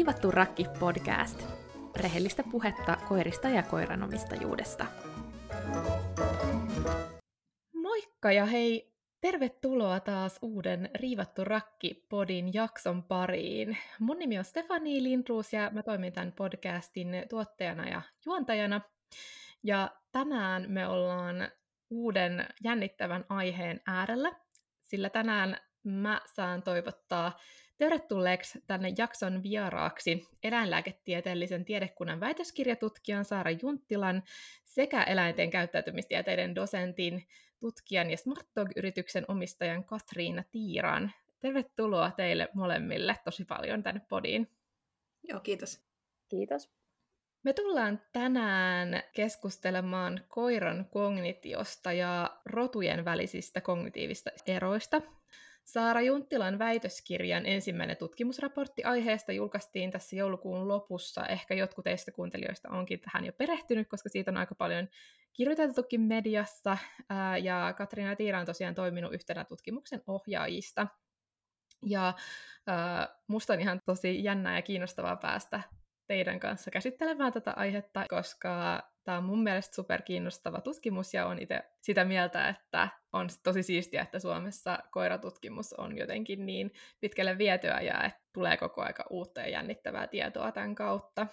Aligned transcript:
Riivattu 0.00 0.30
rakki 0.30 0.66
podcast. 0.78 1.42
Rehellistä 1.96 2.42
puhetta 2.50 2.96
koirista 3.08 3.48
ja 3.48 3.62
koiranomistajuudesta. 3.62 4.86
Moikka 7.74 8.32
ja 8.32 8.46
hei, 8.46 8.94
tervetuloa 9.20 10.00
taas 10.00 10.38
uuden 10.42 10.90
Riivattu 10.94 11.44
rakki-podin 11.44 12.54
jakson 12.54 13.02
pariin. 13.02 13.78
Mun 13.98 14.18
nimi 14.18 14.38
on 14.38 14.44
Stefani 14.44 15.02
Lindruus 15.02 15.52
ja 15.52 15.70
mä 15.72 15.82
toimin 15.82 16.12
tämän 16.12 16.32
podcastin 16.32 17.08
tuottajana 17.28 17.88
ja 17.88 18.02
juontajana. 18.26 18.80
Ja 19.62 19.90
tänään 20.12 20.64
me 20.68 20.88
ollaan 20.88 21.48
uuden 21.90 22.46
jännittävän 22.64 23.24
aiheen 23.28 23.80
äärellä, 23.86 24.32
sillä 24.82 25.10
tänään 25.10 25.56
mä 25.82 26.20
saan 26.26 26.62
toivottaa 26.62 27.32
tervetulleeksi 27.80 28.64
tänne 28.66 28.92
jakson 28.98 29.42
vieraaksi 29.42 30.28
eläinlääketieteellisen 30.42 31.64
tiedekunnan 31.64 32.20
väitöskirjatutkijan 32.20 33.24
Saara 33.24 33.50
Junttilan 33.50 34.22
sekä 34.64 35.02
eläinten 35.02 35.50
käyttäytymistieteiden 35.50 36.54
dosentin, 36.54 37.26
tutkijan 37.60 38.10
ja 38.10 38.16
SmartDog-yrityksen 38.16 39.24
omistajan 39.28 39.84
Katriina 39.84 40.44
Tiiran. 40.50 41.12
Tervetuloa 41.40 42.10
teille 42.10 42.48
molemmille 42.54 43.16
tosi 43.24 43.44
paljon 43.44 43.82
tänne 43.82 44.00
podiin. 44.08 44.48
Joo, 45.28 45.40
kiitos. 45.40 45.84
Kiitos. 46.28 46.70
Me 47.42 47.52
tullaan 47.52 48.02
tänään 48.12 49.02
keskustelemaan 49.12 50.24
koiran 50.28 50.86
kognitiosta 50.90 51.92
ja 51.92 52.40
rotujen 52.44 53.04
välisistä 53.04 53.60
kognitiivista 53.60 54.30
eroista. 54.46 55.02
Saara 55.72 56.00
Junttilan 56.00 56.58
väitöskirjan 56.58 57.46
ensimmäinen 57.46 57.96
tutkimusraportti 57.96 58.84
aiheesta 58.84 59.32
julkaistiin 59.32 59.90
tässä 59.90 60.16
joulukuun 60.16 60.68
lopussa. 60.68 61.26
Ehkä 61.26 61.54
jotkut 61.54 61.84
teistä 61.84 62.12
kuuntelijoista 62.12 62.68
onkin 62.68 63.00
tähän 63.00 63.24
jo 63.24 63.32
perehtynyt, 63.32 63.88
koska 63.88 64.08
siitä 64.08 64.30
on 64.30 64.36
aika 64.36 64.54
paljon 64.54 64.88
kirjoitettukin 65.32 66.00
mediassa. 66.00 66.78
Ja 67.42 67.74
Katriina 67.78 68.16
Tiira 68.16 68.40
on 68.40 68.46
tosiaan 68.46 68.74
toiminut 68.74 69.14
yhtenä 69.14 69.44
tutkimuksen 69.44 70.02
ohjaajista. 70.06 70.86
Ja 71.86 72.14
musta 73.26 73.52
on 73.52 73.60
ihan 73.60 73.80
tosi 73.86 74.24
jännää 74.24 74.56
ja 74.58 74.62
kiinnostavaa 74.62 75.16
päästä 75.16 75.62
teidän 76.06 76.40
kanssa 76.40 76.70
käsittelemään 76.70 77.32
tätä 77.32 77.52
aihetta, 77.56 78.04
koska 78.08 78.82
tämä 79.04 79.18
on 79.18 79.24
mun 79.24 79.42
mielestä 79.42 79.74
super 79.74 80.02
kiinnostava 80.02 80.60
tutkimus 80.60 81.14
ja 81.14 81.26
on 81.26 81.38
itse 81.38 81.62
sitä 81.80 82.04
mieltä, 82.04 82.48
että 82.48 82.88
on 83.12 83.28
tosi 83.42 83.62
siistiä, 83.62 84.02
että 84.02 84.18
Suomessa 84.18 84.78
koiratutkimus 84.90 85.72
on 85.72 85.98
jotenkin 85.98 86.46
niin 86.46 86.72
pitkälle 87.00 87.38
vietyä 87.38 87.80
ja 87.80 88.04
että 88.04 88.20
tulee 88.32 88.56
koko 88.56 88.82
aika 88.82 89.04
uutta 89.10 89.40
ja 89.40 89.48
jännittävää 89.48 90.06
tietoa 90.06 90.52
tämän 90.52 90.74
kautta. 90.74 91.26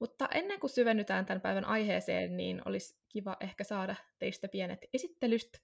Mutta 0.00 0.28
ennen 0.34 0.60
kuin 0.60 0.70
syvennytään 0.70 1.26
tämän 1.26 1.40
päivän 1.40 1.64
aiheeseen, 1.64 2.36
niin 2.36 2.62
olisi 2.64 3.02
kiva 3.08 3.36
ehkä 3.40 3.64
saada 3.64 3.94
teistä 4.18 4.48
pienet 4.48 4.86
esittelystä. 4.94 5.58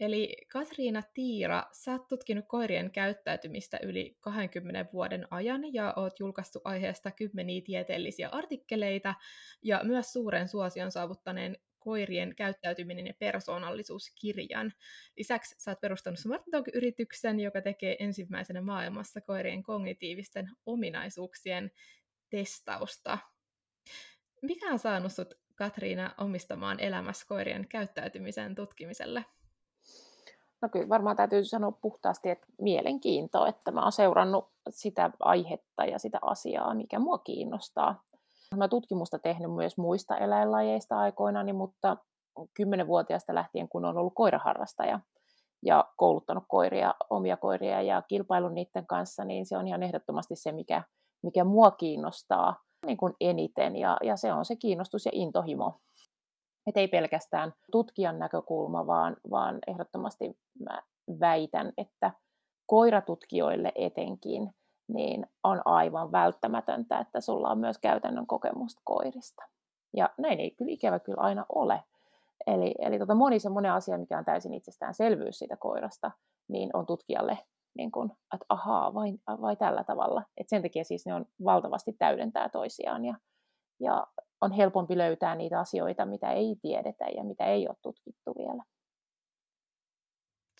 Eli 0.00 0.36
Katriina 0.48 1.02
Tiira, 1.14 1.62
sä 1.72 1.92
oot 1.92 2.08
tutkinut 2.08 2.44
koirien 2.48 2.90
käyttäytymistä 2.90 3.78
yli 3.82 4.16
20 4.20 4.92
vuoden 4.92 5.26
ajan 5.30 5.74
ja 5.74 5.92
oot 5.96 6.20
julkaissut 6.20 6.62
aiheesta 6.64 7.10
kymmeniä 7.10 7.62
tieteellisiä 7.64 8.28
artikkeleita 8.28 9.14
ja 9.62 9.80
myös 9.84 10.12
suuren 10.12 10.48
suosion 10.48 10.92
saavuttaneen 10.92 11.56
koirien 11.78 12.34
käyttäytyminen 12.36 13.06
ja 13.06 13.14
persoonallisuuskirjan. 13.18 14.72
Lisäksi 15.16 15.54
sä 15.58 15.70
oot 15.70 15.80
perustanut 15.80 16.18
Smart 16.18 16.42
Dog-yrityksen, 16.52 17.40
joka 17.40 17.62
tekee 17.62 17.96
ensimmäisenä 17.98 18.60
maailmassa 18.60 19.20
koirien 19.20 19.62
kognitiivisten 19.62 20.50
ominaisuuksien 20.66 21.70
testausta. 22.30 23.18
Mikä 24.42 24.72
on 24.72 24.78
saanut 24.78 25.12
sut, 25.12 25.34
Katriina, 25.54 26.14
omistamaan 26.18 26.80
elämässä 26.80 27.26
koirien 27.28 27.66
käyttäytymisen 27.68 28.54
tutkimiselle? 28.54 29.24
No 30.62 30.68
kyllä 30.68 30.88
varmaan 30.88 31.16
täytyy 31.16 31.44
sanoa 31.44 31.72
puhtaasti, 31.72 32.30
että 32.30 32.46
mielenkiinto, 32.60 33.46
että 33.46 33.70
mä 33.70 33.82
oon 33.82 33.92
seurannut 33.92 34.50
sitä 34.70 35.10
aihetta 35.20 35.84
ja 35.84 35.98
sitä 35.98 36.18
asiaa, 36.22 36.74
mikä 36.74 36.98
mua 36.98 37.18
kiinnostaa. 37.18 38.02
Mä 38.56 38.68
tutkimusta 38.68 39.18
tehnyt 39.18 39.54
myös 39.54 39.76
muista 39.76 40.16
eläinlajeista 40.16 40.98
aikoinani, 40.98 41.52
mutta 41.52 41.96
kymmenenvuotiaasta 42.54 43.34
lähtien, 43.34 43.68
kun 43.68 43.84
on 43.84 43.98
ollut 43.98 44.14
koiraharrastaja 44.14 45.00
ja 45.62 45.84
kouluttanut 45.96 46.44
koiria, 46.48 46.94
omia 47.10 47.36
koiria 47.36 47.82
ja 47.82 48.02
kilpailun 48.02 48.54
niiden 48.54 48.86
kanssa, 48.86 49.24
niin 49.24 49.46
se 49.46 49.56
on 49.56 49.68
ihan 49.68 49.82
ehdottomasti 49.82 50.36
se, 50.36 50.52
mikä, 50.52 50.82
mikä 51.22 51.44
mua 51.44 51.70
kiinnostaa 51.70 52.56
niin 52.86 52.96
kuin 52.96 53.14
eniten, 53.20 53.76
ja, 53.76 53.96
ja 54.02 54.16
se 54.16 54.32
on 54.32 54.44
se 54.44 54.56
kiinnostus 54.56 55.06
ja 55.06 55.12
intohimo. 55.14 55.80
Et 56.66 56.76
ei 56.76 56.88
pelkästään 56.88 57.52
tutkijan 57.72 58.18
näkökulma, 58.18 58.86
vaan, 58.86 59.16
vaan 59.30 59.58
ehdottomasti 59.66 60.38
mä 60.60 60.82
väitän, 61.20 61.72
että 61.76 62.10
koiratutkijoille 62.66 63.72
etenkin 63.74 64.50
niin 64.88 65.26
on 65.44 65.62
aivan 65.64 66.12
välttämätöntä, 66.12 66.98
että 66.98 67.20
sulla 67.20 67.48
on 67.48 67.58
myös 67.58 67.78
käytännön 67.78 68.26
kokemusta 68.26 68.82
koirista. 68.84 69.42
Ja 69.96 70.10
näin 70.18 70.40
ei 70.40 70.50
kyllä 70.50 70.72
ikävä 70.72 70.98
kyllä 70.98 71.22
aina 71.22 71.46
ole. 71.48 71.84
Eli, 72.46 72.74
eli 72.78 72.98
tota 72.98 73.14
moni 73.14 73.38
semmoinen 73.38 73.72
asia, 73.72 73.98
mikä 73.98 74.18
on 74.18 74.24
täysin 74.24 74.54
itsestäänselvyys 74.54 75.38
siitä 75.38 75.56
koirasta, 75.56 76.10
niin 76.48 76.70
on 76.72 76.86
tutkijalle 76.86 77.38
niin 77.74 77.92
kuin, 77.92 78.10
että 78.34 78.46
ahaa, 78.48 78.94
vai, 78.94 79.12
vai 79.26 79.56
tällä 79.56 79.84
tavalla. 79.84 80.22
Et 80.36 80.48
sen 80.48 80.62
takia 80.62 80.84
siis 80.84 81.06
ne 81.06 81.14
on 81.14 81.26
valtavasti 81.44 81.92
täydentää 81.92 82.48
toisiaan 82.48 83.04
ja, 83.04 83.14
ja 83.80 84.06
on 84.40 84.52
helpompi 84.52 84.98
löytää 84.98 85.34
niitä 85.34 85.60
asioita, 85.60 86.06
mitä 86.06 86.30
ei 86.30 86.56
tiedetä 86.62 87.04
ja 87.16 87.24
mitä 87.24 87.46
ei 87.46 87.68
ole 87.68 87.76
tutkittu 87.82 88.34
vielä. 88.38 88.64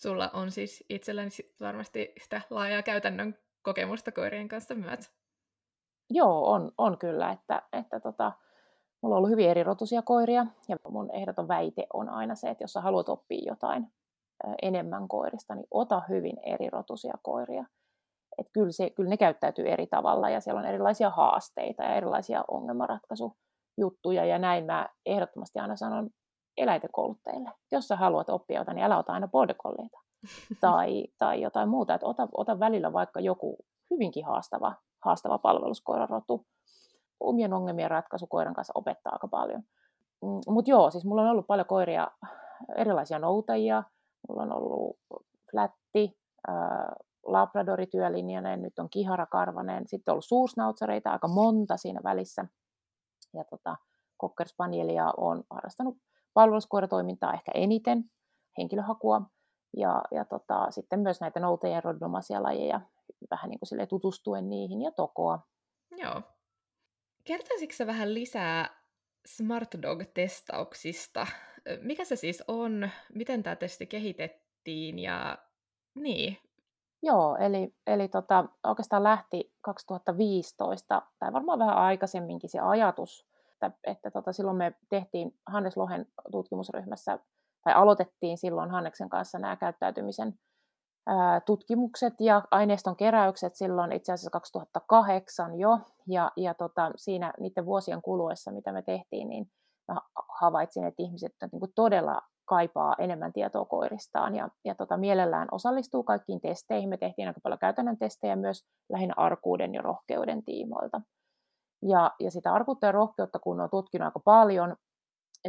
Sulla 0.01 0.29
on 0.33 0.51
siis 0.51 0.83
itselläni 0.89 1.29
varmasti 1.59 2.13
sitä 2.23 2.41
laajaa 2.49 2.83
käytännön 2.83 3.37
kokemusta 3.61 4.11
koirien 4.11 4.47
kanssa 4.47 4.75
myös. 4.75 5.11
Joo, 6.09 6.51
on, 6.51 6.71
on 6.77 6.97
kyllä, 6.97 7.31
että, 7.31 7.61
että 7.73 7.99
tota, 7.99 8.31
mulla 9.01 9.15
on 9.15 9.17
ollut 9.17 9.29
hyvin 9.29 9.49
erirotuisia 9.49 10.01
koiria 10.01 10.45
ja 10.67 10.77
mun 10.89 11.15
ehdoton 11.15 11.47
väite 11.47 11.87
on 11.93 12.09
aina 12.09 12.35
se, 12.35 12.49
että 12.49 12.63
jos 12.63 12.73
sä 12.73 12.81
haluat 12.81 13.09
oppia 13.09 13.41
jotain 13.45 13.93
enemmän 14.61 15.07
koirista, 15.07 15.55
niin 15.55 15.67
ota 15.71 16.01
hyvin 16.09 16.37
erirotuisia 16.43 17.13
koiria. 17.23 17.65
Et 18.37 18.47
kyllä, 18.53 18.71
se, 18.71 18.89
kyllä 18.89 19.09
ne 19.09 19.17
käyttäytyy 19.17 19.67
eri 19.67 19.87
tavalla 19.87 20.29
ja 20.29 20.41
siellä 20.41 20.59
on 20.59 20.65
erilaisia 20.65 21.09
haasteita 21.09 21.83
ja 21.83 21.95
erilaisia 21.95 22.43
ongelmanratkaisujuttuja 22.47 24.25
ja 24.25 24.39
näin 24.39 24.65
mä 24.65 24.89
ehdottomasti 25.05 25.59
aina 25.59 25.75
sanon 25.75 26.09
eläintekouluttajille. 26.57 27.51
Jos 27.71 27.87
sä 27.87 27.95
haluat 27.95 28.29
oppia 28.29 28.59
jotain, 28.59 28.75
niin 28.75 28.85
älä 28.85 28.97
ota 28.97 29.13
aina 29.13 29.27
border 29.27 29.55
tai, 30.61 31.05
tai 31.17 31.41
jotain 31.41 31.69
muuta. 31.69 31.93
Että 31.93 32.07
ota, 32.07 32.27
ota 32.37 32.59
välillä 32.59 32.93
vaikka 32.93 33.19
joku 33.19 33.57
hyvinkin 33.91 34.25
haastava, 34.25 34.75
haastava 35.05 35.37
palveluskoirarotu. 35.37 36.45
Omien 37.19 37.53
ongelmien 37.53 37.91
ratkaisu 37.91 38.27
koiran 38.27 38.53
kanssa 38.53 38.73
opettaa 38.75 39.13
aika 39.13 39.27
paljon. 39.27 39.63
Mm, 40.21 40.39
Mutta 40.47 40.71
joo, 40.71 40.91
siis 40.91 41.05
mulla 41.05 41.21
on 41.21 41.27
ollut 41.27 41.47
paljon 41.47 41.67
koiria, 41.67 42.07
erilaisia 42.75 43.19
noutajia, 43.19 43.83
Mulla 44.29 44.43
on 44.43 44.53
ollut 44.53 44.99
flätti, 45.51 46.17
labradori 47.25 47.87
työlinjainen, 47.87 48.61
nyt 48.61 48.79
on 48.79 48.89
kihara 48.89 49.25
karvanen, 49.25 49.87
sitten 49.87 50.11
on 50.11 50.13
ollut 50.13 50.25
suursnautsareita 50.25 51.11
aika 51.11 51.27
monta 51.27 51.77
siinä 51.77 51.99
välissä. 52.03 52.45
Ja 53.33 53.43
tota, 53.43 53.75
Cocker 54.21 54.47
Spanielia 54.47 55.13
on 55.17 55.43
harrastanut 55.49 55.97
palveluskoiratoimintaa 56.33 57.33
ehkä 57.33 57.51
eniten, 57.55 58.03
henkilöhakua, 58.57 59.21
ja, 59.77 60.01
ja 60.11 60.25
tota, 60.25 60.71
sitten 60.71 60.99
myös 60.99 61.21
näitä 61.21 61.39
noutajien 61.39 61.83
rodomaisia 61.83 62.43
lajeja, 62.43 62.81
vähän 63.31 63.49
niin 63.49 63.59
kuin 63.59 63.87
tutustuen 63.87 64.49
niihin, 64.49 64.81
ja 64.81 64.91
tokoa. 64.91 65.39
Joo. 65.91 66.21
Kertoisitko 67.23 67.87
vähän 67.87 68.13
lisää 68.13 68.83
Smart 69.25 69.69
Dog-testauksista? 69.81 71.27
Mikä 71.81 72.05
se 72.05 72.15
siis 72.15 72.43
on? 72.47 72.89
Miten 73.13 73.43
tämä 73.43 73.55
testi 73.55 73.85
kehitettiin? 73.85 74.99
Ja 74.99 75.37
niin. 75.95 76.37
Joo, 77.03 77.35
eli, 77.35 77.75
eli 77.87 78.07
tota, 78.07 78.45
oikeastaan 78.63 79.03
lähti 79.03 79.53
2015, 79.61 81.01
tai 81.19 81.33
varmaan 81.33 81.59
vähän 81.59 81.77
aikaisemminkin 81.77 82.49
se 82.49 82.59
ajatus, 82.59 83.27
että, 83.53 83.71
että 83.83 84.11
tota, 84.11 84.33
silloin 84.33 84.57
me 84.57 84.73
tehtiin 84.89 85.35
Hannes 85.47 85.77
Lohen 85.77 86.05
tutkimusryhmässä, 86.31 87.19
tai 87.63 87.73
aloitettiin 87.73 88.37
silloin 88.37 88.71
Hanneksen 88.71 89.09
kanssa 89.09 89.39
nämä 89.39 89.55
käyttäytymisen 89.55 90.39
ää, 91.07 91.41
tutkimukset 91.41 92.13
ja 92.19 92.43
aineiston 92.51 92.95
keräykset 92.95 93.55
silloin 93.55 93.91
itse 93.91 94.11
asiassa 94.11 94.29
2008 94.29 95.59
jo, 95.59 95.79
ja, 96.07 96.31
ja 96.37 96.53
tota, 96.53 96.91
siinä 96.95 97.33
niiden 97.39 97.65
vuosien 97.65 98.01
kuluessa, 98.01 98.51
mitä 98.51 98.71
me 98.71 98.81
tehtiin, 98.81 99.29
niin 99.29 99.51
mä 99.87 100.01
havaitsin, 100.41 100.83
että 100.83 101.03
ihmiset 101.03 101.31
niin 101.51 101.73
todella 101.75 102.21
kaipaa 102.45 102.95
enemmän 102.99 103.33
tietoa 103.33 103.65
koiristaan 103.65 104.35
ja, 104.35 104.49
ja 104.65 104.75
tota, 104.75 104.97
mielellään 104.97 105.47
osallistuu 105.51 106.03
kaikkiin 106.03 106.41
testeihin. 106.41 106.89
Me 106.89 106.97
tehtiin 106.97 107.27
aika 107.27 107.39
paljon 107.43 107.59
käytännön 107.59 107.97
testejä 107.97 108.35
myös 108.35 108.65
lähinnä 108.89 109.13
arkuuden 109.17 109.73
ja 109.73 109.81
rohkeuden 109.81 110.43
tiimoilta. 110.43 111.01
Ja, 111.81 112.11
ja 112.19 112.31
sitä 112.31 112.53
arkuutta 112.53 112.85
ja 112.85 112.91
rohkeutta, 112.91 113.39
kun 113.39 113.61
on 113.61 113.69
tutkinut 113.69 114.05
aika 114.05 114.19
paljon, 114.19 114.75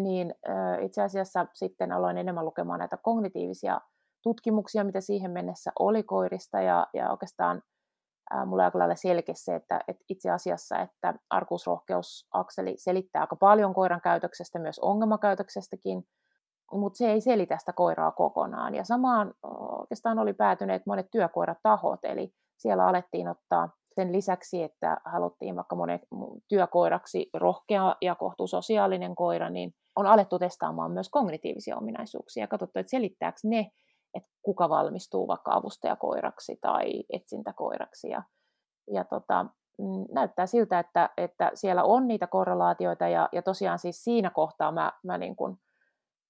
niin 0.01 0.35
äh, 0.49 0.85
itse 0.85 1.03
asiassa 1.03 1.47
sitten 1.55 1.93
aloin 1.93 2.19
enemmän 2.19 2.45
lukemaan 2.45 2.79
näitä 2.79 2.97
kognitiivisia 3.03 3.81
tutkimuksia, 4.23 4.85
mitä 4.85 5.01
siihen 5.01 5.31
mennessä 5.31 5.73
oli 5.79 6.03
koirista, 6.03 6.61
ja, 6.61 6.87
ja 6.95 7.11
oikeastaan 7.11 7.63
äh, 8.35 8.47
mulle 8.47 8.65
aika 8.65 8.79
lailla 8.79 8.95
selkeä 8.95 9.35
se, 9.35 9.55
että, 9.55 9.81
että 9.89 10.05
itse 10.09 10.31
asiassa, 10.31 10.79
että 10.79 11.15
arkuusrohkeusakseli 11.31 12.75
selittää 12.77 13.23
aika 13.23 13.37
paljon 13.37 13.75
koiran 13.75 14.01
käytöksestä, 14.01 14.59
myös 14.59 14.79
ongelmakäytöksestäkin, 14.79 16.07
mutta 16.73 16.97
se 16.97 17.13
ei 17.13 17.21
selitä 17.21 17.59
sitä 17.59 17.73
koiraa 17.73 18.11
kokonaan. 18.11 18.75
Ja 18.75 18.85
samaan 18.85 19.35
oikeastaan 19.79 20.19
oli 20.19 20.33
päätyneet 20.33 20.83
monet 20.87 21.07
työkoiratahot, 21.11 22.05
eli 22.05 22.33
siellä 22.57 22.87
alettiin 22.87 23.29
ottaa 23.29 23.69
sen 23.95 24.13
lisäksi, 24.13 24.63
että 24.63 24.97
haluttiin 25.05 25.57
vaikka 25.57 25.77
monet 25.77 26.01
työkoiraksi 26.49 27.31
rohkea 27.35 27.97
ja 28.03 28.15
kohtuu 28.15 28.47
sosiaalinen 28.47 29.15
koira, 29.15 29.51
niin 29.51 29.75
on 29.97 30.07
alettu 30.07 30.39
testaamaan 30.39 30.91
myös 30.91 31.09
kognitiivisia 31.09 31.77
ominaisuuksia 31.77 32.43
ja 32.43 32.49
katsottu, 32.49 32.79
että 32.79 32.91
selittääkö 32.91 33.39
ne, 33.45 33.71
että 34.15 34.31
kuka 34.43 34.69
valmistuu 34.69 35.29
vaikka 35.29 35.55
avustajakoiraksi 35.55 36.59
tai 36.61 37.05
etsintäkoiraksi. 37.13 38.09
Ja, 38.09 38.23
ja 38.91 39.05
tota, 39.05 39.47
mm, 39.79 40.05
näyttää 40.13 40.47
siltä, 40.47 40.79
että, 40.79 41.11
että 41.17 41.51
siellä 41.55 41.85
on 41.85 42.09
niitä 42.09 42.27
korrelaatioita 42.27 43.09
ja, 43.09 43.29
ja 43.33 43.43
tosiaan 43.43 43.79
siis 43.79 44.05
siinä 44.05 44.31
kohtaa 44.31 44.73
mä, 44.73 44.93
mä 45.05 45.19
niin 45.19 45.37
kuin, 45.37 45.57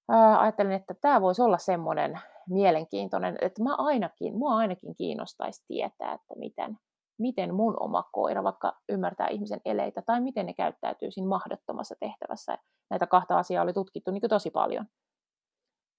ää, 0.09 0.41
ajattelin, 0.41 0.73
että 0.73 0.95
tämä 0.95 1.21
voisi 1.21 1.43
olla 1.43 1.59
semmoinen 1.59 2.21
mielenkiintoinen, 2.49 3.37
että 3.41 3.63
mä 3.63 3.75
ainakin, 3.79 4.39
mua 4.39 4.57
ainakin 4.57 4.95
kiinnostaisi 4.97 5.65
tietää, 5.67 6.13
että 6.13 6.35
miten, 6.37 6.79
miten 7.19 7.55
mun 7.55 7.77
oma 7.81 8.03
koira 8.13 8.45
vaikka 8.45 8.77
ymmärtää 8.89 9.29
ihmisen 9.29 9.61
eleitä 9.65 10.03
tai 10.03 10.21
miten 10.21 10.47
ne 10.47 10.55
käyttäytyy 10.55 11.11
siinä 11.11 11.29
mahdottomassa 11.29 11.95
tehtävässä. 12.01 12.59
Näitä 12.91 13.07
kahta 13.07 13.39
asiaa 13.39 13.63
oli 13.63 13.73
tutkittu 13.73 14.11
niin 14.11 14.23
tosi 14.29 14.51
paljon. 14.51 14.87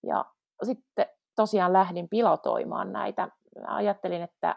Ja 0.08 0.26
sitten 0.64 1.06
tosiaan 1.36 1.74
lähdin 1.74 2.10
pilotoimaan 2.10 2.94
näitä. 2.94 3.30
Mä 3.60 3.76
ajattelin, 3.76 4.22
että 4.22 4.56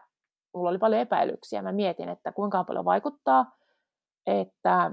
mulla 0.54 0.70
oli 0.70 0.78
paljon 0.78 1.00
epäilyksiä. 1.00 1.62
Mä 1.62 1.72
mietin, 1.72 2.08
että 2.08 2.32
kuinka 2.32 2.64
paljon 2.64 2.84
vaikuttaa, 2.84 3.52
että 4.26 4.90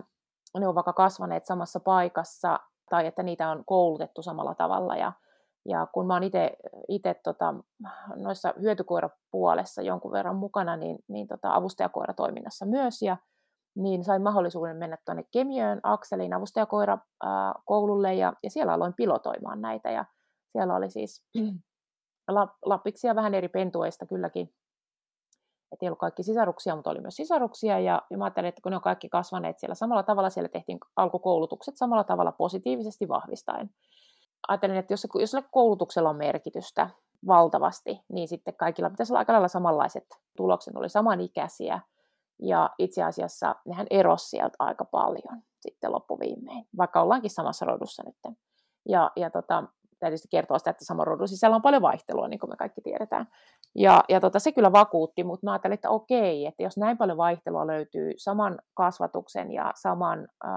ne 0.60 0.68
on 0.68 0.76
vaikka 0.76 0.94
kasvaneet 0.94 1.46
samassa 1.46 1.80
paikassa 1.80 2.60
tai 2.90 3.08
että 3.08 3.24
niitä 3.24 3.50
on 3.50 3.64
koulutettu 3.66 4.22
samalla 4.22 4.56
tavalla. 4.56 4.96
Ja 4.96 5.14
ja 5.70 5.88
kun 5.94 6.08
mä 6.08 6.14
oon 6.14 6.24
itse 6.88 7.16
tota, 7.24 7.54
noissa 8.16 8.54
hyötykoirapuolessa 8.62 9.82
jonkun 9.82 10.12
verran 10.12 10.36
mukana, 10.36 10.76
niin, 10.76 11.00
niin 11.08 11.28
tota, 11.28 11.56
avustajakoiratoiminnassa 11.56 12.66
myös, 12.66 13.02
ja 13.02 13.18
niin 13.76 14.04
sain 14.04 14.22
mahdollisuuden 14.22 14.78
mennä 14.78 14.98
tuonne 15.06 15.24
Kemiöön 15.32 15.80
Akselin 15.84 16.34
avustajakoira 16.34 16.98
ää, 17.24 17.54
koululle, 17.66 18.14
ja, 18.14 18.34
ja 18.44 18.50
siellä 18.50 18.74
aloin 18.74 18.94
pilotoimaan 18.94 19.62
näitä, 19.62 19.92
ja 19.92 20.06
siellä 20.52 20.76
oli 20.76 20.90
siis 20.90 21.26
lappiksia 22.66 23.16
vähän 23.16 23.34
eri 23.34 23.48
pentueista 23.48 24.06
kylläkin, 24.06 24.54
et 25.72 25.84
ei 25.84 25.88
ollut 25.88 26.00
kaikki 26.00 26.24
sisaruksia, 26.24 26.76
mutta 26.76 26.90
oli 26.90 27.02
myös 27.02 27.16
sisaruksia, 27.16 27.80
ja, 27.80 28.02
ja 28.10 28.18
mä 28.18 28.24
ajattelin, 28.24 28.48
että 28.48 28.62
kun 28.62 28.70
ne 28.70 28.76
on 28.76 28.82
kaikki 28.82 29.10
kasvaneet 29.10 29.60
siellä 29.60 29.76
samalla 29.76 30.04
tavalla, 30.04 30.30
siellä 30.30 30.50
tehtiin 30.50 30.80
alkukoulutukset 30.96 31.78
samalla 31.78 32.04
tavalla 32.04 32.32
positiivisesti 32.32 33.08
vahvistaen. 33.08 33.70
Ajattelin, 34.48 34.78
että 34.78 34.94
jos, 34.94 35.08
jos 35.20 35.36
koulutuksella 35.52 36.10
on 36.10 36.16
merkitystä 36.16 36.90
valtavasti, 37.28 38.02
niin 38.10 38.28
sitten 38.28 38.54
kaikilla 38.54 38.90
pitäisi 38.90 39.14
olla 39.14 39.20
aika 39.20 39.34
lailla 39.34 39.48
samanlaiset 39.48 40.06
tulokset, 40.38 40.76
oli 40.76 40.90
samanikäisiä, 40.90 41.80
ja 42.42 42.70
itse 42.78 43.04
asiassa 43.04 43.56
nehän 43.66 43.88
erosi 43.90 44.30
sieltä 44.30 44.56
aika 44.60 44.86
paljon 44.86 45.42
sitten 45.60 45.92
loppuviimein, 45.92 46.68
vaikka 46.78 47.02
ollaankin 47.02 47.32
samassa 47.32 47.66
rodussa 47.66 48.04
nyt. 48.06 48.36
Ja, 48.90 49.12
ja 49.16 49.30
tota, 49.30 49.64
täytyy 50.00 50.18
kertoa 50.30 50.58
sitä, 50.58 50.70
että 50.70 50.86
sama 50.86 51.06
rodun 51.06 51.28
sisällä 51.28 51.56
on 51.56 51.62
paljon 51.62 51.82
vaihtelua, 51.82 52.28
niin 52.28 52.40
kuin 52.40 52.50
me 52.50 52.56
kaikki 52.56 52.82
tiedetään. 52.82 53.28
Ja, 53.76 54.04
ja 54.10 54.20
tota, 54.20 54.40
se 54.40 54.52
kyllä 54.52 54.72
vakuutti, 54.72 55.24
mutta 55.24 55.46
mä 55.48 55.52
ajattelin, 55.52 55.74
että 55.74 55.90
okei, 55.90 56.46
että 56.46 56.64
jos 56.64 56.78
näin 56.78 56.98
paljon 56.98 57.18
vaihtelua 57.18 57.68
löytyy 57.68 58.12
saman 58.18 58.60
kasvatuksen 58.74 59.52
ja 59.52 59.72
saman 59.76 60.28
äh, 60.46 60.52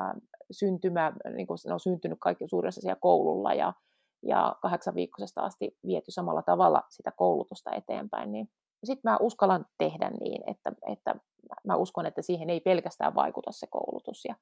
syntymä, 0.50 1.12
niin 1.34 1.46
kuin 1.46 1.58
ne 1.66 1.72
on 1.72 1.80
syntynyt 1.80 2.18
kaikki 2.20 2.48
suuressa 2.48 2.80
siellä 2.80 2.98
koululla 3.00 3.54
ja, 3.54 3.72
ja 4.22 4.56
kahdeksan 4.62 4.94
viikkoisesta 4.94 5.40
asti 5.40 5.76
viety 5.86 6.10
samalla 6.10 6.42
tavalla 6.42 6.82
sitä 6.90 7.12
koulutusta 7.16 7.70
eteenpäin, 7.74 8.32
niin 8.32 8.48
sitten 8.84 9.10
mä 9.10 9.16
uskallan 9.20 9.66
tehdä 9.78 10.10
niin, 10.20 10.50
että, 10.50 10.72
että 10.92 11.14
mä 11.66 11.76
uskon, 11.76 12.06
että 12.06 12.22
siihen 12.22 12.50
ei 12.50 12.60
pelkästään 12.60 13.14
vaikuta 13.14 13.52
se 13.52 13.66
koulutus. 13.66 14.24
Ja 14.24 14.34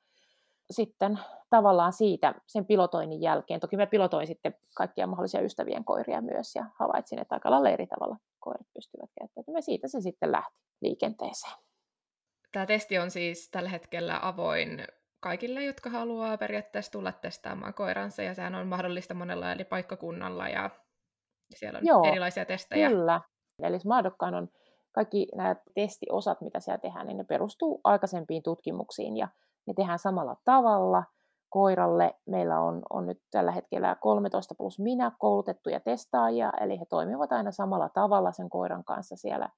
sitten 0.71 1.19
tavallaan 1.51 1.93
siitä, 1.93 2.35
sen 2.47 2.67
pilotoinnin 2.67 3.21
jälkeen, 3.21 3.61
toki 3.61 3.77
mä 3.77 3.87
pilotoin 3.87 4.27
sitten 4.27 4.55
kaikkia 4.77 5.07
mahdollisia 5.07 5.41
ystävien 5.41 5.85
koiria 5.85 6.21
myös 6.21 6.55
ja 6.55 6.65
havaitsin, 6.75 7.19
että 7.19 7.35
aika 7.35 7.51
lailla 7.51 7.71
eri 7.71 7.87
tavalla 7.87 8.17
koirat 8.39 8.67
pystyvät 8.75 9.11
käyttämään. 9.19 9.63
Siitä 9.63 9.89
se 9.89 10.01
sitten 10.01 10.33
lähti 10.33 10.59
liikenteeseen. 10.81 11.53
Tämä 12.53 12.67
testi 12.67 12.99
on 12.99 13.11
siis 13.11 13.51
tällä 13.51 13.69
hetkellä 13.69 14.19
avoin 14.23 14.87
kaikille, 15.21 15.65
jotka 15.65 15.91
haluaa 15.91 16.39
periaatteessa 16.39 16.93
tulla 16.93 17.13
testaamaan 17.13 17.75
koiransa, 17.75 18.23
ja 18.23 18.35
sehän 18.35 18.55
on 18.55 18.67
mahdollista 18.67 19.15
monella 19.15 19.53
eri 19.53 19.65
paikkakunnalla, 19.65 20.49
ja 20.49 20.71
siellä 21.55 21.79
on 21.79 21.87
Joo, 21.87 22.05
erilaisia 22.09 22.45
testejä. 22.45 22.89
kyllä. 22.89 23.21
Eli 23.63 23.79
Smaadokkaan 23.79 24.35
on 24.35 24.49
kaikki 24.93 25.29
nämä 25.35 25.57
testiosat, 25.75 26.41
mitä 26.41 26.61
siellä 26.61 26.79
tehdään, 26.79 27.07
niin 27.07 27.17
ne 27.17 27.25
perustuu 27.25 27.81
aikaisempiin 27.85 28.43
tutkimuksiin, 28.43 29.17
ja 29.17 29.29
ne 29.67 29.75
tehdään 29.75 29.99
samalla 29.99 30.37
tavalla 30.45 31.05
koiralle. 31.49 32.15
Meillä 32.27 32.61
on, 32.61 32.83
on 32.91 33.07
nyt 33.07 33.23
tällä 33.31 33.53
hetkellä 33.53 33.97
13 34.01 34.55
plus 34.55 34.79
minä 34.79 35.13
koulutettuja 35.19 35.81
testaajia, 35.81 36.53
eli 36.61 36.81
he 36.81 36.85
toimivat 36.85 37.33
aina 37.33 37.51
samalla 37.51 37.89
tavalla 37.89 38.33
sen 38.33 38.51
koiran 38.51 38.85
kanssa 38.85 39.17
siellä. 39.17 39.49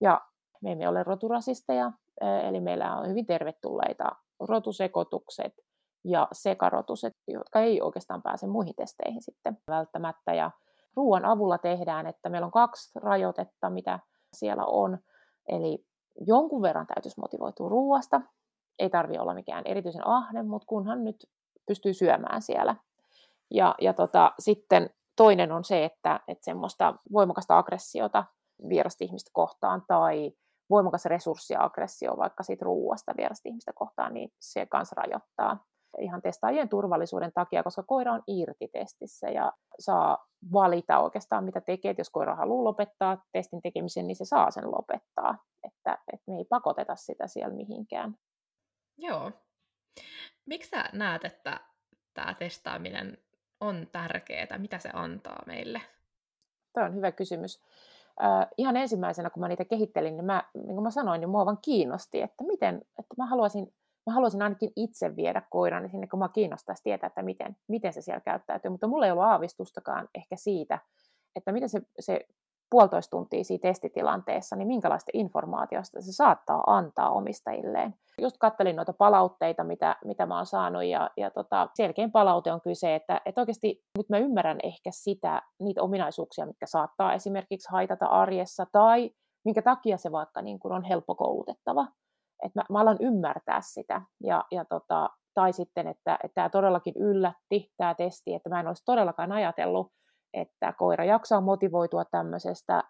Ja 0.00 0.20
me 0.62 0.72
emme 0.72 0.88
ole 0.88 1.02
roturasisteja, 1.02 1.92
eli 2.42 2.60
meillä 2.60 2.96
on 2.96 3.08
hyvin 3.08 3.26
tervetulleita 3.26 4.10
rotusekotukset 4.40 5.52
ja 6.04 6.28
sekarotuset, 6.32 7.12
jotka 7.28 7.60
ei 7.60 7.82
oikeastaan 7.82 8.22
pääse 8.22 8.46
muihin 8.46 8.74
testeihin 8.76 9.22
sitten 9.22 9.58
välttämättä. 9.68 10.34
Ja 10.34 10.50
ruoan 10.96 11.24
avulla 11.24 11.58
tehdään, 11.58 12.06
että 12.06 12.28
meillä 12.28 12.44
on 12.44 12.50
kaksi 12.50 12.98
rajoitetta, 12.98 13.70
mitä 13.70 13.98
siellä 14.32 14.64
on. 14.64 14.98
Eli 15.48 15.86
jonkun 16.26 16.62
verran 16.62 16.86
täytyisi 16.86 17.20
motivoitua 17.20 17.68
ruoasta. 17.68 18.20
Ei 18.78 18.90
tarvi 18.90 19.18
olla 19.18 19.34
mikään 19.34 19.62
erityisen 19.66 20.06
ahne, 20.06 20.42
mutta 20.42 20.66
kunhan 20.66 21.04
nyt 21.04 21.16
pystyy 21.66 21.94
syömään 21.94 22.42
siellä. 22.42 22.76
Ja, 23.50 23.74
ja 23.80 23.92
tota, 23.92 24.32
sitten 24.38 24.90
toinen 25.16 25.52
on 25.52 25.64
se, 25.64 25.84
että, 25.84 26.20
että 26.28 26.44
semmoista 26.44 26.94
voimakasta 27.12 27.58
aggressiota 27.58 28.24
vierasta 28.68 29.04
ihmistä 29.04 29.30
kohtaan 29.34 29.82
tai 29.88 30.32
voimakas 30.70 31.04
resurssiaggressio 31.04 32.16
vaikka 32.16 32.42
siitä 32.42 32.64
ruuasta 32.64 33.14
vierasta 33.16 33.48
ihmistä 33.48 33.72
kohtaan, 33.74 34.14
niin 34.14 34.32
se 34.40 34.66
kanssa 34.66 35.02
rajoittaa 35.02 35.64
ihan 35.98 36.22
testaajien 36.22 36.68
turvallisuuden 36.68 37.32
takia, 37.34 37.62
koska 37.62 37.82
koira 37.82 38.12
on 38.12 38.22
irti 38.26 38.68
testissä 38.68 39.30
ja 39.30 39.52
saa 39.78 40.26
valita 40.52 40.98
oikeastaan 40.98 41.44
mitä 41.44 41.60
tekee. 41.60 41.90
Et 41.90 41.98
jos 41.98 42.10
koira 42.10 42.34
haluaa 42.34 42.64
lopettaa 42.64 43.24
testin 43.32 43.62
tekemisen, 43.62 44.06
niin 44.06 44.16
se 44.16 44.24
saa 44.24 44.50
sen 44.50 44.70
lopettaa. 44.70 45.38
Että, 45.64 45.98
että 46.12 46.30
me 46.30 46.36
ei 46.36 46.44
pakoteta 46.44 46.96
sitä 46.96 47.26
siellä 47.26 47.54
mihinkään. 47.54 48.14
Joo. 48.98 49.32
Miksi 50.46 50.70
sä 50.70 50.84
näet, 50.92 51.24
että 51.24 51.60
tämä 52.14 52.34
testaaminen 52.34 53.18
on 53.60 53.86
tärkeää? 53.92 54.58
Mitä 54.58 54.78
se 54.78 54.90
antaa 54.92 55.42
meille? 55.46 55.80
Tämä 56.72 56.86
on 56.86 56.94
hyvä 56.94 57.12
kysymys 57.12 57.62
äh, 58.22 58.48
ihan 58.58 58.76
ensimmäisenä, 58.76 59.30
kun 59.30 59.40
mä 59.40 59.48
niitä 59.48 59.64
kehittelin, 59.64 60.16
niin, 60.16 60.24
mä, 60.24 60.42
niin 60.54 60.66
kuin 60.66 60.82
mä 60.82 60.90
sanoin, 60.90 61.20
niin 61.20 61.28
mua 61.28 61.46
vaan 61.46 61.58
kiinnosti, 61.62 62.22
että 62.22 62.44
miten, 62.44 62.76
että 62.76 63.14
mä 63.18 63.26
haluaisin, 63.26 63.74
mä 64.06 64.12
haluaisin 64.12 64.42
ainakin 64.42 64.72
itse 64.76 65.16
viedä 65.16 65.42
koiran 65.50 65.90
sinne, 65.90 66.06
kun 66.06 66.18
mä 66.18 66.28
kiinnostaisi 66.28 66.82
tietää, 66.82 67.06
että 67.06 67.22
miten, 67.22 67.56
miten 67.68 67.92
se 67.92 68.00
siellä 68.00 68.20
käyttäytyy, 68.20 68.70
mutta 68.70 68.86
mulla 68.86 69.06
ei 69.06 69.12
ollut 69.12 69.24
aavistustakaan 69.24 70.08
ehkä 70.14 70.36
siitä, 70.36 70.78
että 71.36 71.52
miten 71.52 71.68
se, 71.68 71.80
se 72.00 72.26
puolitoista 72.70 73.10
tuntia 73.10 73.44
siinä 73.44 73.62
testitilanteessa, 73.62 74.56
niin 74.56 74.68
minkälaista 74.68 75.10
informaatiosta 75.14 76.00
se 76.00 76.12
saattaa 76.12 76.64
antaa 76.66 77.10
omistajilleen. 77.10 77.94
Just 78.22 78.36
kattelin 78.38 78.76
noita 78.76 78.92
palautteita, 78.92 79.64
mitä, 79.64 79.96
mitä 80.04 80.26
mä 80.26 80.36
oon 80.36 80.46
saanut, 80.46 80.84
ja, 80.84 81.10
ja 81.16 81.30
tota, 81.30 81.68
selkein 81.74 82.12
palaute 82.12 82.52
on 82.52 82.60
kyse, 82.60 82.94
että, 82.94 83.20
että 83.26 83.40
oikeasti 83.40 83.82
nyt 83.98 84.08
mä 84.08 84.18
ymmärrän 84.18 84.58
ehkä 84.62 84.90
sitä, 84.92 85.42
niitä 85.60 85.82
ominaisuuksia, 85.82 86.46
mitkä 86.46 86.66
saattaa 86.66 87.14
esimerkiksi 87.14 87.68
haitata 87.70 88.06
arjessa, 88.06 88.66
tai 88.72 89.10
minkä 89.44 89.62
takia 89.62 89.96
se 89.96 90.12
vaikka 90.12 90.42
niin 90.42 90.58
kun 90.58 90.72
on 90.72 90.84
helppo 90.84 91.14
koulutettava. 91.14 91.86
Et 92.44 92.54
mä, 92.54 92.62
mä 92.70 92.80
alan 92.80 92.96
ymmärtää 93.00 93.60
sitä, 93.60 94.02
ja, 94.20 94.44
ja 94.50 94.64
tota, 94.64 95.10
tai 95.34 95.52
sitten, 95.52 95.86
että, 95.86 96.18
että 96.24 96.34
tämä 96.34 96.48
todellakin 96.48 96.94
yllätti, 96.96 97.72
tämä 97.76 97.94
testi, 97.94 98.34
että 98.34 98.48
mä 98.48 98.60
en 98.60 98.66
olisi 98.66 98.84
todellakaan 98.84 99.32
ajatellut, 99.32 99.92
että 100.36 100.72
koira 100.78 101.04
jaksaa 101.04 101.40
motivoitua 101.40 102.04
tämmöisestä 102.04 102.84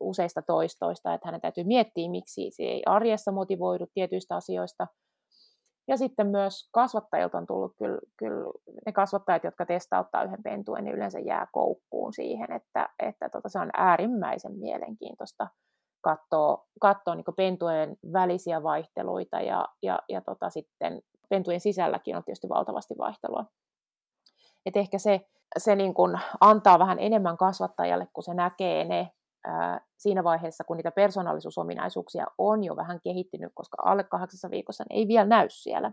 useista 0.00 0.42
toistoista, 0.42 1.14
että 1.14 1.28
hänen 1.28 1.40
täytyy 1.40 1.64
miettiä, 1.64 2.10
miksi 2.10 2.50
se 2.50 2.62
ei 2.62 2.82
arjessa 2.86 3.32
motivoidu 3.32 3.86
tietyistä 3.94 4.36
asioista. 4.36 4.86
Ja 5.88 5.96
sitten 5.96 6.26
myös 6.26 6.68
kasvattajilta 6.72 7.38
on 7.38 7.46
tullut 7.46 7.72
kyllä, 7.78 7.98
kyllä 8.16 8.52
ne 8.86 8.92
kasvattajat, 8.92 9.44
jotka 9.44 9.66
testauttaa 9.66 10.24
yhden 10.24 10.42
pentuen, 10.42 10.84
niin 10.84 10.96
yleensä 10.96 11.18
jää 11.18 11.46
koukkuun 11.52 12.12
siihen, 12.12 12.52
että, 12.52 12.88
että 12.98 13.28
tota, 13.28 13.48
se 13.48 13.58
on 13.58 13.70
äärimmäisen 13.74 14.58
mielenkiintoista 14.58 15.48
katsoa, 16.00 16.66
katsoa 16.80 17.14
niin 17.14 17.24
pentujen 17.36 17.96
välisiä 18.12 18.62
vaihteluita 18.62 19.40
ja, 19.40 19.68
ja, 19.82 19.98
ja 20.08 20.20
tota, 20.20 20.50
sitten 20.50 21.02
pentujen 21.28 21.60
sisälläkin 21.60 22.16
on 22.16 22.24
tietysti 22.24 22.48
valtavasti 22.48 22.94
vaihtelua. 22.98 23.44
Et 24.66 24.76
ehkä 24.76 24.98
se, 24.98 25.20
se 25.58 25.76
niin 25.76 25.94
kuin 25.94 26.20
antaa 26.40 26.78
vähän 26.78 26.98
enemmän 26.98 27.36
kasvattajalle, 27.36 28.08
kun 28.12 28.24
se 28.24 28.34
näkee 28.34 28.84
ne 28.84 29.10
ää, 29.46 29.80
siinä 29.98 30.24
vaiheessa, 30.24 30.64
kun 30.64 30.76
niitä 30.76 30.90
persoonallisuusominaisuuksia 30.90 32.26
on 32.38 32.64
jo 32.64 32.76
vähän 32.76 33.00
kehittynyt, 33.00 33.52
koska 33.54 33.76
alle 33.84 34.04
kahdeksassa 34.04 34.50
viikossa 34.50 34.84
ei 34.90 35.08
vielä 35.08 35.24
näy 35.24 35.46
siellä. 35.50 35.92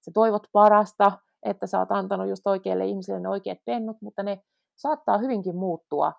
Se 0.00 0.10
toivot 0.14 0.46
parasta, 0.52 1.12
että 1.42 1.66
sä 1.66 1.78
oot 1.78 1.92
antanut 1.92 2.28
just 2.28 2.46
oikeille 2.46 2.86
ihmisille 2.86 3.20
ne 3.20 3.28
oikeat 3.28 3.58
pennut, 3.64 3.96
mutta 4.00 4.22
ne 4.22 4.42
saattaa 4.76 5.18
hyvinkin 5.18 5.56
muuttua 5.56 6.12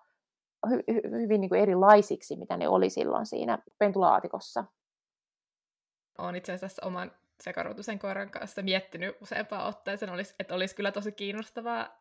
hy- 0.66 0.92
hy- 0.92 1.20
hyvin 1.20 1.40
niin 1.40 1.48
kuin 1.48 1.60
erilaisiksi, 1.60 2.36
mitä 2.36 2.56
ne 2.56 2.68
oli 2.68 2.90
silloin 2.90 3.26
siinä 3.26 3.58
pentulaatikossa. 3.78 4.64
Olen 6.18 6.36
itse 6.36 6.52
asiassa 6.52 6.86
oman 6.86 7.12
sekarotusen 7.42 7.98
koiran 7.98 8.30
kanssa 8.30 8.62
miettinyt 8.62 9.16
useampaan 9.22 9.66
otteeseen, 9.66 10.12
että 10.38 10.54
olisi 10.54 10.76
kyllä 10.76 10.92
tosi 10.92 11.12
kiinnostavaa 11.12 12.00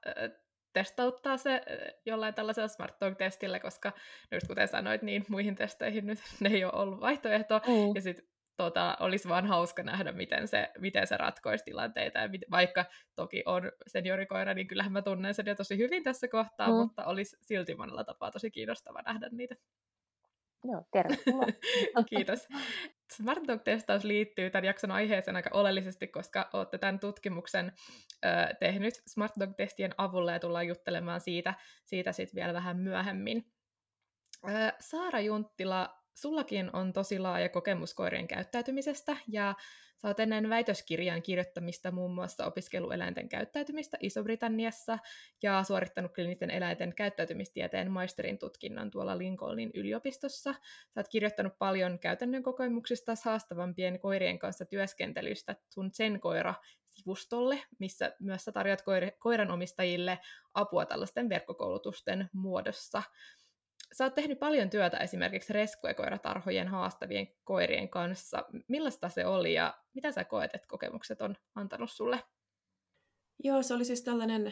testauttaa 0.77 1.37
se 1.37 1.61
jollain 2.05 2.33
tällaisella 2.33 2.67
Smart 2.67 2.95
Dog-testillä, 3.01 3.59
koska 3.59 3.91
nyt 4.31 4.43
kuten 4.47 4.67
sanoit, 4.67 5.01
niin 5.01 5.25
muihin 5.29 5.55
testeihin 5.55 6.05
nyt 6.05 6.19
ne 6.39 6.49
ei 6.49 6.63
ole 6.65 6.73
ollut 6.73 7.01
vaihtoehto, 7.01 7.61
mm. 7.67 7.95
ja 7.95 8.01
sitten 8.01 8.25
tota, 8.57 8.97
olisi 8.99 9.29
vaan 9.29 9.45
hauska 9.45 9.83
nähdä, 9.83 10.11
miten 10.11 10.47
se, 10.47 10.69
miten 10.77 11.07
se 11.07 11.17
ratkoisi 11.17 11.63
tilanteita, 11.63 12.19
ja 12.19 12.27
mit, 12.27 12.41
vaikka 12.51 12.85
toki 13.15 13.43
on 13.45 13.71
seniorikoira, 13.87 14.53
niin 14.53 14.67
kyllähän 14.67 14.91
mä 14.91 15.01
tunnen 15.01 15.33
sen 15.33 15.45
jo 15.45 15.55
tosi 15.55 15.77
hyvin 15.77 16.03
tässä 16.03 16.27
kohtaa, 16.27 16.67
mm. 16.67 16.73
mutta 16.73 17.05
olisi 17.05 17.37
silti 17.41 17.75
monella 17.75 18.03
tapaa 18.03 18.31
tosi 18.31 18.51
kiinnostava 18.51 19.01
nähdä 19.01 19.29
niitä. 19.31 19.55
Joo, 20.63 20.83
tervetuloa. 20.91 21.47
Kiitos. 22.09 22.47
Smart 23.13 23.47
Dog-testaus 23.47 24.03
liittyy 24.03 24.49
tämän 24.49 24.65
jakson 24.65 24.91
aiheeseen 24.91 25.35
aika 25.35 25.49
oleellisesti, 25.53 26.07
koska 26.07 26.49
olette 26.53 26.77
tämän 26.77 26.99
tutkimuksen 26.99 27.71
ö, 28.25 28.55
tehnyt 28.59 28.93
Smart 29.07 29.33
Dog-testien 29.39 29.91
avulla 29.97 30.31
ja 30.31 30.39
tullaan 30.39 30.67
juttelemaan 30.67 31.21
siitä, 31.21 31.53
siitä 31.85 32.11
sitten 32.11 32.35
vielä 32.35 32.53
vähän 32.53 32.77
myöhemmin. 32.77 33.51
Ö, 34.45 34.73
Saara 34.79 35.19
Junttila, 35.19 36.03
sullakin 36.17 36.75
on 36.75 36.93
tosi 36.93 37.19
laaja 37.19 37.49
kokemus 37.49 37.93
koirien 37.93 38.27
käyttäytymisestä 38.27 39.17
ja 39.27 39.55
Sä 40.01 40.07
oot 40.07 40.19
ennen 40.19 40.49
väitöskirjan 40.49 41.21
kirjoittamista 41.21 41.91
muun 41.91 42.13
muassa 42.13 42.45
opiskelueläinten 42.45 43.29
käyttäytymistä 43.29 43.97
Iso-Britanniassa 44.01 44.99
ja 45.43 45.63
suorittanut 45.63 46.13
kliinisten 46.13 46.51
eläinten 46.51 46.93
käyttäytymistieteen 46.95 47.91
maisterin 47.91 48.37
tutkinnon 48.37 48.91
tuolla 48.91 49.17
Lincolnin 49.17 49.71
yliopistossa. 49.73 50.53
Sä 50.53 50.99
oot 50.99 51.07
kirjoittanut 51.07 51.53
paljon 51.57 51.99
käytännön 51.99 52.43
kokemuksista 52.43 53.13
haastavampien 53.23 53.99
koirien 53.99 54.39
kanssa 54.39 54.65
työskentelystä 54.65 55.55
sun 55.69 55.89
sen 55.93 56.19
koira 56.19 56.53
sivustolle, 56.93 57.61
missä 57.79 58.15
myös 58.19 58.45
sä 58.45 58.51
tarjoat 58.51 58.81
koir- 58.81 59.17
koiranomistajille 59.19 60.19
apua 60.53 60.85
tällaisten 60.85 61.29
verkkokoulutusten 61.29 62.29
muodossa 62.33 63.03
sä 63.93 64.03
oot 64.03 64.15
tehnyt 64.15 64.39
paljon 64.39 64.69
työtä 64.69 64.97
esimerkiksi 64.97 65.53
reskuekoiratarhojen 65.53 66.67
haastavien 66.67 67.27
koirien 67.43 67.89
kanssa. 67.89 68.45
Millaista 68.67 69.09
se 69.09 69.25
oli 69.25 69.53
ja 69.53 69.77
mitä 69.93 70.11
sä 70.11 70.23
koet, 70.23 70.55
että 70.55 70.67
kokemukset 70.67 71.21
on 71.21 71.35
antanut 71.55 71.91
sulle? 71.91 72.23
Joo, 73.43 73.63
se 73.63 73.73
oli 73.73 73.85
siis 73.85 74.03
tällainen 74.03 74.47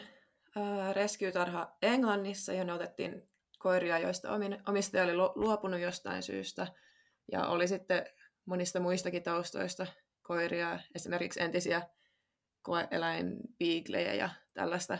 äh, 0.56 0.94
rescue-tarha 0.94 1.76
Englannissa, 1.82 2.52
johon 2.52 2.70
otettiin 2.70 3.28
koiria, 3.58 3.98
joista 3.98 4.28
omistaja 4.68 5.04
oli 5.04 5.16
luopunut 5.16 5.80
jostain 5.80 6.22
syystä. 6.22 6.66
Ja 7.32 7.46
oli 7.46 7.68
sitten 7.68 8.06
monista 8.44 8.80
muistakin 8.80 9.22
taustoista 9.22 9.86
koiria, 10.22 10.80
esimerkiksi 10.94 11.42
entisiä 11.42 11.82
koeeläinpiiglejä 12.62 14.14
ja 14.14 14.30
tällaista. 14.54 14.98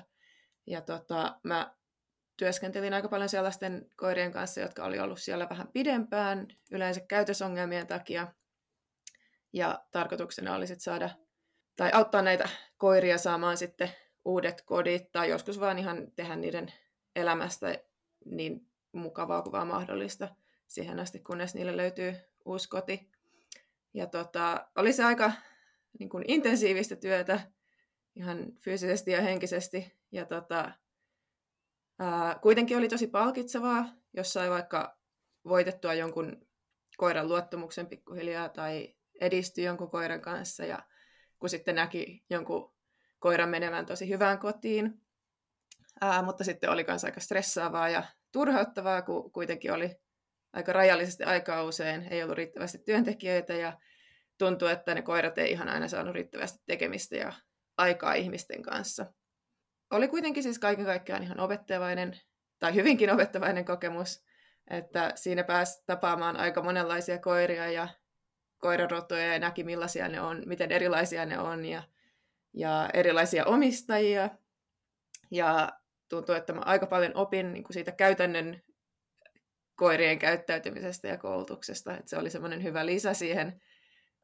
Ja 0.66 0.80
tota, 0.80 1.40
mä 1.42 1.74
työskentelin 2.36 2.94
aika 2.94 3.08
paljon 3.08 3.28
sellaisten 3.28 3.90
koirien 3.96 4.32
kanssa, 4.32 4.60
jotka 4.60 4.84
oli 4.84 4.98
ollut 4.98 5.20
siellä 5.20 5.48
vähän 5.50 5.68
pidempään, 5.68 6.48
yleensä 6.70 7.00
käytösongelmien 7.00 7.86
takia. 7.86 8.32
Ja 9.52 9.84
tarkoituksena 9.90 10.54
oli 10.54 10.66
sitten 10.66 10.84
saada, 10.84 11.10
tai 11.76 11.90
auttaa 11.92 12.22
näitä 12.22 12.48
koiria 12.76 13.18
saamaan 13.18 13.56
sitten 13.56 13.90
uudet 14.24 14.62
kodit, 14.62 15.12
tai 15.12 15.30
joskus 15.30 15.60
vaan 15.60 15.78
ihan 15.78 16.12
tehdä 16.16 16.36
niiden 16.36 16.72
elämästä 17.16 17.78
niin 18.24 18.66
mukavaa 18.92 19.42
kuin 19.42 19.52
vaan 19.52 19.66
mahdollista 19.66 20.28
siihen 20.66 21.00
asti, 21.00 21.18
kunnes 21.18 21.54
niille 21.54 21.76
löytyy 21.76 22.14
uusi 22.44 22.68
koti. 22.68 23.10
Ja 23.94 24.06
tota, 24.06 24.66
oli 24.76 24.92
se 24.92 25.04
aika 25.04 25.32
niin 25.98 26.08
kuin 26.08 26.24
intensiivistä 26.28 26.96
työtä 26.96 27.40
ihan 28.16 28.52
fyysisesti 28.60 29.10
ja 29.10 29.20
henkisesti. 29.20 29.92
Ja 30.12 30.24
tota, 30.24 30.72
Kuitenkin 32.42 32.78
oli 32.78 32.88
tosi 32.88 33.06
palkitsevaa, 33.06 33.86
jos 34.14 34.32
sai 34.32 34.50
vaikka 34.50 34.98
voitettua 35.48 35.94
jonkun 35.94 36.46
koiran 36.96 37.28
luottamuksen 37.28 37.86
pikkuhiljaa 37.86 38.48
tai 38.48 38.94
edistyi 39.20 39.64
jonkun 39.64 39.90
koiran 39.90 40.20
kanssa 40.20 40.64
ja 40.64 40.78
kun 41.38 41.50
sitten 41.50 41.74
näki 41.74 42.24
jonkun 42.30 42.74
koiran 43.18 43.48
menevän 43.48 43.86
tosi 43.86 44.08
hyvään 44.08 44.38
kotiin. 44.38 45.00
Ää, 46.00 46.22
mutta 46.22 46.44
sitten 46.44 46.70
oli 46.70 46.84
myös 46.88 47.04
aika 47.04 47.20
stressaavaa 47.20 47.88
ja 47.88 48.02
turhauttavaa, 48.32 49.02
kun 49.02 49.32
kuitenkin 49.32 49.72
oli 49.72 49.96
aika 50.52 50.72
rajallisesti 50.72 51.24
aikaa 51.24 51.64
usein, 51.64 52.08
ei 52.10 52.22
ollut 52.22 52.36
riittävästi 52.36 52.78
työntekijöitä 52.78 53.52
ja 53.52 53.78
tuntui, 54.38 54.72
että 54.72 54.94
ne 54.94 55.02
koirat 55.02 55.38
ei 55.38 55.50
ihan 55.50 55.68
aina 55.68 55.88
saanut 55.88 56.14
riittävästi 56.14 56.58
tekemistä 56.66 57.16
ja 57.16 57.32
aikaa 57.76 58.14
ihmisten 58.14 58.62
kanssa 58.62 59.12
oli 59.90 60.08
kuitenkin 60.08 60.42
siis 60.42 60.58
kaiken 60.58 60.84
kaikkiaan 60.84 61.22
ihan 61.22 61.40
opettavainen, 61.40 62.20
tai 62.58 62.74
hyvinkin 62.74 63.10
opettavainen 63.10 63.64
kokemus, 63.64 64.24
että 64.70 65.12
siinä 65.14 65.44
pääsi 65.44 65.82
tapaamaan 65.86 66.36
aika 66.36 66.62
monenlaisia 66.62 67.18
koiria 67.18 67.70
ja 67.70 67.88
koirarotuja 68.58 69.32
ja 69.32 69.38
näki 69.38 69.64
millaisia 69.64 70.08
ne 70.08 70.20
on, 70.20 70.42
miten 70.46 70.72
erilaisia 70.72 71.26
ne 71.26 71.38
on 71.38 71.64
ja, 71.64 71.82
ja 72.54 72.90
erilaisia 72.94 73.44
omistajia. 73.44 74.30
Ja 75.30 75.72
tuntuu, 76.08 76.34
että 76.34 76.52
mä 76.52 76.60
aika 76.64 76.86
paljon 76.86 77.12
opin 77.16 77.52
niin 77.52 77.64
siitä 77.70 77.92
käytännön 77.92 78.62
koirien 79.74 80.18
käyttäytymisestä 80.18 81.08
ja 81.08 81.18
koulutuksesta. 81.18 81.96
Että 81.96 82.10
se 82.10 82.18
oli 82.18 82.30
semmoinen 82.30 82.62
hyvä 82.62 82.86
lisä 82.86 83.14
siihen 83.14 83.60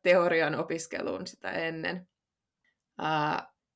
teorian 0.02 0.54
opiskeluun 0.54 1.26
sitä 1.26 1.50
ennen 1.50 2.08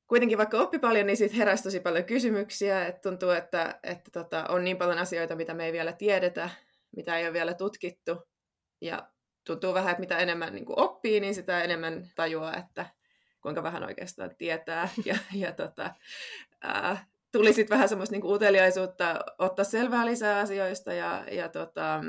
kuitenkin 0.07 0.37
vaikka 0.37 0.57
oppi 0.57 0.79
paljon, 0.79 1.05
niin 1.05 1.17
siitä 1.17 1.35
heräsi 1.35 1.63
tosi 1.63 1.79
paljon 1.79 2.05
kysymyksiä, 2.05 2.85
että 2.85 3.09
tuntuu, 3.09 3.29
että, 3.29 3.79
että 3.83 4.11
tota, 4.11 4.45
on 4.49 4.63
niin 4.63 4.77
paljon 4.77 4.97
asioita, 4.97 5.35
mitä 5.35 5.53
me 5.53 5.65
ei 5.65 5.73
vielä 5.73 5.93
tiedetä, 5.93 6.49
mitä 6.95 7.17
ei 7.17 7.25
ole 7.25 7.33
vielä 7.33 7.53
tutkittu, 7.53 8.27
ja 8.81 9.09
tuntuu 9.43 9.73
vähän, 9.73 9.91
että 9.91 9.99
mitä 9.99 10.17
enemmän 10.17 10.53
niin 10.53 10.65
kuin 10.65 10.79
oppii, 10.79 11.19
niin 11.19 11.35
sitä 11.35 11.63
enemmän 11.63 12.11
tajuaa, 12.15 12.55
että 12.57 12.85
kuinka 13.41 13.63
vähän 13.63 13.83
oikeastaan 13.83 14.35
tietää, 14.37 14.89
ja, 15.05 15.17
ja 15.33 15.51
tota, 15.51 15.93
ää, 16.61 17.05
tuli 17.31 17.53
sitten 17.53 17.75
vähän 17.75 17.89
semmoista 17.89 18.15
niin 18.15 18.25
uteliaisuutta 18.25 19.19
ottaa 19.39 19.65
selvää 19.65 20.05
lisää 20.05 20.39
asioista, 20.39 20.93
ja, 20.93 21.25
ja 21.31 21.49
tota, 21.49 22.03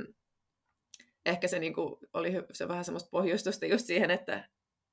ehkä 1.27 1.49
se 1.49 1.59
niin 1.59 1.75
kuin, 1.75 1.97
oli 2.13 2.33
se 2.53 2.69
vähän 2.69 2.85
semmoista 2.85 3.11
pohjustusta 3.11 3.67
just 3.67 3.87
siihen, 3.87 4.11
että, 4.11 4.49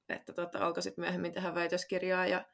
että 0.09 0.33
tota, 0.33 0.59
alkoi 0.59 0.83
sitten 0.83 1.01
myöhemmin 1.01 1.31
tehdä 1.31 1.55
väitöskirjaa, 1.55 2.27
ja 2.27 2.45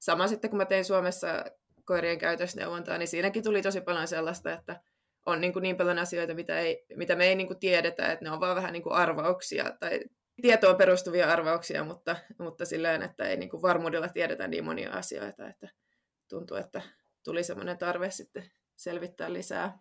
sama 0.00 0.28
sitten 0.28 0.50
kun 0.50 0.56
mä 0.56 0.64
tein 0.64 0.84
Suomessa 0.84 1.44
koirien 1.84 2.18
käytösneuvontaa, 2.18 2.98
niin 2.98 3.08
siinäkin 3.08 3.44
tuli 3.44 3.62
tosi 3.62 3.80
paljon 3.80 4.08
sellaista, 4.08 4.52
että 4.52 4.80
on 5.26 5.40
niin, 5.40 5.52
kuin 5.52 5.62
niin 5.62 5.76
paljon 5.76 5.98
asioita, 5.98 6.34
mitä, 6.34 6.58
ei, 6.58 6.84
mitä 6.96 7.16
me 7.16 7.26
ei 7.26 7.34
niin 7.34 7.46
kuin 7.46 7.58
tiedetä, 7.58 8.12
että 8.12 8.24
ne 8.24 8.30
on 8.30 8.40
vaan 8.40 8.56
vähän 8.56 8.72
niin 8.72 8.82
kuin 8.82 8.92
arvauksia 8.92 9.72
tai 9.80 10.00
tietoon 10.42 10.76
perustuvia 10.76 11.32
arvauksia, 11.32 11.84
mutta, 11.84 12.16
mutta 12.38 12.64
silleen, 12.64 13.02
että 13.02 13.24
ei 13.24 13.36
niin 13.36 13.50
kuin 13.50 13.62
varmuudella 13.62 14.08
tiedetä 14.08 14.48
niin 14.48 14.64
monia 14.64 14.92
asioita, 14.92 15.48
että 15.48 15.68
tuntuu, 16.28 16.56
että 16.56 16.82
tuli 17.24 17.42
semmoinen 17.42 17.78
tarve 17.78 18.10
sitten 18.10 18.50
selvittää 18.76 19.32
lisää. 19.32 19.78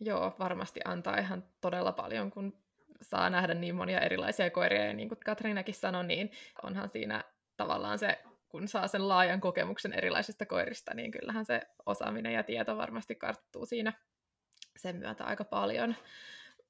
Joo, 0.00 0.36
varmasti 0.38 0.80
antaa 0.84 1.18
ihan 1.18 1.44
todella 1.60 1.92
paljon, 1.92 2.30
kun 2.30 2.62
saa 3.02 3.30
nähdä 3.30 3.54
niin 3.54 3.74
monia 3.74 4.00
erilaisia 4.00 4.50
koiria, 4.50 4.84
ja 4.84 4.92
niin 4.92 5.08
kuin 5.08 5.18
Katriinakin 5.24 5.74
sanoi, 5.74 6.04
niin 6.04 6.30
onhan 6.62 6.88
siinä 6.88 7.24
tavallaan 7.56 7.98
se 7.98 8.18
kun 8.48 8.68
saa 8.68 8.88
sen 8.88 9.08
laajan 9.08 9.40
kokemuksen 9.40 9.92
erilaisista 9.92 10.46
koirista, 10.46 10.94
niin 10.94 11.10
kyllähän 11.10 11.44
se 11.44 11.60
osaaminen 11.86 12.32
ja 12.32 12.42
tieto 12.42 12.76
varmasti 12.76 13.14
karttuu 13.14 13.66
siinä 13.66 13.92
sen 14.76 14.96
myötä 14.96 15.24
aika 15.24 15.44
paljon. 15.44 15.94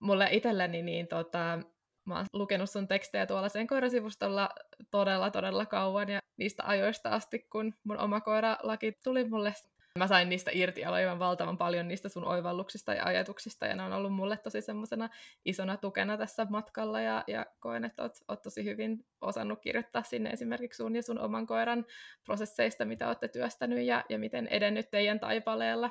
Mulle 0.01 0.29
itselleni 0.31 0.83
niin 0.83 1.09
tota, 1.09 1.59
mä 2.05 2.17
oon 2.17 2.27
lukenut 2.33 2.71
sun 2.71 2.89
tekstejä 2.89 3.27
tuolla 3.27 3.49
sen 3.49 3.67
koirasivustolla 3.67 4.49
todella, 4.91 5.31
todella 5.31 5.67
kauan 5.67 6.09
ja 6.09 6.21
niistä 6.37 6.63
ajoista 6.67 7.09
asti, 7.09 7.39
kun 7.39 7.75
mun 7.85 7.99
oma 7.99 8.21
koiralaki 8.21 8.93
tuli 9.05 9.25
mulle. 9.25 9.55
Mä 9.99 10.07
sain 10.07 10.28
niistä 10.28 10.50
irti 10.55 10.85
aivan 10.85 11.19
valtavan 11.19 11.59
paljon 11.59 11.88
niistä 11.88 12.09
sun 12.09 12.25
oivalluksista 12.25 12.95
ja 12.95 13.05
ajatuksista, 13.05 13.67
ja 13.67 13.76
ne 13.76 13.83
on 13.83 13.93
ollut 13.93 14.14
mulle 14.14 14.37
tosi 14.37 14.61
semmoisena 14.61 15.09
isona 15.45 15.76
tukena 15.76 16.19
tässä 16.19 16.47
matkalla, 16.50 17.00
ja, 17.00 17.25
ja 17.26 17.47
koen, 17.59 17.85
että 17.85 18.02
oot, 18.02 18.12
oot 18.28 18.43
tosi 18.43 18.64
hyvin 18.64 19.07
osannut 19.21 19.61
kirjoittaa 19.61 20.02
sinne 20.02 20.31
esimerkiksi 20.31 20.76
sun 20.76 20.97
ja 20.97 21.02
sun 21.02 21.19
oman 21.19 21.47
koiran 21.47 21.87
prosesseista, 22.25 22.85
mitä 22.85 23.09
olette 23.09 23.28
työstänyt, 23.28 23.85
ja, 23.85 24.05
ja 24.09 24.19
miten 24.19 24.47
edennyt 24.47 24.90
teidän 24.90 25.21
taipaleella. 25.21 25.90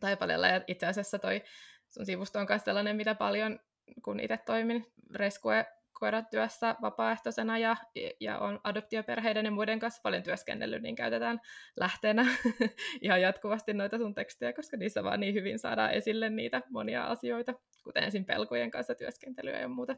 taipaleella. 0.00 0.48
Ja 0.48 0.60
itse 0.66 0.86
asiassa 0.86 1.18
toi 1.18 1.42
sun 1.88 2.06
sivusto 2.06 2.38
on 2.38 2.46
myös 2.48 2.64
sellainen, 2.64 2.96
mitä 2.96 3.14
paljon 3.14 3.60
kun 4.02 4.20
itse 4.20 4.36
toimin 4.36 4.86
Rescue 5.14 5.66
koiratyössä 5.94 6.76
vapaaehtoisena 6.82 7.58
ja, 7.58 7.76
ja 8.20 8.38
on 8.38 8.60
adoptioperheiden 8.64 9.44
ja 9.44 9.50
muiden 9.50 9.78
kanssa 9.78 10.00
paljon 10.02 10.22
työskennellyt, 10.22 10.82
niin 10.82 10.94
käytetään 10.94 11.40
lähteenä 11.76 12.26
ihan 13.02 13.20
jatkuvasti 13.20 13.72
noita 13.72 13.98
sun 13.98 14.14
tekstejä, 14.14 14.52
koska 14.52 14.76
niissä 14.76 15.04
vaan 15.04 15.20
niin 15.20 15.34
hyvin 15.34 15.58
saadaan 15.58 15.92
esille 15.92 16.30
niitä 16.30 16.62
monia 16.70 17.04
asioita, 17.04 17.54
kuten 17.84 18.04
ensin 18.04 18.24
pelkojen 18.24 18.70
kanssa 18.70 18.94
työskentelyä 18.94 19.58
ja 19.58 19.68
muuta. 19.68 19.96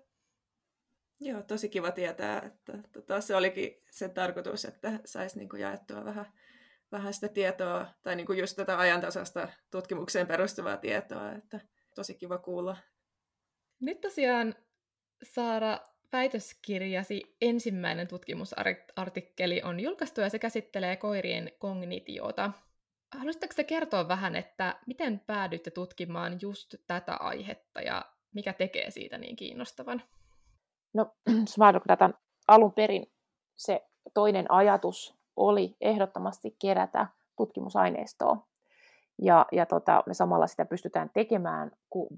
Joo, 1.20 1.42
tosi 1.42 1.68
kiva 1.68 1.90
tietää, 1.90 2.42
että 2.42 2.72
tota, 2.92 3.20
se 3.20 3.36
olikin 3.36 3.82
se 3.90 4.08
tarkoitus, 4.08 4.64
että 4.64 5.00
saisi 5.04 5.38
niinku 5.38 5.56
jaettua 5.56 6.04
vähän, 6.04 6.26
vähän 6.92 7.14
sitä 7.14 7.28
tietoa, 7.28 7.86
tai 8.02 8.16
niinku 8.16 8.32
just 8.32 8.56
tätä 8.56 8.78
ajantasasta 8.78 9.48
tutkimukseen 9.70 10.26
perustuvaa 10.26 10.76
tietoa, 10.76 11.32
että 11.32 11.60
tosi 11.94 12.14
kiva 12.14 12.38
kuulla 12.38 12.76
nyt 13.80 14.00
tosiaan 14.00 14.54
Saara, 15.22 15.78
väitöskirjasi 16.12 17.36
ensimmäinen 17.40 18.08
tutkimusartikkeli 18.08 19.62
on 19.62 19.80
julkaistu 19.80 20.20
ja 20.20 20.30
se 20.30 20.38
käsittelee 20.38 20.96
koirien 20.96 21.52
kognitiota. 21.58 22.52
Haluaisitteko 23.14 23.54
te 23.56 23.64
kertoa 23.64 24.08
vähän, 24.08 24.36
että 24.36 24.76
miten 24.86 25.20
päädyitte 25.20 25.70
tutkimaan 25.70 26.38
just 26.42 26.74
tätä 26.86 27.14
aihetta 27.14 27.80
ja 27.80 28.04
mikä 28.34 28.52
tekee 28.52 28.90
siitä 28.90 29.18
niin 29.18 29.36
kiinnostavan? 29.36 30.02
No, 30.94 31.14
Smartdog-datan 31.54 32.14
alun 32.48 32.72
perin 32.72 33.12
se 33.56 33.86
toinen 34.14 34.50
ajatus 34.50 35.14
oli 35.36 35.76
ehdottomasti 35.80 36.56
kerätä 36.60 37.06
tutkimusaineistoa 37.36 38.46
ja, 39.22 39.46
ja 39.52 39.66
tota, 39.66 40.02
me 40.06 40.14
samalla 40.14 40.46
sitä 40.46 40.64
pystytään 40.64 41.10
tekemään 41.14 41.70
ku, 41.90 42.08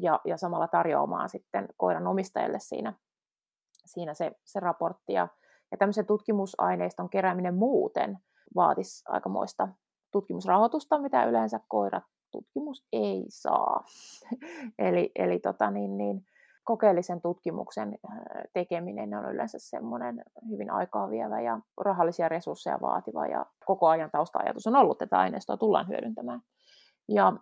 ja, 0.00 0.20
ja 0.24 0.36
samalla 0.36 0.68
tarjoamaan 0.68 1.28
sitten 1.28 1.68
koiran 1.76 2.06
omistajille 2.06 2.58
siinä, 2.58 2.92
siinä 3.86 4.14
se, 4.14 4.32
se 4.44 4.60
raportti. 4.60 5.12
Ja, 5.12 5.28
ja 5.70 5.76
tämmöisen 5.76 6.06
tutkimusaineiston 6.06 7.10
kerääminen 7.10 7.54
muuten 7.54 8.18
vaatisi 8.54 9.04
aikamoista 9.08 9.68
tutkimusrahoitusta, 10.12 10.98
mitä 10.98 11.24
yleensä 11.24 11.60
koirat 11.68 12.04
tutkimus 12.30 12.86
ei 12.92 13.24
saa. 13.28 13.84
eli 14.78 15.10
eli 15.14 15.38
tota, 15.38 15.70
niin, 15.70 15.96
niin, 15.96 16.26
kokeellisen 16.66 17.20
tutkimuksen 17.20 17.98
äh, 18.10 18.18
tekeminen 18.52 19.14
on 19.14 19.34
yleensä 19.34 19.58
semmoinen 19.58 20.22
hyvin 20.50 20.70
aikaa 20.70 21.10
vievä 21.10 21.40
ja 21.40 21.60
rahallisia 21.80 22.28
resursseja 22.28 22.78
vaativa 22.80 23.26
ja 23.26 23.46
koko 23.66 23.88
ajan 23.88 24.10
tausta-ajatus 24.10 24.66
on 24.66 24.76
ollut, 24.76 25.02
että 25.02 25.18
aineistoa 25.18 25.56
tullaan 25.56 25.88
hyödyntämään. 25.88 26.40
Ja 27.08 27.32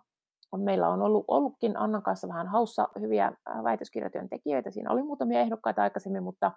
meillä 0.57 0.89
on 0.89 1.01
ollut, 1.01 1.25
ollutkin 1.27 1.77
Annan 1.77 2.03
kanssa 2.03 2.27
vähän 2.27 2.47
haussa 2.47 2.87
hyviä 2.99 3.25
äh, 3.25 3.63
väitöskirjatyön 3.63 4.29
tekijöitä. 4.29 4.71
Siinä 4.71 4.91
oli 4.91 5.03
muutamia 5.03 5.39
ehdokkaita 5.39 5.83
aikaisemmin, 5.83 6.23
mutta 6.23 6.51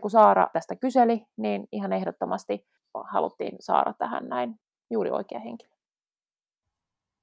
kun 0.00 0.10
Saara 0.10 0.48
tästä 0.52 0.76
kyseli, 0.76 1.26
niin 1.36 1.68
ihan 1.72 1.92
ehdottomasti 1.92 2.66
haluttiin 3.04 3.56
Saara 3.60 3.92
tähän 3.98 4.28
näin 4.28 4.54
juuri 4.90 5.10
oikea 5.10 5.38
henkilö. 5.38 5.70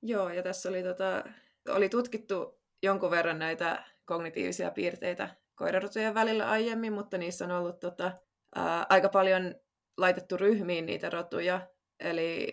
Joo, 0.01 0.29
ja 0.29 0.43
tässä 0.43 0.69
oli, 0.69 0.83
tota, 0.83 1.23
oli 1.69 1.89
tutkittu 1.89 2.59
jonkun 2.83 3.11
verran 3.11 3.39
näitä 3.39 3.83
kognitiivisia 4.05 4.71
piirteitä 4.71 5.29
koirarotujen 5.55 6.13
välillä 6.13 6.49
aiemmin, 6.49 6.93
mutta 6.93 7.17
niissä 7.17 7.45
on 7.45 7.51
ollut 7.51 7.79
tota, 7.79 8.11
ää, 8.55 8.85
aika 8.89 9.09
paljon 9.09 9.55
laitettu 9.97 10.37
ryhmiin 10.37 10.85
niitä 10.85 11.09
rotuja. 11.09 11.67
Eli, 11.99 12.51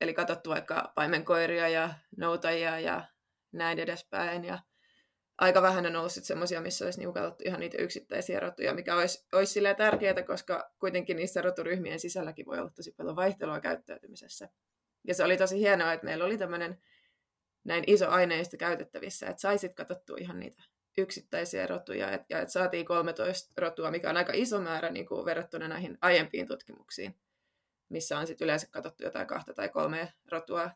eli 0.00 0.14
katsottu 0.14 0.50
vaikka 0.50 0.92
paimenkoiria 0.94 1.68
ja 1.68 1.94
noutajia 2.16 2.80
ja 2.80 3.04
näin 3.52 3.78
edespäin. 3.78 4.44
Ja 4.44 4.58
aika 5.38 5.62
vähän 5.62 5.86
on 5.86 5.96
ollut 5.96 6.12
semmoisia, 6.12 6.60
missä 6.60 6.84
olisi 6.84 6.98
niinku 6.98 7.12
katsottu 7.12 7.44
ihan 7.46 7.60
niitä 7.60 7.82
yksittäisiä 7.82 8.40
rotuja, 8.40 8.74
mikä 8.74 8.96
olisi, 8.96 9.26
olisi 9.32 9.60
tärkeää, 9.76 10.22
koska 10.22 10.70
kuitenkin 10.78 11.16
niissä 11.16 11.42
roturyhmien 11.42 12.00
sisälläkin 12.00 12.46
voi 12.46 12.58
olla 12.58 12.70
tosi 12.70 12.92
paljon 12.92 13.16
vaihtelua 13.16 13.60
käyttäytymisessä. 13.60 14.48
Ja 15.08 15.14
se 15.14 15.24
oli 15.24 15.36
tosi 15.36 15.58
hienoa, 15.58 15.92
että 15.92 16.04
meillä 16.04 16.24
oli 16.24 16.38
tämmöinen 16.38 16.82
näin 17.64 17.84
iso 17.86 18.08
aineisto 18.08 18.56
käytettävissä, 18.56 19.26
että 19.26 19.40
saisit 19.40 19.74
katsottua 19.74 20.16
ihan 20.20 20.40
niitä 20.40 20.62
yksittäisiä 20.98 21.66
rotuja, 21.66 22.10
et, 22.10 22.22
ja 22.28 22.40
että 22.40 22.52
saatiin 22.52 22.86
13 22.86 23.52
rotua, 23.56 23.90
mikä 23.90 24.10
on 24.10 24.16
aika 24.16 24.32
iso 24.34 24.60
määrä 24.60 24.90
niin 24.90 25.06
kuin 25.06 25.24
verrattuna 25.24 25.68
näihin 25.68 25.98
aiempiin 26.00 26.48
tutkimuksiin, 26.48 27.16
missä 27.88 28.18
on 28.18 28.26
sit 28.26 28.40
yleensä 28.40 28.66
katsottu 28.70 29.04
jotain 29.04 29.26
kahta 29.26 29.54
tai 29.54 29.68
kolmea 29.68 30.06
rotua. 30.30 30.70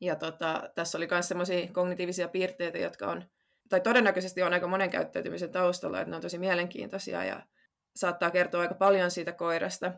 Ja 0.00 0.16
tota, 0.16 0.70
tässä 0.74 0.98
oli 0.98 1.08
myös 1.10 1.28
sellaisia 1.28 1.72
kognitiivisia 1.72 2.28
piirteitä, 2.28 2.78
jotka 2.78 3.06
on, 3.06 3.24
tai 3.68 3.80
todennäköisesti 3.80 4.42
on 4.42 4.52
aika 4.52 4.66
monen 4.66 4.90
käyttäytymisen 4.90 5.52
taustalla, 5.52 6.00
että 6.00 6.10
ne 6.10 6.16
on 6.16 6.22
tosi 6.22 6.38
mielenkiintoisia 6.38 7.24
ja 7.24 7.46
saattaa 7.96 8.30
kertoa 8.30 8.60
aika 8.60 8.74
paljon 8.74 9.10
siitä 9.10 9.32
koirasta. 9.32 9.92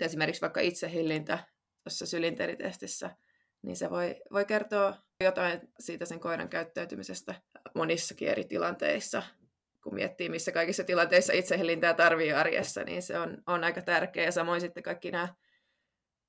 Esimerkiksi 0.00 0.42
vaikka 0.42 0.60
itsehillintä 0.60 1.38
tuossa 1.84 2.06
sylinteritestissä– 2.06 3.10
niin 3.62 3.76
se 3.76 3.90
voi, 3.90 4.22
voi 4.32 4.44
kertoa 4.44 4.96
jotain 5.20 5.60
siitä 5.80 6.04
sen 6.04 6.20
koiran 6.20 6.48
käyttäytymisestä 6.48 7.34
monissakin 7.74 8.28
eri 8.28 8.44
tilanteissa. 8.44 9.22
Kun 9.82 9.94
miettii, 9.94 10.28
missä 10.28 10.52
kaikissa 10.52 10.84
tilanteissa 10.84 11.32
itsehillintää 11.32 11.94
tarvii 11.94 12.32
arjessa, 12.32 12.84
niin 12.84 13.02
se 13.02 13.18
on, 13.18 13.42
on 13.46 13.64
aika 13.64 13.82
tärkeä. 13.82 14.24
Ja 14.24 14.32
samoin 14.32 14.60
sitten 14.60 14.82
kaikki 14.82 15.10
nämä, 15.10 15.34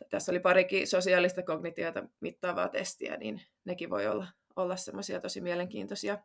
tässä 0.09 0.31
oli 0.31 0.39
parikin 0.39 0.87
sosiaalista 0.87 1.43
kognitiota 1.43 2.03
mittaavaa 2.19 2.69
testiä, 2.69 3.17
niin 3.17 3.41
nekin 3.65 3.89
voi 3.89 4.07
olla, 4.07 4.27
olla 4.55 4.75
semmoisia 4.75 5.19
tosi 5.19 5.41
mielenkiintoisia. 5.41 6.17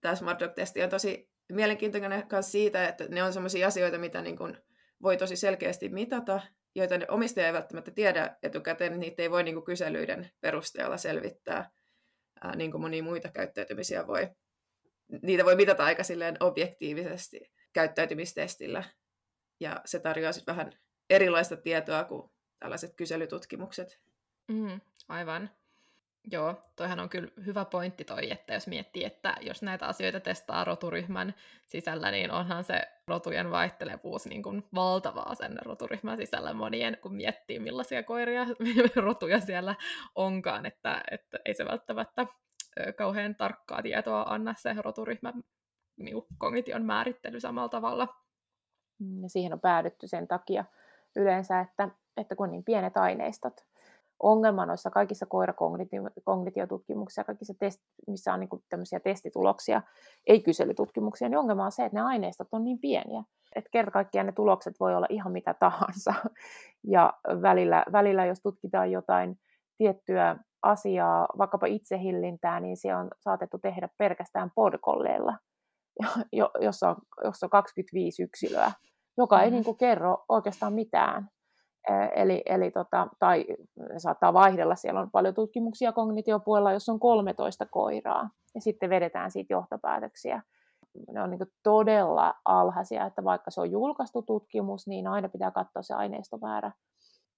Tämä 0.00 0.14
Smart 0.14 0.40
Dog-testi 0.40 0.82
on 0.82 0.90
tosi 0.90 1.30
mielenkiintoinen 1.52 2.26
myös 2.32 2.52
siitä, 2.52 2.88
että 2.88 3.04
ne 3.08 3.22
on 3.22 3.32
semmoisia 3.32 3.66
asioita, 3.66 3.98
mitä 3.98 4.22
niin 4.22 4.36
kuin 4.36 4.58
voi 5.02 5.16
tosi 5.16 5.36
selkeästi 5.36 5.88
mitata, 5.88 6.40
joita 6.74 6.98
ne 6.98 7.06
omistaja 7.08 7.46
ei 7.46 7.52
välttämättä 7.52 7.90
tiedä 7.90 8.36
etukäteen, 8.42 9.00
niitä 9.00 9.22
ei 9.22 9.30
voi 9.30 9.42
niin 9.42 9.54
kuin 9.54 9.64
kyselyiden 9.64 10.30
perusteella 10.40 10.96
selvittää, 10.96 11.70
ää, 12.44 12.56
niin 12.56 12.70
kuin 12.70 12.80
monia 12.80 13.02
muita 13.02 13.28
käyttäytymisiä 13.28 14.06
voi. 14.06 14.30
Niitä 15.22 15.44
voi 15.44 15.56
mitata 15.56 15.84
aika 15.84 16.02
silleen 16.02 16.36
objektiivisesti 16.40 17.52
käyttäytymistestillä, 17.72 18.84
ja 19.60 19.80
se 19.84 20.00
tarjoaa 20.00 20.32
sitten 20.32 20.56
vähän 20.56 20.72
erilaista 21.10 21.56
tietoa 21.56 22.04
kuin 22.04 22.30
tällaiset 22.58 22.94
kyselytutkimukset. 22.96 24.00
Mm, 24.48 24.80
aivan. 25.08 25.50
Joo, 26.32 26.54
toihan 26.76 27.00
on 27.00 27.08
kyllä 27.08 27.28
hyvä 27.46 27.64
pointti 27.64 28.04
toi, 28.04 28.30
että 28.30 28.54
jos 28.54 28.66
miettii, 28.66 29.04
että 29.04 29.36
jos 29.40 29.62
näitä 29.62 29.86
asioita 29.86 30.20
testaa 30.20 30.64
roturyhmän 30.64 31.34
sisällä, 31.66 32.10
niin 32.10 32.30
onhan 32.30 32.64
se 32.64 32.80
rotujen 33.08 33.50
vaihtelevuus 33.50 34.26
niin 34.26 34.42
kuin 34.42 34.64
valtavaa 34.74 35.34
sen 35.34 35.58
roturyhmän 35.64 36.16
sisällä 36.16 36.52
monien, 36.52 36.98
kun 37.02 37.14
miettii 37.14 37.58
millaisia 37.58 38.02
koiria 38.02 38.46
rotuja 38.96 39.40
siellä 39.40 39.74
onkaan, 40.14 40.66
että, 40.66 41.02
että 41.10 41.38
ei 41.44 41.54
se 41.54 41.64
välttämättä 41.64 42.26
kauhean 42.96 43.34
tarkkaa 43.34 43.82
tietoa 43.82 44.22
anna 44.22 44.54
se 44.58 44.74
roturyhmän 44.78 45.44
niin 45.96 46.22
kognition 46.38 46.84
määrittely 46.84 47.40
samalla 47.40 47.68
tavalla. 47.68 48.08
Mm, 48.98 49.22
ja 49.22 49.28
siihen 49.28 49.52
on 49.52 49.60
päädytty 49.60 50.06
sen 50.08 50.28
takia 50.28 50.64
yleensä, 51.16 51.60
että, 51.60 51.88
että 52.16 52.36
kun 52.36 52.44
on 52.44 52.50
niin 52.50 52.64
pienet 52.64 52.96
aineistot, 52.96 53.66
ongelma 54.22 54.66
noissa 54.66 54.90
kaikissa 54.90 55.26
koirakognitiotutkimuksissa 55.26 57.20
ja 57.20 57.24
kaikissa 57.24 57.54
test, 57.58 57.80
missä 58.06 58.34
on 58.34 58.40
niin 58.40 58.48
tämmöisiä 58.68 59.00
testituloksia, 59.00 59.82
ei 60.26 60.40
kyselytutkimuksia, 60.40 61.28
niin 61.28 61.38
ongelma 61.38 61.64
on 61.64 61.72
se, 61.72 61.84
että 61.84 61.98
ne 61.98 62.04
aineistot 62.06 62.48
on 62.52 62.64
niin 62.64 62.78
pieniä. 62.78 63.24
Että 63.56 63.70
kerta 63.72 63.90
kaikkiaan 63.90 64.26
ne 64.26 64.32
tulokset 64.32 64.74
voi 64.80 64.94
olla 64.94 65.06
ihan 65.10 65.32
mitä 65.32 65.54
tahansa. 65.54 66.14
Ja 66.86 67.12
välillä, 67.42 67.84
välillä 67.92 68.26
jos 68.26 68.40
tutkitaan 68.42 68.90
jotain 68.90 69.38
tiettyä 69.78 70.36
asiaa, 70.62 71.28
vaikkapa 71.38 71.66
itsehillintää, 71.66 72.60
niin 72.60 72.76
se 72.76 72.96
on 72.96 73.10
saatettu 73.20 73.58
tehdä 73.58 73.88
pelkästään 73.98 74.50
podkolleilla, 74.54 75.38
jossa 76.60 76.88
on, 76.88 76.96
jossa 77.24 77.46
on 77.46 77.50
25 77.50 78.22
yksilöä, 78.22 78.72
joka 79.16 79.42
ei 79.42 79.50
mm. 79.50 79.54
niin 79.54 79.64
kuin 79.64 79.76
kerro 79.76 80.24
oikeastaan 80.28 80.72
mitään 80.72 81.28
Eli, 82.14 82.42
eli 82.46 82.70
tota, 82.70 83.08
tai 83.18 83.46
saattaa 83.98 84.32
vaihdella, 84.32 84.74
siellä 84.74 85.00
on 85.00 85.10
paljon 85.10 85.34
tutkimuksia 85.34 85.92
kognitiopuolella, 85.92 86.72
jos 86.72 86.88
on 86.88 87.00
13 87.00 87.66
koiraa, 87.66 88.30
ja 88.54 88.60
sitten 88.60 88.90
vedetään 88.90 89.30
siitä 89.30 89.52
johtopäätöksiä. 89.52 90.42
Ne 91.12 91.22
on 91.22 91.30
niin 91.30 91.40
todella 91.62 92.34
alhaisia, 92.44 93.06
että 93.06 93.24
vaikka 93.24 93.50
se 93.50 93.60
on 93.60 93.70
julkaistu 93.70 94.22
tutkimus, 94.22 94.86
niin 94.86 95.06
aina 95.06 95.28
pitää 95.28 95.50
katsoa 95.50 95.82
se 95.82 95.94
aineistomäärä. 95.94 96.72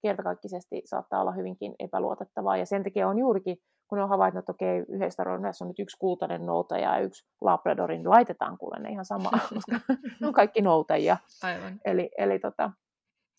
Kertakaikkisesti 0.01 0.81
saattaa 0.85 1.21
olla 1.21 1.31
hyvinkin 1.31 1.75
epäluotettavaa, 1.79 2.57
ja 2.57 2.65
sen 2.65 2.83
takia 2.83 3.07
on 3.07 3.19
juurikin, 3.19 3.57
kun 3.87 3.99
on 3.99 4.09
havainnut, 4.09 4.39
että 4.39 4.51
okei, 4.51 4.85
yhdessä 4.89 5.23
on 5.61 5.67
nyt 5.67 5.79
yksi 5.79 5.97
kultainen 5.99 6.45
noutaja 6.45 6.95
ja 6.95 6.99
yksi 6.99 7.27
labradorin, 7.41 7.97
niin 7.97 8.09
laitetaan 8.09 8.57
kuule 8.57 8.79
ne 8.79 8.89
ihan 8.89 9.05
sama, 9.05 9.29
koska 9.53 9.79
ne 10.21 10.27
on 10.27 10.33
kaikki 10.33 10.61
noutajia. 10.61 11.17
Aivan. 11.43 11.79
Eli, 11.85 12.09
eli 12.17 12.39
tota, 12.39 12.71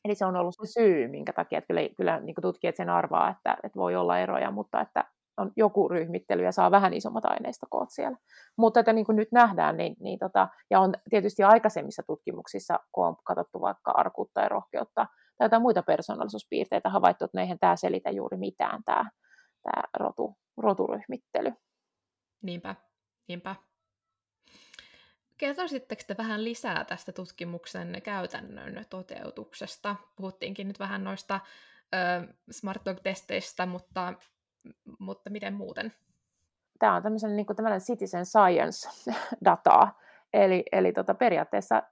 Eli 0.08 0.14
se 0.14 0.24
on 0.24 0.36
ollut 0.36 0.54
se 0.54 0.72
syy, 0.72 1.08
minkä 1.08 1.32
takia 1.32 1.58
että 1.58 1.66
kyllä, 1.66 1.80
kyllä 1.96 2.20
niin 2.20 2.34
tutkijat 2.42 2.76
sen 2.76 2.90
arvaa, 2.90 3.30
että, 3.30 3.56
että 3.62 3.78
voi 3.78 3.96
olla 3.96 4.18
eroja, 4.18 4.50
mutta 4.50 4.80
että 4.80 5.04
on 5.36 5.52
joku 5.56 5.88
ryhmittely 5.88 6.42
ja 6.42 6.52
saa 6.52 6.70
vähän 6.70 6.94
isommat 6.94 7.24
aineistokoot 7.24 7.90
siellä. 7.90 8.16
Mutta 8.58 8.80
että 8.80 8.92
niin 8.92 9.06
kuin 9.06 9.16
nyt 9.16 9.28
nähdään, 9.32 9.76
niin, 9.76 9.96
niin 10.00 10.18
tota, 10.18 10.48
ja 10.70 10.80
on 10.80 10.94
tietysti 11.10 11.42
aikaisemmissa 11.42 12.02
tutkimuksissa, 12.06 12.78
kun 12.92 13.06
on 13.06 13.16
katsottu 13.24 13.60
vaikka 13.60 13.90
arkuutta 13.90 14.40
ja 14.40 14.48
rohkeutta 14.48 15.06
tai 15.38 15.44
jotain 15.44 15.62
muita 15.62 15.82
persoonallisuuspiirteitä, 15.82 16.88
havaittu, 16.88 17.24
että 17.24 17.40
eihän 17.40 17.58
tämä 17.58 17.76
selitä 17.76 18.10
juuri 18.10 18.36
mitään, 18.36 18.84
tämä, 18.84 19.10
tämä 19.62 19.82
rotu, 19.98 20.36
roturyhmittely. 20.56 21.52
Niinpä, 22.42 22.74
niinpä. 23.28 23.67
Kertoisitteko 25.38 26.02
te 26.06 26.16
vähän 26.18 26.44
lisää 26.44 26.84
tästä 26.84 27.12
tutkimuksen 27.12 28.02
käytännön 28.02 28.84
toteutuksesta? 28.90 29.96
Puhuttiinkin 30.16 30.68
nyt 30.68 30.78
vähän 30.78 31.04
noista 31.04 31.40
ö, 31.94 31.98
Smart 32.50 32.82
Dog-testeistä, 32.84 33.66
mutta, 33.66 34.14
mutta 34.98 35.30
miten 35.30 35.54
muuten? 35.54 35.92
Tämä 36.78 36.94
on 36.94 37.02
tämmöisen, 37.02 37.36
niin 37.36 37.46
tämmöinen 37.56 37.80
citizen 37.80 38.24
science-dataa. 38.26 39.92
Eli, 40.32 40.64
eli 40.72 40.92
tota, 40.92 41.14
periaatteessa 41.14 41.82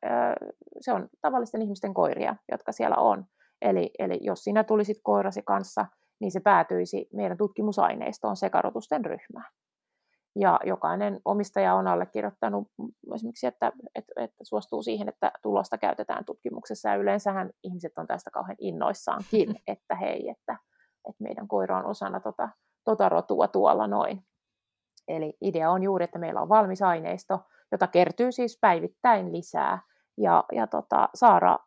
se 0.81 0.93
on 0.93 1.09
tavallisten 1.21 1.63
ihmisten 1.63 1.95
koiria, 1.95 2.37
jotka 2.53 2.73
siellä 2.73 2.97
on. 2.97 3.27
Eli, 3.63 3.91
eli 3.99 4.19
jos 4.21 4.45
sinä 4.45 4.65
tulisit 4.65 4.97
koirasi 5.03 5.43
kanssa, 5.43 5.87
niin 6.21 6.31
se 6.31 6.41
päätyisi 6.41 7.09
meidän 7.13 7.37
tutkimusaineistoon 7.37 8.37
sekarotusten 8.37 9.05
ryhmään. 9.05 9.53
Ja 10.39 10.61
jokainen 10.65 11.21
omistaja 11.25 11.75
on 11.75 11.87
allekirjoittanut 11.87 12.69
esimerkiksi, 13.15 13.47
että, 13.47 13.73
että, 13.95 14.13
että 14.17 14.45
suostuu 14.45 14.83
siihen, 14.83 15.09
että 15.09 15.33
tulosta 15.43 15.79
käytetään 15.79 16.25
tutkimuksessa. 16.25 16.89
Ja 16.89 16.97
yleensähän 16.97 17.51
ihmiset 17.65 17.93
on 17.99 18.07
tästä 18.07 18.31
kauhean 18.31 18.57
innoissaankin, 18.59 19.57
että 19.67 19.95
hei, 19.95 20.29
että, 20.29 20.59
että 21.09 21.23
meidän 21.23 21.49
koira 21.49 21.79
on 21.79 21.87
osana 21.87 22.21
tota, 22.21 22.49
tota 22.85 23.09
rotua 23.09 23.49
tuolla 23.49 23.87
noin. 23.87 24.23
Eli 25.09 25.37
idea 25.41 25.71
on 25.71 25.83
juuri, 25.83 26.05
että 26.05 26.19
meillä 26.19 26.41
on 26.41 26.49
valmis 26.49 26.83
aineisto, 26.83 27.41
jota 27.73 27.87
kertyy 27.87 28.33
siis 28.33 28.59
päivittäin 28.61 29.33
lisää. 29.33 29.79
Ja, 30.19 30.45
ja 30.53 30.67
tota, 30.67 31.09
Saara 31.15 31.59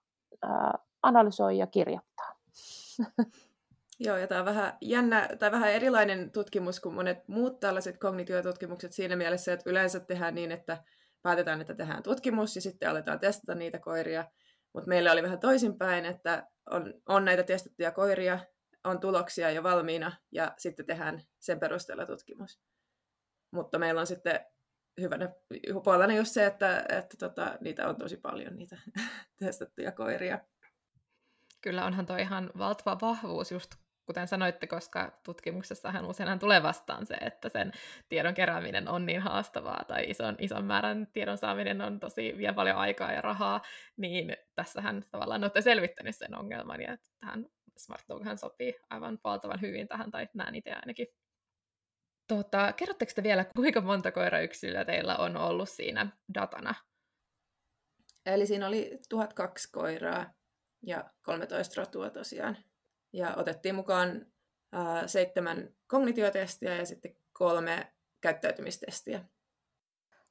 ää, 0.42 0.74
analysoi 1.04 1.58
ja 1.58 1.68
kirjoittaa. 1.68 2.36
Joo, 4.00 4.18
ja 4.18 4.28
tämä 4.28 4.40
on 4.40 4.46
vähän 4.46 4.78
jännä, 4.82 5.30
tai 5.40 5.52
vähän 5.52 5.72
erilainen 5.72 6.32
tutkimus 6.32 6.80
kuin 6.80 6.96
monet 6.96 7.28
muut 7.28 7.60
tällaiset 7.60 7.98
kognitiotutkimukset 7.98 8.94
siinä 8.94 9.16
mielessä, 9.16 9.54
että 9.54 9.70
yleensä 9.70 10.00
tehdään 10.00 10.36
niin, 10.36 10.52
että 10.52 10.84
päätetään, 11.22 11.62
että 11.62 11.74
tehdään 11.74 12.04
tutkimus 12.04 12.56
ja 12.56 12.62
sitten 12.62 12.90
aletaan 12.90 13.20
testata 13.20 13.56
niitä 13.56 13.80
koiria. 13.80 14.26
Mutta 14.74 14.90
meillä 14.90 15.12
oli 15.12 15.24
vähän 15.24 15.40
toisinpäin, 15.40 16.06
että 16.06 16.48
on, 16.70 16.94
on 17.06 17.26
näitä 17.26 17.44
testattuja 17.44 17.92
koiria, 17.92 18.40
on 18.84 19.00
tuloksia 19.00 19.52
jo 19.52 19.64
valmiina 19.64 20.12
ja 20.32 20.54
sitten 20.58 20.86
tehdään 20.86 21.22
sen 21.40 21.60
perusteella 21.60 22.06
tutkimus. 22.06 22.60
Mutta 23.52 23.80
meillä 23.80 24.02
on 24.02 24.08
sitten 24.08 24.40
hyvänä 25.02 25.30
puolena 25.84 26.14
just 26.14 26.32
se, 26.32 26.46
että, 26.46 26.86
että 26.90 27.18
tota, 27.20 27.58
niitä 27.62 27.88
on 27.88 27.96
tosi 27.96 28.18
paljon, 28.18 28.56
niitä 28.56 28.78
testattuja 29.40 29.92
koiria. 29.92 30.40
Kyllä 31.62 31.86
onhan 31.86 32.06
toi 32.06 32.22
ihan 32.22 32.52
valtava 32.58 32.98
vahvuus 33.02 33.52
just 33.52 33.72
kuten 34.10 34.28
sanoitte, 34.28 34.68
koska 34.68 35.20
tutkimuksessahan 35.24 36.06
useinhan 36.06 36.40
tulee 36.40 36.64
vastaan 36.64 37.06
se, 37.06 37.14
että 37.14 37.50
sen 37.50 37.72
tiedon 38.10 38.34
kerääminen 38.34 38.88
on 38.88 39.06
niin 39.06 39.22
haastavaa 39.22 39.84
tai 39.88 40.10
ison, 40.10 40.36
ison 40.40 40.66
määrän 40.66 41.08
tiedon 41.14 41.38
saaminen 41.38 41.82
on 41.82 42.00
tosi 42.00 42.34
vie 42.38 42.54
paljon 42.54 42.78
aikaa 42.78 43.12
ja 43.12 43.22
rahaa, 43.22 43.62
niin 43.98 44.38
tässähän 44.56 45.06
tavallaan 45.12 45.44
olette 45.44 45.62
selvittänyt 45.62 46.16
sen 46.16 46.36
ongelman 46.36 46.82
ja 46.82 46.98
tähän 47.20 47.46
Smart 47.78 48.04
Doghan 48.10 48.38
sopii 48.38 48.80
aivan 48.90 49.20
valtavan 49.24 49.62
hyvin 49.62 49.88
tähän, 49.88 50.12
tai 50.12 50.28
näen 50.34 50.56
itse 50.56 50.74
ainakin. 50.74 51.08
Tota, 52.28 52.74
kerrotteko 52.74 53.12
te 53.16 53.24
vielä, 53.24 53.46
kuinka 53.56 53.82
monta 53.82 54.12
koirayksilöä 54.12 54.86
teillä 54.86 55.18
on 55.18 55.38
ollut 55.38 55.70
siinä 55.70 56.08
datana? 56.34 56.76
Eli 58.26 58.46
siinä 58.46 58.68
oli 58.68 59.00
1002 59.10 59.72
koiraa 59.72 60.34
ja 60.84 61.10
13 61.22 61.82
rotua 61.82 62.10
tosiaan. 62.10 62.58
Ja 63.14 63.36
otettiin 63.36 63.76
mukaan 63.76 64.26
ää, 64.72 65.08
seitsemän 65.08 65.70
kognitiotestiä 65.88 66.76
ja 66.76 66.86
sitten 66.86 67.16
kolme 67.34 67.94
käyttäytymistestiä. 68.22 69.26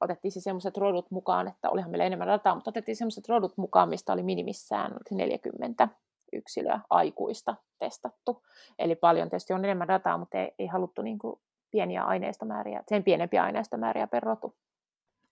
Otettiin 0.01 0.31
siis 0.31 0.43
sellaiset 0.43 0.77
rodut 0.77 1.11
mukaan, 1.11 1.47
että 1.47 1.69
olihan 1.69 1.91
meillä 1.91 2.05
enemmän 2.05 2.27
dataa, 2.27 2.55
mutta 2.55 2.69
otettiin 2.69 2.95
sellaiset 2.95 3.29
rodut 3.29 3.57
mukaan, 3.57 3.89
mistä 3.89 4.13
oli 4.13 4.23
minimissään 4.23 4.97
40 5.11 5.87
yksilöä 6.33 6.79
aikuista 6.89 7.55
testattu. 7.79 8.43
Eli 8.79 8.95
paljon 8.95 9.29
tietysti 9.29 9.53
on 9.53 9.65
enemmän 9.65 9.87
dataa, 9.87 10.17
mutta 10.17 10.37
ei, 10.37 10.51
ei 10.59 10.67
haluttu 10.67 11.01
niin 11.01 11.19
kuin 11.19 11.39
pieniä 11.71 12.03
aineistomääriä, 12.03 12.83
sen 12.87 13.03
pienempiä 13.03 13.43
aineistomääriä 13.43 14.07
per 14.07 14.23
rotu. 14.23 14.55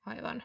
Aivan. 0.06 0.44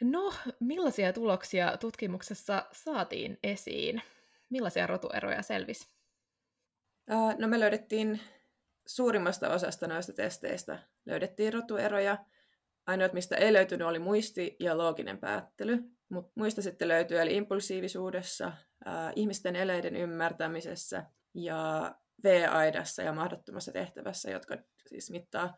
No, 0.00 0.32
millaisia 0.60 1.12
tuloksia 1.12 1.76
tutkimuksessa 1.76 2.66
saatiin 2.72 3.38
esiin? 3.42 4.02
Millaisia 4.50 4.86
rotueroja 4.86 5.42
selvisi? 5.42 5.90
No 7.38 7.48
me 7.48 7.60
löydettiin 7.60 8.20
suurimmasta 8.86 9.50
osasta 9.50 9.86
noista 9.86 10.12
testeistä 10.12 10.78
löydettiin 11.06 11.52
rotueroja. 11.52 12.18
Ainoat, 12.86 13.12
mistä 13.12 13.36
ei 13.36 13.52
löytynyt, 13.52 13.88
oli 13.88 13.98
muisti 13.98 14.56
ja 14.60 14.78
looginen 14.78 15.18
päättely. 15.18 15.78
Mutta 16.08 16.32
muista 16.34 16.62
sitten 16.62 16.88
löytyy, 16.88 17.20
eli 17.20 17.36
impulsiivisuudessa, 17.36 18.52
ää, 18.84 19.12
ihmisten 19.16 19.56
eleiden 19.56 19.96
ymmärtämisessä 19.96 21.04
ja 21.34 21.94
V-aidassa 22.24 23.02
ja 23.02 23.12
mahdottomassa 23.12 23.72
tehtävässä, 23.72 24.30
jotka 24.30 24.56
siis 24.86 25.10
mittaa, 25.10 25.56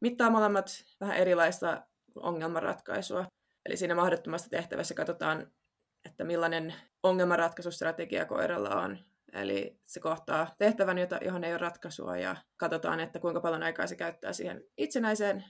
mittaa 0.00 0.30
molemmat 0.30 0.66
vähän 1.00 1.16
erilaista 1.16 1.86
ongelmanratkaisua. 2.14 3.26
Eli 3.66 3.76
siinä 3.76 3.94
mahdottomassa 3.94 4.50
tehtävässä 4.50 4.94
katsotaan 4.94 5.52
että 6.04 6.24
millainen 6.24 6.74
ongelmanratkaisustrategia 7.02 8.24
koiralla 8.24 8.80
on. 8.80 8.98
Eli 9.32 9.80
se 9.86 10.00
kohtaa 10.00 10.54
tehtävän, 10.58 10.98
jota, 10.98 11.18
johon 11.24 11.44
ei 11.44 11.52
ole 11.52 11.58
ratkaisua, 11.58 12.16
ja 12.16 12.36
katsotaan, 12.56 13.00
että 13.00 13.18
kuinka 13.18 13.40
paljon 13.40 13.62
aikaa 13.62 13.86
se 13.86 13.96
käyttää 13.96 14.32
siihen 14.32 14.64
itsenäiseen 14.78 15.44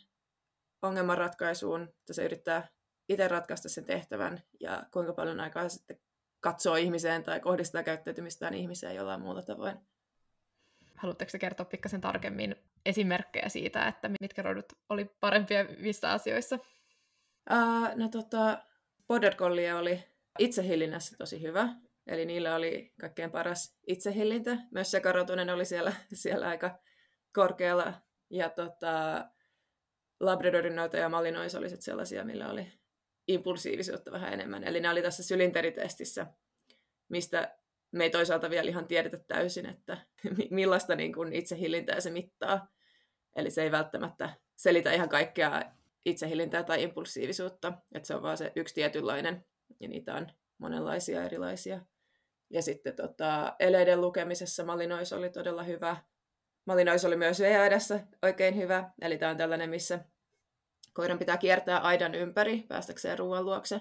ongelmanratkaisuun, 0.83 1.83
että 1.83 2.13
se 2.13 2.25
yrittää 2.25 2.69
itse 3.09 3.29
ratkaista 3.29 3.69
sen 3.69 3.85
tehtävän, 3.85 4.43
ja 4.61 4.83
kuinka 4.93 5.13
paljon 5.13 5.41
aikaa 5.41 5.69
se 5.69 5.73
sitten 5.73 6.01
katsoo 6.41 6.77
ihmiseen 6.77 7.23
tai 7.23 7.41
kohdistaa 7.41 7.83
käyttäytymistään 7.83 8.55
ihmiseen 8.55 8.97
jollain 8.97 9.21
muulla 9.21 9.43
tavoin. 9.43 9.79
Haluatteko 10.97 11.31
kertoa 11.41 11.67
pikkasen 11.67 12.01
tarkemmin 12.01 12.57
esimerkkejä 12.87 13.49
siitä, 13.49 13.89
että 13.89 14.11
mitkä 14.21 14.43
rodut 14.43 14.73
oli 14.89 15.05
parempia 15.05 15.65
missä 15.79 16.13
asioissa? 16.13 16.59
Uh, 17.51 17.97
no 17.97 18.09
tota, 18.09 18.59
Border 19.09 19.35
Collie 19.35 19.75
oli 19.75 20.10
itsehillinnässä 20.39 21.17
tosi 21.19 21.43
hyvä. 21.43 21.69
Eli 22.07 22.25
niillä 22.25 22.55
oli 22.55 22.93
kaikkein 23.01 23.31
paras 23.31 23.77
itsehillintä. 23.87 24.57
Myös 24.71 24.91
sekarotunen 24.91 25.51
oli 25.51 25.65
siellä, 25.65 25.93
siellä 26.13 26.49
aika 26.49 26.79
korkealla. 27.35 27.95
Ja 28.31 28.51
tota, 28.51 29.25
Labradorin 30.21 30.77
noita 30.77 30.97
ja 30.97 31.09
Malinois 31.09 31.55
oli 31.55 31.69
sellaisia, 31.69 32.25
millä 32.25 32.51
oli 32.51 32.73
impulsiivisuutta 33.29 34.13
vähän 34.13 34.33
enemmän. 34.33 34.65
Eli 34.65 34.81
ne 34.81 34.91
oli 34.91 35.03
tässä 35.03 35.23
sylinteritestissä, 35.23 36.27
mistä 37.09 37.57
me 37.93 38.05
ei 38.05 38.11
toisaalta 38.11 38.51
vielä 38.51 38.71
ihan 38.71 38.87
tiedetä 38.87 39.19
täysin, 39.29 39.67
että 39.67 39.97
millaista 40.51 40.95
niin 40.95 41.13
kuin 41.13 41.33
itsehillintää 41.33 42.01
se 42.01 42.11
mittaa. 42.11 42.69
Eli 43.37 43.51
se 43.51 43.63
ei 43.63 43.71
välttämättä 43.71 44.31
selitä 44.57 44.93
ihan 44.93 45.09
kaikkea 45.09 45.63
itsehillintää 46.05 46.63
tai 46.63 46.83
impulsiivisuutta, 46.83 47.73
että 47.95 48.07
se 48.07 48.15
on 48.15 48.23
vaan 48.23 48.39
se 48.39 48.53
yksi 48.57 48.75
tietynlainen 48.75 49.45
ja 49.81 49.89
niitä 49.89 50.15
on 50.15 50.27
monenlaisia 50.59 51.23
erilaisia. 51.23 51.81
Ja 52.51 52.63
sitten 52.63 52.97
tota, 52.97 53.57
eleiden 53.59 54.01
lukemisessa 54.01 54.65
Malinois 54.65 55.13
oli 55.13 55.31
todella 55.31 55.63
hyvä. 55.63 55.97
Malinois 56.65 57.05
oli 57.05 57.17
myös 57.17 57.41
VAidassa 57.41 58.01
oikein 58.23 58.57
hyvä, 58.57 58.91
eli 59.01 59.19
tämä 59.19 59.31
on 59.31 59.37
tällainen, 59.37 59.71
missä 59.71 60.05
koiran 60.93 61.19
pitää 61.19 61.37
kiertää 61.37 61.79
aidan 61.79 62.15
ympäri 62.15 62.65
päästäkseen 62.69 63.19
ruoan 63.19 63.45
luokse. 63.45 63.81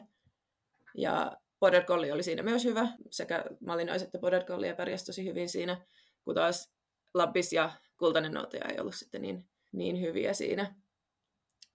Ja 0.98 1.38
Border 1.60 1.84
Collie 1.84 2.14
oli 2.14 2.24
siinä 2.24 2.44
myös 2.44 2.66
hyvä. 2.66 2.88
Sekä 3.12 3.46
Malinois 3.66 4.02
että 4.02 4.20
Border 4.20 4.44
Collie 4.44 4.74
pärjäsi 4.74 5.06
tosi 5.06 5.26
hyvin 5.26 5.50
siinä, 5.50 5.86
kun 6.26 6.36
taas 6.36 6.74
Labbis 7.14 7.54
ja 7.54 7.72
Kultainen 7.98 8.32
noutaja 8.32 8.66
ei 8.66 8.80
ollut 8.80 8.96
sitten 8.96 9.22
niin, 9.22 9.50
niin 9.72 10.02
hyviä 10.02 10.34
siinä. 10.34 10.76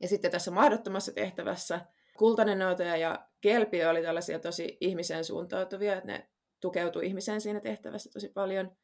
Ja 0.01 0.09
sitten 0.09 0.31
tässä 0.31 0.51
mahdottomassa 0.51 1.13
tehtävässä 1.13 1.81
Kultainen 2.19 2.59
noutaja 2.59 2.97
ja 2.97 3.27
Kelpi 3.41 3.85
oli 3.85 4.03
tällaisia 4.03 4.39
tosi 4.39 4.79
ihmiseen 4.81 5.25
suuntautuvia, 5.25 5.97
että 5.97 6.13
ne 6.13 6.29
tukeutui 6.61 7.07
ihmiseen 7.07 7.41
siinä 7.41 7.61
tehtävässä 7.61 8.11
tosi 8.13 8.29
paljon. 8.29 8.77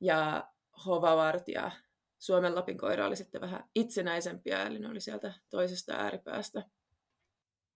Ja 0.00 0.48
Hovavart 0.86 1.48
ja 1.48 1.70
Suomen 2.18 2.54
Lapin 2.54 2.78
koira 2.78 3.06
oli 3.06 3.16
sitten 3.16 3.40
vähän 3.40 3.64
itsenäisempiä, 3.74 4.62
eli 4.62 4.78
ne 4.78 4.88
oli 4.88 5.00
sieltä 5.00 5.32
toisesta 5.50 5.94
ääripäästä. 5.94 6.62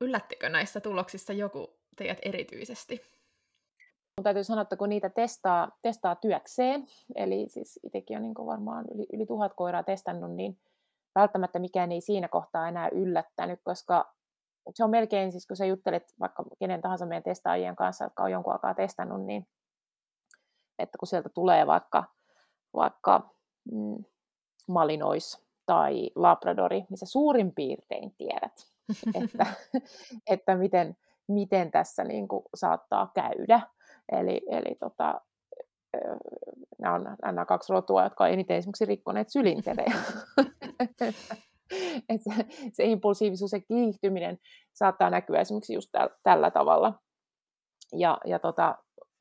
Yllättikö 0.01 0.49
näissä 0.49 0.81
tuloksissa 0.81 1.33
joku 1.33 1.79
teidät 1.97 2.19
erityisesti? 2.23 3.01
Mun 4.19 4.25
täytyy 4.25 4.45
sanoa, 4.45 4.63
että 4.63 4.77
kun 4.77 4.89
niitä 4.89 5.11
testaa, 5.11 5.79
testaa 5.83 6.17
työkseen, 6.17 6.87
eli 7.15 7.49
siis 7.49 7.81
itsekin 7.83 8.17
on 8.17 8.23
niin 8.23 8.35
varmaan 8.35 8.85
yli, 8.95 9.07
yli 9.13 9.27
tuhat 9.27 9.53
koiraa 9.57 9.83
testannut, 9.83 10.33
niin 10.33 10.59
välttämättä 11.15 11.59
mikään 11.59 11.93
ei 11.93 12.01
siinä 12.01 12.29
kohtaa 12.29 12.69
enää 12.69 12.89
yllättänyt, 12.89 13.61
koska 13.65 14.15
se 14.75 14.85
on 14.85 14.91
melkein, 14.91 15.33
siis 15.33 15.47
kun 15.47 15.57
sä 15.57 15.67
juttelet 15.67 16.15
vaikka 16.21 16.45
kenen 16.59 16.81
tahansa 16.81 17.07
meidän 17.07 17.23
testaajien 17.23 17.77
kanssa, 17.77 18.05
jotka 18.05 18.23
on 18.23 18.31
jonkun 18.31 18.53
aikaa 18.53 18.75
testannut, 18.75 19.25
niin 19.25 19.47
että 20.79 20.99
kun 20.99 21.09
sieltä 21.09 21.29
tulee 21.29 21.67
vaikka, 21.67 22.05
vaikka 22.75 23.31
mm, 23.73 24.05
malinois 24.69 25.45
tai 25.67 26.11
labradori, 26.15 26.85
niin 26.91 26.99
sä 26.99 27.07
suurin 27.07 27.53
piirtein 27.55 28.15
tiedät, 28.19 28.67
että, 29.23 29.47
että 30.27 30.57
miten, 30.57 30.97
miten 31.29 31.71
tässä 31.71 32.05
niin 32.05 32.29
kuin 32.29 32.45
saattaa 32.55 33.11
käydä. 33.15 33.61
Eli, 34.13 34.41
eli 34.47 34.75
tota, 34.81 35.21
nämä 36.79 36.95
on 36.95 37.17
nämä 37.23 37.45
kaksi 37.45 37.73
rotua, 37.73 38.05
jotka 38.05 38.25
on 38.25 38.31
eniten 38.31 38.57
esimerkiksi 38.57 38.85
rikkoneet 38.85 39.29
sylinterejä. 39.29 39.95
Et 42.09 42.21
se, 42.73 42.85
impulsiivisuus 42.85 43.53
ja 43.53 43.61
kiihtyminen 43.61 44.39
saattaa 44.75 45.11
näkyä 45.11 45.41
esimerkiksi 45.41 45.75
just 45.75 45.89
täl, 45.93 46.09
tällä 46.23 46.51
tavalla. 46.51 46.95
Ja, 47.93 48.19
ja 48.25 48.39
tota, 48.39 48.75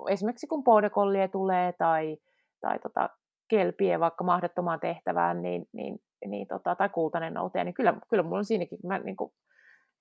esimerkiksi 0.10 0.48
kun 0.48 0.64
border 0.64 0.92
tulee 1.32 1.74
tai, 1.74 2.18
tai 2.62 2.80
tota, 2.80 3.10
kelpie 3.48 4.00
vaikka 4.00 4.24
mahdottomaan 4.24 4.80
tehtävään, 4.80 5.42
niin, 5.42 5.66
niin, 5.74 6.00
niin 6.26 6.48
tota, 6.48 6.76
tai 6.76 6.90
kultainen 6.90 7.34
noutaja, 7.34 7.64
niin 7.64 7.74
kyllä, 7.74 7.94
kyllä 8.10 8.24
mulla 8.24 8.38
on 8.38 8.46
siinäkin, 8.46 8.80
mä 8.84 9.00
niin 9.00 9.18
kuin, 9.18 9.32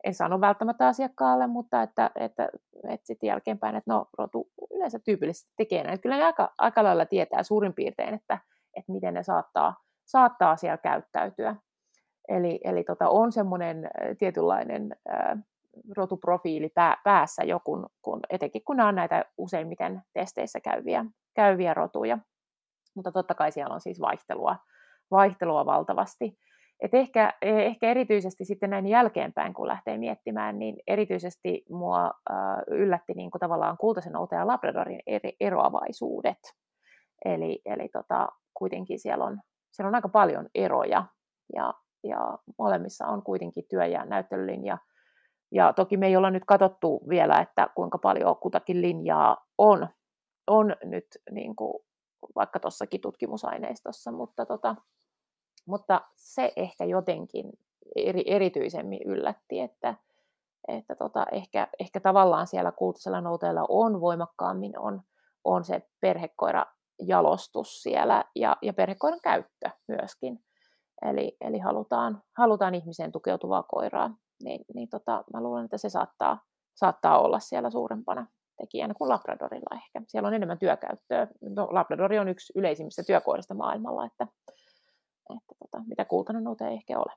en 0.05 0.15
sano 0.15 0.41
välttämättä 0.41 0.87
asiakkaalle, 0.87 1.47
mutta 1.47 1.83
että, 1.83 2.11
että, 2.15 2.49
että 2.89 3.07
sitten 3.07 3.27
jälkeenpäin, 3.27 3.77
että 3.77 3.93
no 3.93 4.07
rotu 4.19 4.49
yleensä 4.75 4.99
tyypillisesti 5.05 5.53
tekee 5.57 5.85
näin. 5.85 6.01
Kyllä 6.01 6.17
ne 6.17 6.25
aika, 6.25 6.55
aika 6.59 6.85
lailla 6.85 7.07
tietää 7.07 7.43
suurin 7.43 7.75
piirtein, 7.75 8.15
että, 8.15 8.39
että 8.77 8.93
miten 8.93 9.15
ne 9.15 9.23
saattaa, 9.23 9.77
saattaa 10.05 10.57
siellä 10.57 10.77
käyttäytyä. 10.77 11.57
Eli, 12.37 12.61
eli 12.65 12.85
tota, 12.85 13.09
on 13.09 13.33
semmoinen 13.33 13.91
tietynlainen 14.19 14.97
ää, 15.09 15.37
rotuprofiili 15.97 16.69
pää, 16.69 16.97
päässä 17.05 17.45
jo, 17.45 17.61
kun, 17.65 17.87
kun, 18.03 18.21
etenkin 18.31 18.63
kun 18.65 18.77
nämä 18.77 18.89
on 18.89 18.95
näitä 18.95 19.25
useimmiten 19.39 20.03
testeissä 20.13 20.61
käyviä, 20.61 21.05
käyviä 21.35 21.75
rotuja. 21.75 22.19
Mutta 22.97 23.13
totta 23.13 23.35
kai 23.35 23.53
siellä 23.53 23.75
on 23.75 23.81
siis 23.81 24.01
vaihtelua, 24.01 24.57
vaihtelua 25.11 25.67
valtavasti. 25.67 26.39
Et 26.81 26.95
ehkä, 26.95 27.33
ehkä 27.43 27.91
erityisesti 27.91 28.45
sitten 28.45 28.71
näin 28.71 28.87
jälkeenpäin, 28.87 29.55
kun 29.55 29.69
lähtee 29.69 29.99
miettimään, 29.99 30.59
niin 30.59 30.77
erityisesti 30.87 31.65
mua 31.71 32.05
äh, 32.05 32.37
yllätti 32.67 33.15
niin 33.15 33.31
kuin 33.31 33.41
tavallaan 33.41 33.77
kultaisen 33.81 34.17
outa 34.17 34.35
ja 34.35 34.47
Labradorin 34.47 35.01
eri, 35.07 35.33
eroavaisuudet. 35.41 36.39
Eli, 37.25 37.61
eli 37.65 37.89
tota, 37.89 38.29
kuitenkin 38.55 38.99
siellä 38.99 39.25
on, 39.25 39.41
siellä 39.73 39.89
on 39.89 39.95
aika 39.95 40.09
paljon 40.09 40.49
eroja 40.55 41.05
ja, 41.57 41.75
ja 42.03 42.39
molemmissa 42.59 43.07
on 43.07 43.23
kuitenkin 43.23 43.65
työ- 43.69 43.87
ja 43.87 44.05
näyttelylinja. 44.05 44.79
Ja 45.51 45.73
toki 45.73 45.97
me 45.97 46.07
ei 46.07 46.17
olla 46.17 46.31
nyt 46.31 46.45
katsottu 46.47 47.01
vielä, 47.09 47.41
että 47.41 47.69
kuinka 47.75 47.99
paljon 47.99 48.37
kutakin 48.37 48.83
linjaa 48.83 49.47
on, 49.59 49.89
on 50.47 50.77
nyt 50.85 51.07
niin 51.31 51.57
kuin 51.57 51.83
vaikka 52.35 52.61
tuossakin 52.61 53.01
tutkimusaineistossa, 53.01 54.13
mutta, 54.13 54.47
tota, 54.47 54.77
mutta 55.67 56.01
se 56.17 56.53
ehkä 56.57 56.85
jotenkin 56.85 57.53
eri, 57.97 58.23
erityisemmin 58.27 59.03
yllätti, 59.07 59.61
että, 59.61 59.95
että 60.69 60.95
tota, 60.95 61.27
ehkä, 61.33 61.69
ehkä 61.81 62.01
tavallaan 62.01 62.47
siellä 62.47 62.73
kultaisella 62.73 63.21
nouteella 63.21 63.67
on 63.69 64.01
voimakkaammin 64.01 64.79
on, 64.79 65.03
on 65.45 65.65
se 65.65 65.83
perhekoira 66.01 66.67
jalostus 66.99 67.83
siellä 67.83 68.25
ja, 68.35 68.57
ja 68.63 68.73
perhekoiran 68.73 69.21
käyttö 69.23 69.71
myöskin. 69.89 70.45
Eli, 71.11 71.37
eli 71.41 71.59
halutaan, 71.59 72.23
halutaan 72.39 72.75
ihmiseen 72.75 73.13
tukeutuvaa 73.13 73.63
koiraa, 73.63 74.17
niin, 74.45 74.65
niin 74.75 74.89
tota, 74.89 75.25
mä 75.33 75.43
luulen, 75.43 75.65
että 75.65 75.79
se 75.79 75.89
saattaa, 75.89 76.41
saattaa 76.75 77.21
olla 77.21 77.39
siellä 77.39 77.71
suurempana 77.71 78.27
tekijänä 78.57 78.95
kuin 78.95 79.09
Labradorilla 79.09 79.77
ehkä. 79.77 80.03
Siellä 80.09 80.27
on 80.27 80.35
enemmän 80.35 80.59
työkäyttöä. 80.59 81.27
No, 81.41 81.69
Labradori 81.71 82.19
on 82.19 82.29
yksi 82.29 82.53
yleisimmistä 82.57 83.03
työkoirista 83.07 83.55
maailmalla, 83.55 84.07
että, 84.07 84.27
että 85.37 85.55
tota, 85.59 85.85
mitä 85.87 86.05
kultainen 86.05 86.45
ei 86.69 86.75
ehkä 86.75 86.99
ole. 86.99 87.13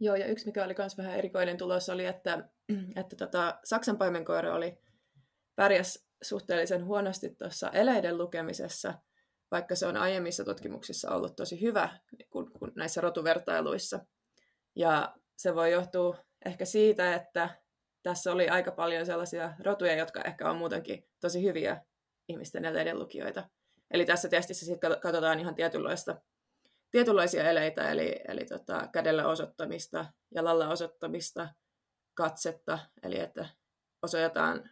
Joo, 0.00 0.16
ja 0.16 0.26
yksi 0.26 0.46
mikä 0.46 0.64
oli 0.64 0.74
myös 0.78 0.98
vähän 0.98 1.16
erikoinen 1.16 1.56
tulos 1.56 1.88
oli, 1.88 2.06
että, 2.06 2.48
että 3.00 3.16
tota, 3.16 3.58
Saksan 3.64 3.98
paimenkoira 3.98 4.54
oli 4.54 4.78
pärjäs 5.56 6.08
suhteellisen 6.22 6.84
huonosti 6.84 7.34
tuossa 7.34 7.70
eleiden 7.70 8.18
lukemisessa, 8.18 8.94
vaikka 9.50 9.74
se 9.74 9.86
on 9.86 9.96
aiemmissa 9.96 10.44
tutkimuksissa 10.44 11.10
ollut 11.10 11.36
tosi 11.36 11.60
hyvä 11.60 11.98
kun, 12.30 12.52
kun 12.52 12.72
näissä 12.76 13.00
rotuvertailuissa. 13.00 14.00
Ja 14.76 15.14
se 15.36 15.54
voi 15.54 15.72
johtua 15.72 16.16
ehkä 16.44 16.64
siitä, 16.64 17.14
että 17.14 17.50
tässä 18.02 18.32
oli 18.32 18.48
aika 18.48 18.72
paljon 18.72 19.06
sellaisia 19.06 19.54
rotuja, 19.64 19.94
jotka 19.94 20.22
ehkä 20.22 20.50
on 20.50 20.56
muutenkin 20.56 21.08
tosi 21.20 21.42
hyviä 21.42 21.82
ihmisten 22.28 22.64
eleiden 22.64 22.98
lukijoita. 22.98 23.48
Eli 23.90 24.04
tässä 24.04 24.28
testissä 24.28 24.66
sitten 24.66 25.00
katsotaan 25.00 25.40
ihan 25.40 25.54
tietynlaista, 25.54 26.16
tietynlaisia 26.90 27.50
eleitä, 27.50 27.90
eli, 27.90 28.20
eli 28.28 28.44
tota, 28.44 28.88
kädellä 28.92 29.28
osoittamista, 29.28 30.06
jalalla 30.34 30.68
osoittamista, 30.68 31.48
katsetta, 32.14 32.78
eli 33.02 33.18
että 33.18 33.48
osoitetaan 34.02 34.70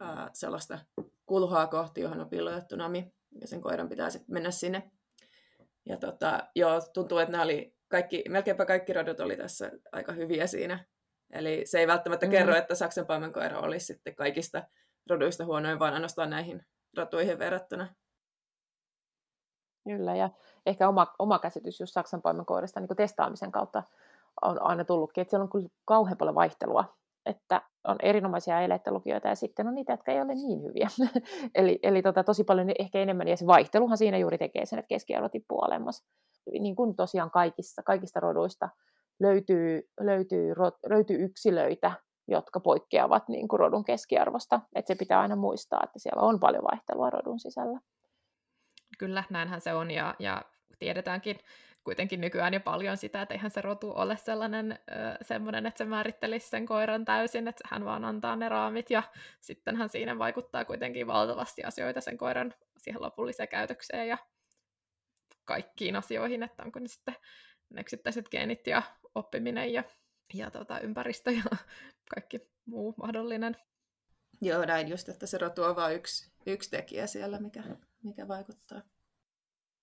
ää, 0.00 0.30
sellaista 0.32 0.78
kulhaa 1.26 1.66
kohti, 1.66 2.00
johon 2.00 2.20
on 2.20 2.30
piilotettu 2.30 2.76
nami, 2.76 3.12
ja 3.40 3.46
sen 3.46 3.60
koiran 3.60 3.88
pitää 3.88 4.10
sitten 4.10 4.32
mennä 4.32 4.50
sinne. 4.50 4.90
Ja 5.86 5.96
tota, 5.96 6.48
joo, 6.54 6.80
tuntuu, 6.94 7.18
että 7.18 7.32
nämä 7.32 7.44
oli 7.44 7.74
kaikki, 7.88 8.24
melkeinpä 8.28 8.66
kaikki 8.66 8.92
rodot 8.92 9.20
oli 9.20 9.36
tässä 9.36 9.70
aika 9.92 10.12
hyviä 10.12 10.46
siinä. 10.46 10.84
Eli 11.32 11.62
se 11.64 11.78
ei 11.78 11.86
välttämättä 11.86 12.26
mm. 12.26 12.30
kerro, 12.30 12.54
että 12.54 12.74
Saksan 12.74 13.06
paimenkoira 13.06 13.60
olisi 13.60 13.86
sitten 13.86 14.14
kaikista 14.14 14.62
roduista 15.10 15.44
huonoin, 15.44 15.78
vaan 15.78 15.94
ainoastaan 15.94 16.30
näihin 16.30 16.66
rotuihin 16.96 17.38
verrattuna. 17.38 17.94
Kyllä, 19.84 20.16
ja 20.16 20.30
ehkä 20.66 20.88
oma, 20.88 21.14
oma 21.18 21.38
käsitys 21.38 21.80
just 21.80 21.92
Saksan 21.92 22.22
paimenkoirista 22.22 22.80
niin 22.80 22.96
testaamisen 22.96 23.52
kautta 23.52 23.82
on 24.42 24.62
aina 24.62 24.84
tullutkin, 24.84 25.22
että 25.22 25.30
siellä 25.30 25.44
on 25.44 25.50
kyllä 25.50 25.68
kauhean 25.84 26.16
paljon 26.16 26.34
vaihtelua, 26.34 26.96
että 27.26 27.62
on 27.84 27.96
erinomaisia 28.02 28.60
elettelukijoita 28.60 29.28
ja 29.28 29.34
sitten 29.34 29.68
on 29.68 29.74
niitä, 29.74 29.92
jotka 29.92 30.12
ei 30.12 30.20
ole 30.20 30.34
niin 30.34 30.62
hyviä. 30.62 30.88
eli 31.54 31.78
eli 31.82 32.02
tota, 32.02 32.24
tosi 32.24 32.44
paljon 32.44 32.70
ehkä 32.78 32.98
enemmän, 32.98 33.28
ja 33.28 33.36
se 33.36 33.46
vaihteluhan 33.46 33.98
siinä 33.98 34.18
juuri 34.18 34.38
tekee 34.38 34.66
sen, 34.66 34.78
että 34.78 34.88
keskiarvo 34.88 35.28
tippuu 35.28 35.60
alemmas. 35.60 36.04
Niin 36.60 36.76
kuin 36.76 36.96
tosiaan 36.96 37.30
kaikissa, 37.30 37.82
kaikista 37.82 38.20
roduista 38.20 38.68
löytyy, 39.20 39.90
löytyy, 40.00 40.54
löytyy 40.88 41.24
yksilöitä, 41.24 41.92
jotka 42.28 42.60
poikkeavat 42.60 43.28
niin 43.28 43.48
kuin 43.48 43.60
rodun 43.60 43.84
keskiarvosta. 43.84 44.60
Et 44.74 44.86
se 44.86 44.94
pitää 44.94 45.20
aina 45.20 45.36
muistaa, 45.36 45.80
että 45.84 45.98
siellä 45.98 46.22
on 46.22 46.40
paljon 46.40 46.64
vaihtelua 46.64 47.10
rodun 47.10 47.40
sisällä. 47.40 47.80
Kyllä, 48.98 49.24
näinhän 49.30 49.60
se 49.60 49.74
on, 49.74 49.90
ja, 49.90 50.14
ja 50.18 50.42
tiedetäänkin 50.78 51.38
kuitenkin 51.84 52.20
nykyään 52.20 52.54
jo 52.54 52.60
paljon 52.60 52.96
sitä, 52.96 53.22
että 53.22 53.34
eihän 53.34 53.50
se 53.50 53.60
rotu 53.60 53.92
ole 53.94 54.16
sellainen 54.16 54.78
semmoinen, 55.22 55.66
että 55.66 55.78
se 55.78 55.84
määrittelisi 55.84 56.48
sen 56.48 56.66
koiran 56.66 57.04
täysin, 57.04 57.48
että 57.48 57.68
hän 57.70 57.84
vaan 57.84 58.04
antaa 58.04 58.36
ne 58.36 58.48
raamit, 58.48 58.90
ja 58.90 59.02
sittenhän 59.40 59.88
siinä 59.88 60.18
vaikuttaa 60.18 60.64
kuitenkin 60.64 61.06
valtavasti 61.06 61.64
asioita 61.64 62.00
sen 62.00 62.18
koiran 62.18 62.54
siihen 62.78 63.02
lopulliseen 63.02 63.48
käytökseen 63.48 64.08
ja 64.08 64.18
kaikkiin 65.44 65.96
asioihin, 65.96 66.42
että 66.42 66.62
onko 66.62 66.78
ne 66.78 66.88
sitten 66.88 67.16
yksittäiset 67.78 68.28
geenit 68.28 68.66
ja 68.66 68.82
oppiminen 69.14 69.72
ja, 69.72 69.84
ja 70.34 70.50
tota, 70.50 70.80
ympäristö 70.80 71.30
ja 71.30 71.42
kaikki 72.14 72.40
muu 72.64 72.94
mahdollinen. 72.96 73.56
Joo, 74.42 74.64
näin 74.64 74.88
just, 74.88 75.08
että 75.08 75.26
se 75.26 75.38
rotu 75.38 75.62
on 75.62 75.76
vain 75.76 75.96
yksi, 75.96 76.32
yksi 76.46 76.70
tekijä 76.70 77.06
siellä, 77.06 77.38
mikä, 77.38 77.62
mikä 78.02 78.28
vaikuttaa. 78.28 78.82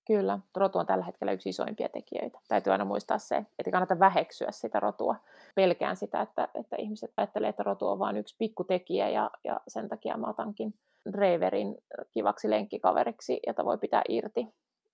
Kyllä, 0.07 0.39
rotu 0.55 0.79
on 0.79 0.85
tällä 0.85 1.05
hetkellä 1.05 1.31
yksi 1.31 1.49
isoimpia 1.49 1.89
tekijöitä. 1.89 2.39
Täytyy 2.47 2.71
aina 2.71 2.85
muistaa 2.85 3.17
se, 3.17 3.37
että 3.37 3.71
kannata 3.71 3.99
väheksyä 3.99 4.51
sitä 4.51 4.79
rotua. 4.79 5.15
Pelkään 5.55 5.95
sitä, 5.95 6.21
että, 6.21 6.47
että 6.55 6.75
ihmiset 6.79 7.11
ajattelee, 7.17 7.49
että 7.49 7.63
rotu 7.63 7.87
on 7.87 7.99
vain 7.99 8.17
yksi 8.17 8.35
pikkutekijä 8.39 9.09
ja, 9.09 9.31
ja 9.43 9.59
sen 9.67 9.89
takia 9.89 10.17
mä 10.17 10.29
otankin 10.29 10.73
Reiverin 11.13 11.77
kivaksi 12.13 12.49
lenkkikaveriksi, 12.49 13.39
jota 13.47 13.65
voi 13.65 13.77
pitää 13.77 14.01
irti. 14.09 14.47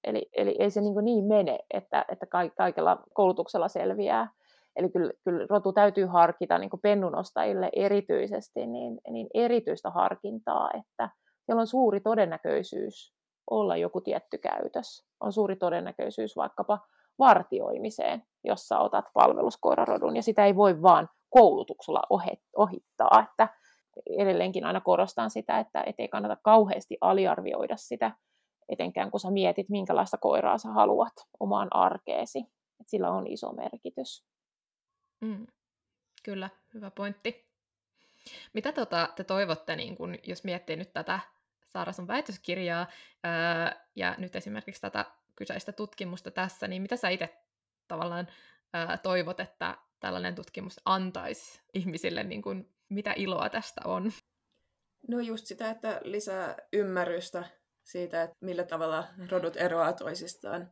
Eli, 0.03 0.29
eli 0.33 0.55
ei 0.59 0.69
se 0.69 0.81
niin, 0.81 0.93
niin 1.01 1.25
mene, 1.25 1.59
että, 1.73 2.05
että 2.11 2.25
kaikella 2.57 3.03
koulutuksella 3.13 3.67
selviää. 3.67 4.31
Eli 4.75 4.89
kyllä, 4.89 5.11
kyllä 5.23 5.47
rotu 5.49 5.73
täytyy 5.73 6.05
harkita 6.05 6.57
niin 6.57 6.69
pennunostajille 6.81 7.69
erityisesti 7.75 8.67
niin, 8.67 9.01
niin 9.09 9.27
erityistä 9.33 9.89
harkintaa, 9.89 10.69
että 10.73 11.09
siellä 11.45 11.59
on 11.59 11.67
suuri 11.67 11.99
todennäköisyys 11.99 13.13
olla 13.49 13.77
joku 13.77 14.01
tietty 14.01 14.37
käytös. 14.37 15.05
On 15.19 15.33
suuri 15.33 15.55
todennäköisyys 15.55 16.35
vaikkapa 16.35 16.79
vartioimiseen, 17.19 18.23
jossa 18.43 18.79
otat 18.79 19.05
palveluskoirarodun, 19.13 20.15
ja 20.15 20.23
sitä 20.23 20.45
ei 20.45 20.55
voi 20.55 20.81
vaan 20.81 21.09
koulutuksella 21.29 22.01
ohittaa. 22.55 23.25
Että 23.29 23.47
edelleenkin 24.19 24.65
aina 24.65 24.81
korostan 24.81 25.29
sitä, 25.29 25.59
että 25.59 25.83
ei 25.97 26.07
kannata 26.07 26.37
kauheasti 26.43 26.97
aliarvioida 27.01 27.77
sitä, 27.77 28.11
etenkään 28.69 29.11
kun 29.11 29.19
sä 29.19 29.31
mietit, 29.31 29.69
minkälaista 29.69 30.17
koiraa 30.17 30.57
sä 30.57 30.69
haluat 30.69 31.13
omaan 31.39 31.67
arkeesi. 31.71 32.45
Sillä 32.87 33.11
on 33.11 33.27
iso 33.27 33.51
merkitys. 33.51 34.25
Mm. 35.21 35.47
Kyllä, 36.23 36.49
hyvä 36.73 36.91
pointti. 36.91 37.45
Mitä 38.53 38.71
tota, 38.71 39.09
te 39.15 39.23
toivotte, 39.23 39.75
niin 39.75 39.95
kun, 39.95 40.17
jos 40.23 40.43
miettii 40.43 40.75
nyt 40.75 40.93
tätä 40.93 41.19
Saara 41.73 41.91
sun 41.91 42.07
väitöskirjaa 42.07 42.87
ää, 43.23 43.85
ja 43.95 44.15
nyt 44.17 44.35
esimerkiksi 44.35 44.81
tätä 44.81 45.05
kyseistä 45.35 45.71
tutkimusta 45.71 46.31
tässä, 46.31 46.67
niin 46.67 46.81
mitä 46.81 46.97
sä 46.97 47.09
itse 47.09 47.37
tavallaan 47.87 48.27
ää, 48.73 48.97
toivot, 48.97 49.39
että 49.39 49.77
tällainen 49.99 50.35
tutkimus 50.35 50.79
antaisi 50.85 51.61
ihmisille, 51.73 52.23
niin 52.23 52.41
kun, 52.41 52.69
mitä 52.89 53.13
iloa 53.15 53.49
tästä 53.49 53.81
on? 53.85 54.11
No 55.07 55.19
just 55.19 55.45
sitä, 55.45 55.69
että 55.69 56.01
lisää 56.03 56.55
ymmärrystä 56.73 57.43
siitä, 57.83 58.23
että 58.23 58.37
millä 58.41 58.63
tavalla 58.63 59.07
rodut 59.29 59.57
eroavat 59.57 59.95
toisistaan. 59.95 60.71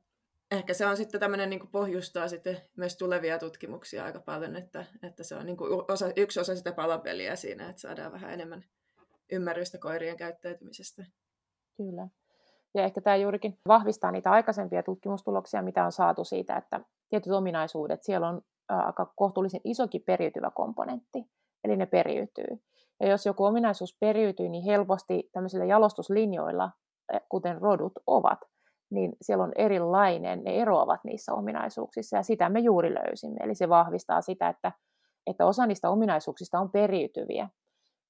Ehkä 0.52 0.74
se 0.74 0.86
on 0.86 0.98
sitten 0.98 1.20
tämmöinen, 1.20 1.50
niin 1.50 1.68
pohjustaa 1.68 2.28
sitten 2.28 2.62
myös 2.78 2.98
tulevia 2.98 3.40
tutkimuksia 3.40 4.06
aika 4.06 4.20
paljon, 4.20 4.56
että, 4.56 4.86
että 5.04 5.24
se 5.24 5.36
on 5.36 5.46
niin 5.46 5.58
osa, 5.88 6.12
yksi 6.16 6.40
osa 6.40 6.56
sitä 6.56 6.72
palapeliä 6.72 7.36
siinä, 7.36 7.70
että 7.70 7.82
saadaan 7.82 8.12
vähän 8.12 8.34
enemmän 8.34 8.66
ymmärrystä 9.32 9.78
koirien 9.78 10.18
käyttäytymisestä. 10.18 11.06
Kyllä. 11.78 12.08
Ja 12.74 12.84
ehkä 12.84 13.02
tämä 13.02 13.16
juurikin 13.16 13.58
vahvistaa 13.68 14.12
niitä 14.12 14.32
aikaisempia 14.32 14.84
tutkimustuloksia, 14.84 15.62
mitä 15.62 15.86
on 15.86 15.92
saatu 15.92 16.24
siitä, 16.24 16.58
että 16.58 16.80
tietyt 17.10 17.34
ominaisuudet, 17.34 18.04
siellä 18.04 18.30
on 18.30 18.42
aika 18.68 19.14
kohtuullisen 19.16 19.62
isokin 19.64 20.04
periytyvä 20.06 20.52
komponentti, 20.56 21.26
eli 21.64 21.78
ne 21.78 21.86
periytyy. 21.86 22.64
Ja 23.00 23.10
jos 23.10 23.26
joku 23.26 23.46
ominaisuus 23.46 23.98
periytyy, 24.00 24.50
niin 24.50 24.64
helposti 24.64 25.30
tämmöisillä 25.32 25.66
jalostuslinjoilla, 25.66 26.72
kuten 27.30 27.62
rodut 27.62 27.94
ovat, 28.08 28.40
niin 28.92 29.14
siellä 29.22 29.44
on 29.44 29.52
erilainen, 29.56 30.44
ne 30.44 30.56
eroavat 30.62 31.04
niissä 31.04 31.34
ominaisuuksissa, 31.34 32.18
ja 32.18 32.24
sitä 32.24 32.50
me 32.50 32.60
juuri 32.60 32.94
löysimme. 32.94 33.40
Eli 33.44 33.56
se 33.56 33.70
vahvistaa 33.70 34.22
sitä, 34.22 34.50
että, 34.50 34.72
että 35.28 35.46
osa 35.46 35.66
niistä 35.66 35.90
ominaisuuksista 35.90 36.60
on 36.60 36.72
periytyviä, 36.72 37.50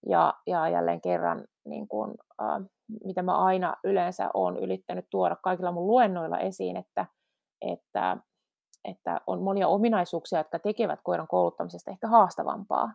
ja, 0.10 0.34
ja 0.48 0.70
jälleen 0.70 1.02
kerran, 1.02 1.46
niin 1.66 1.88
kuin, 1.88 2.14
äh, 2.42 2.62
mitä 3.06 3.24
mä 3.24 3.38
aina 3.38 3.76
yleensä 3.84 4.30
olen 4.34 4.58
ylittänyt 4.58 5.06
tuoda 5.10 5.36
kaikilla 5.36 5.72
mun 5.72 5.88
luennoilla 5.88 6.40
esiin, 6.40 6.78
että, 6.78 7.06
että, 7.62 8.18
että 8.86 9.22
on 9.28 9.42
monia 9.42 9.68
ominaisuuksia, 9.68 10.40
jotka 10.40 10.60
tekevät 10.60 11.00
koiran 11.04 11.28
kouluttamisesta 11.28 11.92
ehkä 11.92 12.08
haastavampaa. 12.08 12.94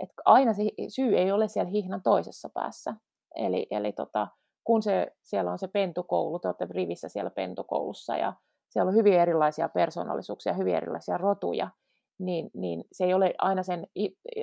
Et 0.00 0.10
aina 0.24 0.52
se 0.52 0.62
syy 0.88 1.16
ei 1.16 1.32
ole 1.32 1.48
siellä 1.48 1.70
hihnan 1.70 2.02
toisessa 2.02 2.48
päässä. 2.54 2.94
Eli, 3.36 3.66
eli 3.70 3.92
tota, 3.92 4.28
kun 4.64 4.82
se, 4.82 5.06
siellä 5.22 5.50
on 5.52 5.58
se 5.58 5.68
pentukoulu, 5.68 6.38
te 6.38 6.48
olette 6.48 6.66
rivissä 6.70 7.08
siellä 7.08 7.30
pentukoulussa 7.30 8.16
ja 8.16 8.32
siellä 8.68 8.88
on 8.88 8.94
hyvin 8.94 9.20
erilaisia 9.20 9.68
persoonallisuuksia, 9.68 10.52
hyvin 10.52 10.74
erilaisia 10.74 11.18
rotuja, 11.18 11.70
niin, 12.18 12.50
niin 12.54 12.84
se 12.92 13.04
ei 13.04 13.14
ole 13.14 13.34
aina 13.38 13.62
sen 13.62 13.86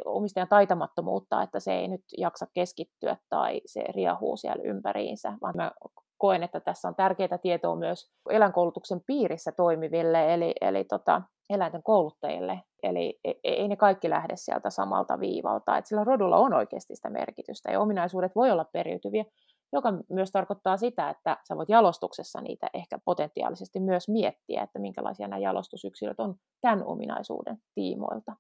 omistajan 0.06 0.48
taitamattomuutta, 0.48 1.44
että 1.44 1.60
se 1.60 1.74
ei 1.74 1.88
nyt 1.88 2.04
jaksa 2.18 2.48
keskittyä 2.54 3.18
tai 3.30 3.62
se 3.66 3.84
riahuu 3.96 4.38
siellä 4.38 4.64
ympäriinsä, 4.64 5.34
vaan 5.42 5.54
mä 5.56 5.72
koen, 6.18 6.44
että 6.44 6.60
tässä 6.60 6.88
on 6.88 6.96
tärkeää 6.96 7.38
tietoa 7.42 7.76
myös 7.76 8.12
eläinkoulutuksen 8.30 9.02
piirissä 9.08 9.52
toimiville, 9.52 10.34
eli, 10.34 10.54
eli 10.62 10.84
tota, 10.84 11.22
eläinten 11.50 11.84
kouluttajille. 11.84 12.62
Eli 12.84 13.20
e, 13.24 13.30
e, 13.30 13.34
ei 13.44 13.68
ne 13.68 13.76
kaikki 13.76 14.10
lähde 14.10 14.34
sieltä 14.36 14.70
samalta 14.70 15.20
viivalta, 15.20 15.78
että 15.78 15.88
sillä 15.88 16.04
rodulla 16.04 16.38
on 16.38 16.54
oikeasti 16.54 16.96
sitä 16.96 17.10
merkitystä, 17.10 17.72
ja 17.72 17.80
ominaisuudet 17.80 18.36
voi 18.36 18.52
olla 18.52 18.66
periytyviä, 18.66 19.26
joka 19.74 19.94
myös 20.10 20.32
tarkoittaa 20.32 20.78
sitä, 20.78 21.10
että 21.10 21.38
sä 21.48 21.58
voit 21.58 21.70
jalostuksessa 21.70 22.42
niitä 22.42 22.68
ehkä 22.74 23.00
potentiaalisesti 23.06 23.80
myös 23.80 24.10
miettiä, 24.10 24.64
että 24.64 24.80
minkälaisia 24.80 25.28
nämä 25.28 25.40
jalostusyksilöt 25.40 26.20
on 26.20 26.36
tämän 26.62 26.86
ominaisuuden 26.86 27.58
tiimoilta. 27.76 28.36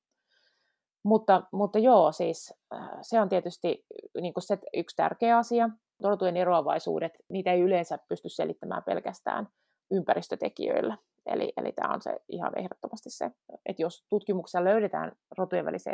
Mutta, 1.03 1.43
mutta 1.51 1.79
joo, 1.79 2.11
siis 2.11 2.53
äh, 2.73 2.89
se 3.01 3.21
on 3.21 3.29
tietysti 3.29 3.85
niin 4.21 4.33
se 4.39 4.57
yksi 4.73 4.95
tärkeä 4.95 5.37
asia. 5.37 5.69
Rotujen 6.03 6.37
eroavaisuudet, 6.37 7.13
niitä 7.29 7.51
ei 7.51 7.61
yleensä 7.61 7.97
pysty 8.09 8.29
selittämään 8.29 8.83
pelkästään 8.83 9.47
ympäristötekijöillä. 9.91 10.97
Eli, 11.25 11.53
eli 11.57 11.71
tämä 11.71 11.93
on 11.93 12.01
se 12.01 12.19
ihan 12.29 12.59
ehdottomasti 12.59 13.09
se, 13.09 13.31
että 13.65 13.81
jos 13.81 14.05
tutkimuksessa 14.09 14.63
löydetään 14.63 15.11
rotujen 15.37 15.65
välisiä 15.65 15.93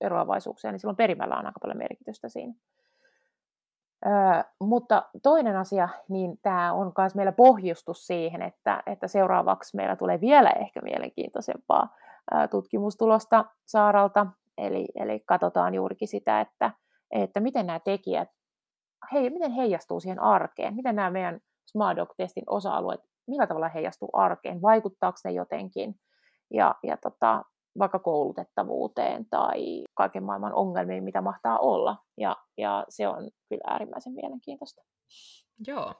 eroavaisuuksia, 0.00 0.72
niin 0.72 0.80
silloin 0.80 0.96
perimällä 0.96 1.36
on 1.36 1.46
aika 1.46 1.60
paljon 1.60 1.78
merkitystä 1.78 2.28
siinä. 2.28 2.54
Ö, 4.06 4.10
mutta 4.60 5.02
toinen 5.22 5.56
asia, 5.56 5.88
niin 6.08 6.38
tämä 6.42 6.72
on 6.72 6.92
myös 6.98 7.14
meillä 7.14 7.32
pohjustus 7.32 8.06
siihen, 8.06 8.42
että, 8.42 8.82
että 8.86 9.08
seuraavaksi 9.08 9.76
meillä 9.76 9.96
tulee 9.96 10.20
vielä 10.20 10.50
ehkä 10.50 10.80
mielenkiintoisempaa 10.80 11.88
ö, 12.34 12.48
tutkimustulosta 12.48 13.44
Saaralta. 13.66 14.26
Eli, 14.58 14.88
eli 14.94 15.20
katsotaan 15.26 15.74
juurikin 15.74 16.08
sitä, 16.08 16.40
että, 16.40 16.70
että 17.10 17.40
miten 17.40 17.66
nämä 17.66 17.80
tekijät, 17.80 18.28
hei, 19.12 19.30
miten 19.30 19.50
heijastuu 19.50 20.00
siihen 20.00 20.20
arkeen, 20.20 20.74
miten 20.74 20.96
nämä 20.96 21.10
meidän 21.10 21.40
Smart 21.66 21.96
Dog-testin 21.96 22.44
osa-alueet, 22.46 23.00
millä 23.26 23.46
tavalla 23.46 23.68
heijastuu 23.68 24.08
arkeen, 24.12 24.62
vaikuttaako 24.62 25.18
ne 25.24 25.30
jotenkin, 25.30 25.96
ja, 26.50 26.74
ja 26.82 26.96
tota, 26.96 27.44
vaikka 27.78 27.98
koulutettavuuteen 27.98 29.26
tai 29.30 29.84
kaiken 29.94 30.22
maailman 30.22 30.54
ongelmiin, 30.54 31.04
mitä 31.04 31.20
mahtaa 31.20 31.58
olla. 31.58 31.96
Ja, 32.16 32.36
ja 32.58 32.84
se 32.88 33.08
on 33.08 33.30
kyllä 33.48 33.62
äärimmäisen 33.66 34.12
mielenkiintoista. 34.12 34.82
Joo, 35.66 35.94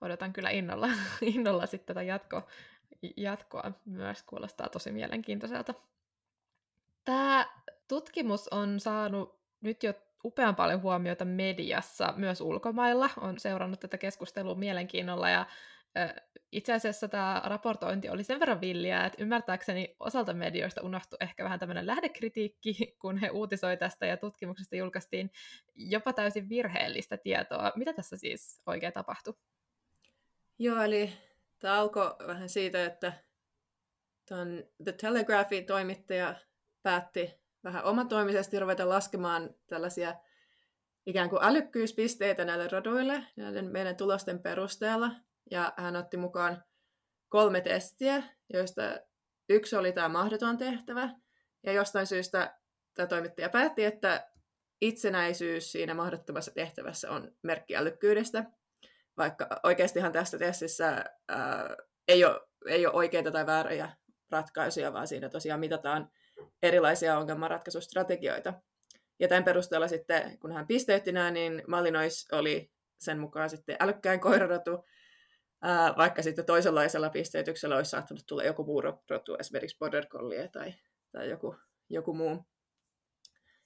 odotan 0.00 0.32
kyllä 0.32 0.50
innolla, 0.50 0.88
innolla 1.34 1.66
sitten 1.66 1.86
tätä 1.94 2.02
jatko, 2.02 2.42
jatkoa 3.16 3.72
myös, 3.84 4.22
kuulostaa 4.22 4.68
tosi 4.68 4.92
mielenkiintoiselta. 4.92 5.74
Tämä 7.04 7.46
tutkimus 7.88 8.48
on 8.48 8.80
saanut 8.80 9.40
nyt 9.60 9.82
jo 9.82 9.94
upean 10.24 10.56
paljon 10.56 10.82
huomiota 10.82 11.24
mediassa, 11.24 12.14
myös 12.16 12.40
ulkomailla. 12.40 13.10
on 13.20 13.38
seurannut 13.38 13.80
tätä 13.80 13.98
keskustelua 13.98 14.54
mielenkiinnolla 14.54 15.30
ja 15.30 15.46
itse 16.52 16.72
asiassa 16.72 17.08
tämä 17.08 17.42
raportointi 17.44 18.08
oli 18.08 18.24
sen 18.24 18.40
verran 18.40 18.60
villiä, 18.60 19.04
että 19.04 19.22
ymmärtääkseni 19.22 19.96
osalta 20.00 20.34
medioista 20.34 20.82
unohtui 20.82 21.16
ehkä 21.20 21.44
vähän 21.44 21.58
tämmöinen 21.58 21.86
lähdekritiikki, 21.86 22.74
kun 23.00 23.18
he 23.18 23.30
uutisoi 23.30 23.76
tästä 23.76 24.06
ja 24.06 24.16
tutkimuksesta 24.16 24.76
julkaistiin 24.76 25.30
jopa 25.74 26.12
täysin 26.12 26.48
virheellistä 26.48 27.16
tietoa. 27.16 27.72
Mitä 27.76 27.92
tässä 27.92 28.16
siis 28.16 28.62
oikein 28.66 28.92
tapahtui? 28.92 29.34
Joo, 30.58 30.82
eli 30.82 31.12
tämä 31.58 31.74
alkoi 31.74 32.16
vähän 32.26 32.48
siitä, 32.48 32.84
että 32.84 33.12
ton 34.28 34.64
The 34.84 34.92
Telegraphin 34.92 35.66
toimittaja 35.66 36.34
päätti 36.82 37.40
vähän 37.64 37.84
omatoimisesti 37.84 38.58
ruveta 38.58 38.88
laskemaan 38.88 39.54
tällaisia 39.66 40.14
ikään 41.06 41.30
kuin 41.30 41.44
älykkyyspisteitä 41.44 42.44
näille 42.44 42.68
roduille 42.68 43.26
näiden 43.36 43.72
meidän 43.72 43.96
tulosten 43.96 44.38
perusteella 44.38 45.10
ja 45.50 45.72
hän 45.76 45.96
otti 45.96 46.16
mukaan 46.16 46.64
kolme 47.28 47.60
testiä, 47.60 48.22
joista 48.52 48.82
yksi 49.48 49.76
oli 49.76 49.92
tämä 49.92 50.08
mahdoton 50.08 50.58
tehtävä, 50.58 51.10
ja 51.66 51.72
jostain 51.72 52.06
syystä 52.06 52.58
tämä 52.94 53.06
toimittaja 53.06 53.48
päätti, 53.48 53.84
että 53.84 54.30
itsenäisyys 54.80 55.72
siinä 55.72 55.94
mahdottomassa 55.94 56.50
tehtävässä 56.50 57.10
on 57.10 57.32
merkki 57.42 57.76
älykkyydestä, 57.76 58.44
vaikka 59.16 59.60
oikeastihan 59.62 60.12
tässä 60.12 60.38
testissä 60.38 61.04
ää, 61.28 61.76
ei, 62.08 62.24
ole, 62.24 62.40
ei 62.66 62.86
ole 62.86 62.94
oikeita 62.94 63.30
tai 63.30 63.46
vääriä 63.46 63.96
ratkaisuja, 64.30 64.92
vaan 64.92 65.06
siinä 65.06 65.28
tosiaan 65.28 65.60
mitataan 65.60 66.10
erilaisia 66.62 67.18
ongelmanratkaisustrategioita. 67.18 68.54
Ja 69.18 69.28
tämän 69.28 69.44
perusteella 69.44 69.88
sitten, 69.88 70.38
kun 70.38 70.52
hän 70.52 70.66
pisteytti 70.66 71.12
nämä, 71.12 71.30
niin 71.30 71.62
Malinois 71.68 72.28
oli 72.32 72.72
sen 73.00 73.18
mukaan 73.18 73.50
sitten 73.50 73.76
älykkäin 73.80 74.20
koirarotu, 74.20 74.84
ää, 75.62 75.94
vaikka 75.96 76.22
sitten 76.22 76.46
toisenlaisella 76.46 77.10
pisteytyksellä 77.10 77.76
olisi 77.76 77.90
saattanut 77.90 78.26
tulla 78.26 78.44
joku 78.44 78.64
muu 78.64 78.80
rotu, 78.80 79.36
esimerkiksi 79.40 79.78
border 79.78 80.06
collie 80.06 80.48
tai, 80.48 80.74
tai 81.12 81.30
joku, 81.30 81.56
joku 81.88 82.14
muu. 82.14 82.46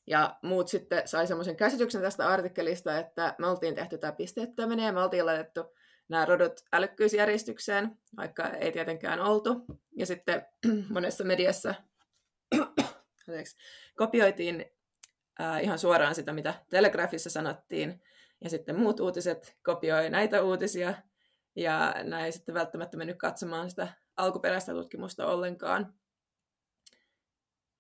Ja 0.07 0.39
muut 0.43 0.69
sitten 0.69 1.09
sai 1.09 1.27
semmoisen 1.27 1.57
käsityksen 1.57 2.03
tästä 2.03 2.29
artikkelista, 2.29 2.99
että 2.99 3.35
me 3.39 3.47
oltiin 3.47 3.75
tehty 3.75 3.99
tämä 3.99 4.13
pisteyttäminen 4.13 4.87
ja 4.87 4.93
me 4.93 5.03
oltiin 5.03 5.27
laitettu 5.27 5.65
nämä 6.09 6.25
rodut 6.25 6.61
älykkyysjärjestykseen, 6.73 7.99
vaikka 8.17 8.49
ei 8.49 8.73
tietenkään 8.73 9.21
oltu. 9.21 9.65
Ja 9.97 10.07
sitten 10.07 10.47
monessa 10.95 11.25
mediassa 11.25 11.75
kopioitiin 13.99 14.65
ihan 15.63 15.79
suoraan 15.79 16.15
sitä, 16.15 16.33
mitä 16.33 16.55
Telegrafissa 16.71 17.31
sanottiin, 17.31 18.03
ja 18.41 18.51
sitten 18.51 18.79
muut 18.79 19.01
uutiset 19.01 19.57
kopioi 19.63 20.11
näitä 20.11 20.43
uutisia, 20.43 20.95
ja 21.57 21.95
näin 22.03 22.33
sitten 22.33 22.55
välttämättä 22.55 22.97
mennyt 22.97 23.19
katsomaan 23.19 23.71
sitä 23.71 23.89
alkuperäistä 24.17 24.73
tutkimusta 24.73 25.27
ollenkaan. 25.27 25.95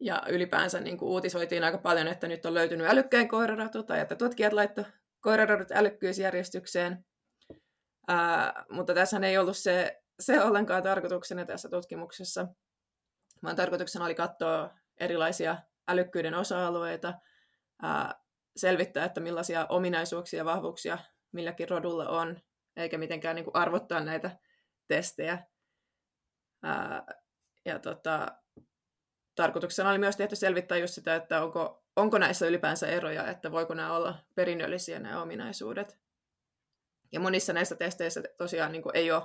Ja 0.00 0.22
ylipäänsä 0.28 0.80
niin 0.80 0.98
kuin 0.98 1.08
uutisoitiin 1.08 1.64
aika 1.64 1.78
paljon, 1.78 2.08
että 2.08 2.28
nyt 2.28 2.46
on 2.46 2.54
löytynyt 2.54 2.86
älykkäin 2.86 3.28
koiraratu, 3.28 3.82
tai 3.82 4.00
että 4.00 4.16
tutkijat 4.16 4.52
laittoivat 4.52 4.92
koiraradut 5.20 5.72
älykkyysjärjestykseen. 5.72 7.04
Ää, 8.08 8.64
mutta 8.70 8.94
tässä 8.94 9.20
ei 9.22 9.38
ollut 9.38 9.56
se, 9.56 10.02
se 10.20 10.44
ollenkaan 10.44 10.82
tarkoituksena 10.82 11.44
tässä 11.44 11.68
tutkimuksessa, 11.68 12.46
vaan 13.42 13.56
tarkoituksena 13.56 14.04
oli 14.04 14.14
katsoa 14.14 14.70
erilaisia 15.00 15.56
älykkyyden 15.88 16.34
osa-alueita, 16.34 17.14
ää, 17.82 18.14
selvittää, 18.56 19.04
että 19.04 19.20
millaisia 19.20 19.66
ominaisuuksia 19.68 20.38
ja 20.38 20.44
vahvuuksia 20.44 20.98
milläkin 21.32 21.68
rodulla 21.68 22.08
on, 22.08 22.40
eikä 22.76 22.98
mitenkään 22.98 23.36
niin 23.36 23.44
kuin 23.44 23.56
arvottaa 23.56 24.00
näitä 24.00 24.38
testejä. 24.88 25.38
Ää, 26.62 27.06
ja 27.64 27.78
tota, 27.78 28.28
tarkoituksena 29.34 29.90
oli 29.90 29.98
myös 29.98 30.16
tehty 30.16 30.36
selvittää 30.36 30.78
just 30.78 30.94
sitä, 30.94 31.14
että 31.14 31.42
onko, 31.42 31.84
onko 31.96 32.18
näissä 32.18 32.46
ylipäänsä 32.46 32.86
eroja, 32.86 33.30
että 33.30 33.52
voiko 33.52 33.74
nämä 33.74 33.96
olla 33.96 34.18
perinnöllisiä 34.34 34.98
nämä 34.98 35.22
ominaisuudet. 35.22 35.98
Ja 37.12 37.20
monissa 37.20 37.52
näistä 37.52 37.74
testeissä 37.74 38.22
tosiaan 38.36 38.72
niin 38.72 38.82
kuin 38.82 38.96
ei 38.96 39.12
ole 39.12 39.22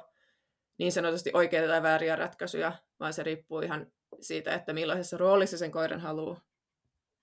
niin 0.77 0.91
sanotusti 0.91 1.31
oikeita 1.33 1.67
tai 1.67 1.83
vääriä 1.83 2.15
ratkaisuja, 2.15 2.73
vaan 2.99 3.13
se 3.13 3.23
riippuu 3.23 3.59
ihan 3.59 3.91
siitä, 4.21 4.53
että 4.53 4.73
millaisessa 4.73 5.17
roolissa 5.17 5.57
sen 5.57 5.71
koiran 5.71 5.99
haluaa 5.99 6.41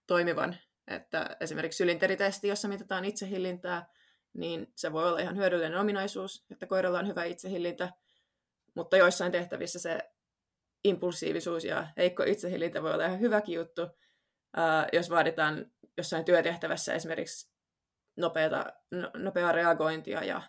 toimivan. 0.07 0.57
Että 0.87 1.37
esimerkiksi 1.41 1.77
sylinteritesti, 1.77 2.49
jossa 2.49 2.69
mitataan 2.69 3.05
itsehillintää, 3.05 3.87
niin 4.37 4.73
se 4.75 4.93
voi 4.93 5.09
olla 5.09 5.19
ihan 5.19 5.37
hyödyllinen 5.37 5.81
ominaisuus, 5.81 6.45
että 6.51 6.67
koiralla 6.67 6.99
on 6.99 7.07
hyvä 7.07 7.25
itsehillintä, 7.25 7.93
mutta 8.75 8.97
joissain 8.97 9.33
tehtävissä 9.33 9.79
se 9.79 9.99
impulsiivisuus 10.85 11.65
ja 11.65 11.87
heikko 11.97 12.23
itsehillintä 12.23 12.83
voi 12.83 12.95
olla 12.95 13.07
ihan 13.07 13.21
hyväkin 13.21 13.55
juttu, 13.55 13.83
jos 14.93 15.11
vaaditaan 15.11 15.71
jossain 15.97 16.25
työtehtävässä 16.25 16.95
esimerkiksi 16.95 17.51
nopeata, 18.17 18.65
no, 18.91 19.11
nopeaa 19.15 19.53
reagointia 19.53 20.25
ja 20.25 20.43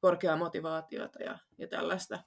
korkeaa 0.00 0.36
motivaatiota 0.36 1.22
ja, 1.22 1.38
ja 1.58 1.68
tällaista. 1.68 2.18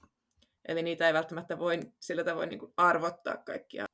Eli 0.68 0.82
niitä 0.82 1.06
ei 1.06 1.14
välttämättä 1.14 1.58
voi 1.58 1.80
sillä 2.00 2.24
tavoin 2.24 2.48
niin 2.48 2.60
arvottaa 2.76 3.36
kaikkia. 3.36 3.86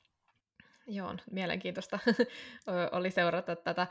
Joo, 0.87 1.14
mielenkiintoista 1.31 1.99
oli 2.93 3.11
seurata 3.11 3.57
tätä. 3.57 3.87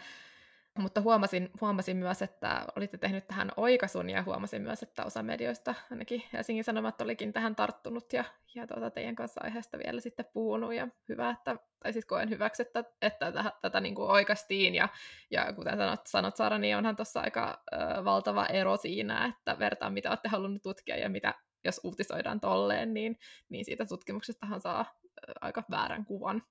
Mutta 0.77 1.01
huomasin, 1.01 1.49
huomasin 1.61 1.97
myös, 1.97 2.21
että 2.21 2.65
olitte 2.75 2.97
tehnyt 2.97 3.27
tähän 3.27 3.51
oikaisun 3.57 4.09
ja 4.09 4.23
huomasin 4.23 4.61
myös, 4.61 4.83
että 4.83 5.05
osa 5.05 5.23
medioista, 5.23 5.75
ainakin 5.91 6.23
Helsingin 6.33 6.63
Sanomat, 6.63 7.01
olikin 7.01 7.33
tähän 7.33 7.55
tarttunut 7.55 8.13
ja, 8.13 8.23
ja 8.55 8.67
tuota, 8.67 8.89
teidän 8.89 9.15
kanssa 9.15 9.41
aiheesta 9.43 9.77
vielä 9.77 10.01
sitten 10.01 10.25
puhunut. 10.33 10.73
Ja 10.73 10.87
hyvä, 11.09 11.29
että, 11.29 11.55
tai 11.83 11.93
siis 11.93 12.05
koen 12.05 12.29
hyväksi, 12.29 12.61
että, 12.61 12.83
että 13.01 13.31
tätä, 13.31 13.51
tätä 13.61 13.79
niin 13.79 13.95
kuin 13.95 14.09
oikaistiin. 14.09 14.75
Ja, 14.75 14.89
ja 15.31 15.53
kuten 15.53 15.77
sanot, 15.77 16.07
sanot 16.07 16.35
Sara, 16.35 16.57
niin 16.57 16.77
onhan 16.77 16.95
tuossa 16.95 17.21
aika 17.21 17.63
ö, 17.73 18.05
valtava 18.05 18.45
ero 18.45 18.77
siinä, 18.77 19.25
että 19.25 19.59
vertaan 19.59 19.93
mitä 19.93 20.09
olette 20.09 20.29
halunnut 20.29 20.63
tutkia 20.63 20.97
ja 20.97 21.09
mitä 21.09 21.33
jos 21.63 21.81
uutisoidaan 21.83 22.39
tolleen, 22.39 22.93
niin, 22.93 23.19
niin 23.49 23.65
siitä 23.65 23.85
tutkimuksestahan 23.85 24.61
saa 24.61 24.99
aika 25.41 25.63
väärän 25.71 26.05
kuvan. 26.05 26.43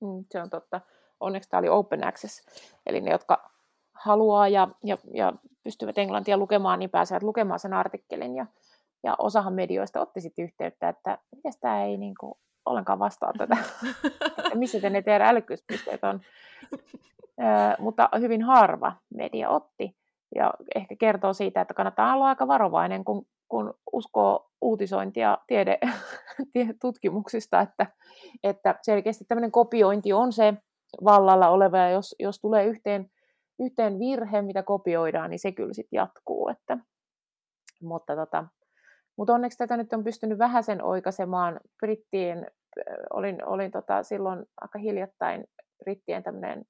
Mm, 0.00 0.24
se 0.30 0.42
on 0.42 0.50
totta. 0.50 0.80
Onneksi 1.20 1.50
tämä 1.50 1.58
oli 1.58 1.68
open 1.68 2.06
access, 2.06 2.46
eli 2.86 3.00
ne, 3.00 3.10
jotka 3.10 3.50
haluaa 3.92 4.48
ja, 4.48 4.68
ja, 4.84 4.98
ja 5.14 5.32
pystyvät 5.64 5.98
englantia 5.98 6.36
lukemaan, 6.36 6.78
niin 6.78 6.90
pääsevät 6.90 7.22
lukemaan 7.22 7.58
sen 7.58 7.74
artikkelin. 7.74 8.36
Ja, 8.36 8.46
ja 9.02 9.16
osahan 9.18 9.52
medioista 9.52 10.00
otti 10.00 10.20
sitten 10.20 10.44
yhteyttä, 10.44 10.88
että 10.88 11.18
miten 11.36 11.52
tämä 11.60 11.84
ei 11.84 11.96
niin 11.96 12.14
kuin, 12.20 12.34
ollenkaan 12.66 12.98
vastaa 12.98 13.32
tätä, 13.38 13.56
että 14.38 14.54
missä 14.54 14.80
te 14.80 14.90
ne 14.90 15.02
teidän 15.02 15.28
älykkyyspisteet 15.28 16.04
on. 16.04 16.20
Ö, 17.40 17.76
mutta 17.78 18.08
hyvin 18.20 18.42
harva 18.42 18.92
media 19.14 19.50
otti. 19.50 19.96
Ja 20.34 20.54
ehkä 20.74 20.96
kertoo 20.96 21.32
siitä, 21.32 21.60
että 21.60 21.74
kannattaa 21.74 22.14
olla 22.14 22.28
aika 22.28 22.48
varovainen, 22.48 23.04
kun 23.04 23.26
kun 23.50 23.74
uskoo 23.92 24.50
uutisointia 24.60 25.38
tiede, 25.46 25.78
tutkimuksista, 26.82 27.60
että, 27.60 27.86
että 28.44 28.74
selkeästi 28.82 29.24
tämmöinen 29.24 29.52
kopiointi 29.52 30.12
on 30.12 30.32
se 30.32 30.54
vallalla 31.04 31.48
oleva, 31.48 31.78
ja 31.78 31.90
jos, 31.90 32.14
jos 32.18 32.40
tulee 32.40 32.64
yhteen, 32.64 33.10
yhteen 33.58 33.98
virhe, 33.98 34.42
mitä 34.42 34.62
kopioidaan, 34.62 35.30
niin 35.30 35.38
se 35.38 35.52
kyllä 35.52 35.72
sitten 35.72 35.96
jatkuu. 35.96 36.48
Että, 36.48 36.78
mutta, 37.82 38.16
tota, 38.16 38.44
mutta 39.16 39.34
onneksi 39.34 39.58
tätä 39.58 39.76
nyt 39.76 39.92
on 39.92 40.04
pystynyt 40.04 40.38
vähän 40.38 40.64
sen 40.64 40.84
oikaisemaan. 40.84 41.60
Brittien, 41.80 42.46
olin, 43.12 43.48
olin 43.48 43.70
tota, 43.70 44.02
silloin 44.02 44.46
aika 44.60 44.78
hiljattain 44.78 45.44
Brittien 45.84 46.22
tämmöinen 46.22 46.64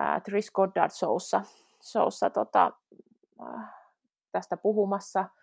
äh, 0.00 0.22
Trish 0.22 0.50
Goddard 0.52 0.90
showssa, 0.90 1.42
showssa 1.82 2.30
tota, 2.30 2.72
äh, 3.42 3.74
tästä 4.32 4.56
puhumassa– 4.56 5.24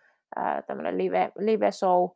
tämmöinen 0.66 0.98
live, 0.98 1.32
live 1.38 1.70
show, 1.72 2.08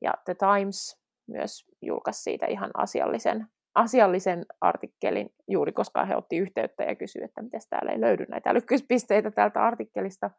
ja 0.00 0.14
The 0.24 0.34
Times 0.34 1.00
myös 1.26 1.64
julkaisi 1.82 2.22
siitä 2.22 2.46
ihan 2.46 2.70
asiallisen, 2.74 3.46
asiallisen 3.74 4.46
artikkelin, 4.60 5.34
juuri 5.48 5.72
koska 5.72 6.04
he 6.04 6.16
otti 6.16 6.36
yhteyttä 6.36 6.84
ja 6.84 6.94
kysyi, 6.94 7.24
että 7.24 7.42
miten 7.42 7.60
täällä 7.70 7.92
ei 7.92 8.00
löydy 8.00 8.26
näitä 8.28 8.50
älykkyyspisteitä 8.50 9.30
täältä 9.30 9.62
artikkelista. 9.62 10.30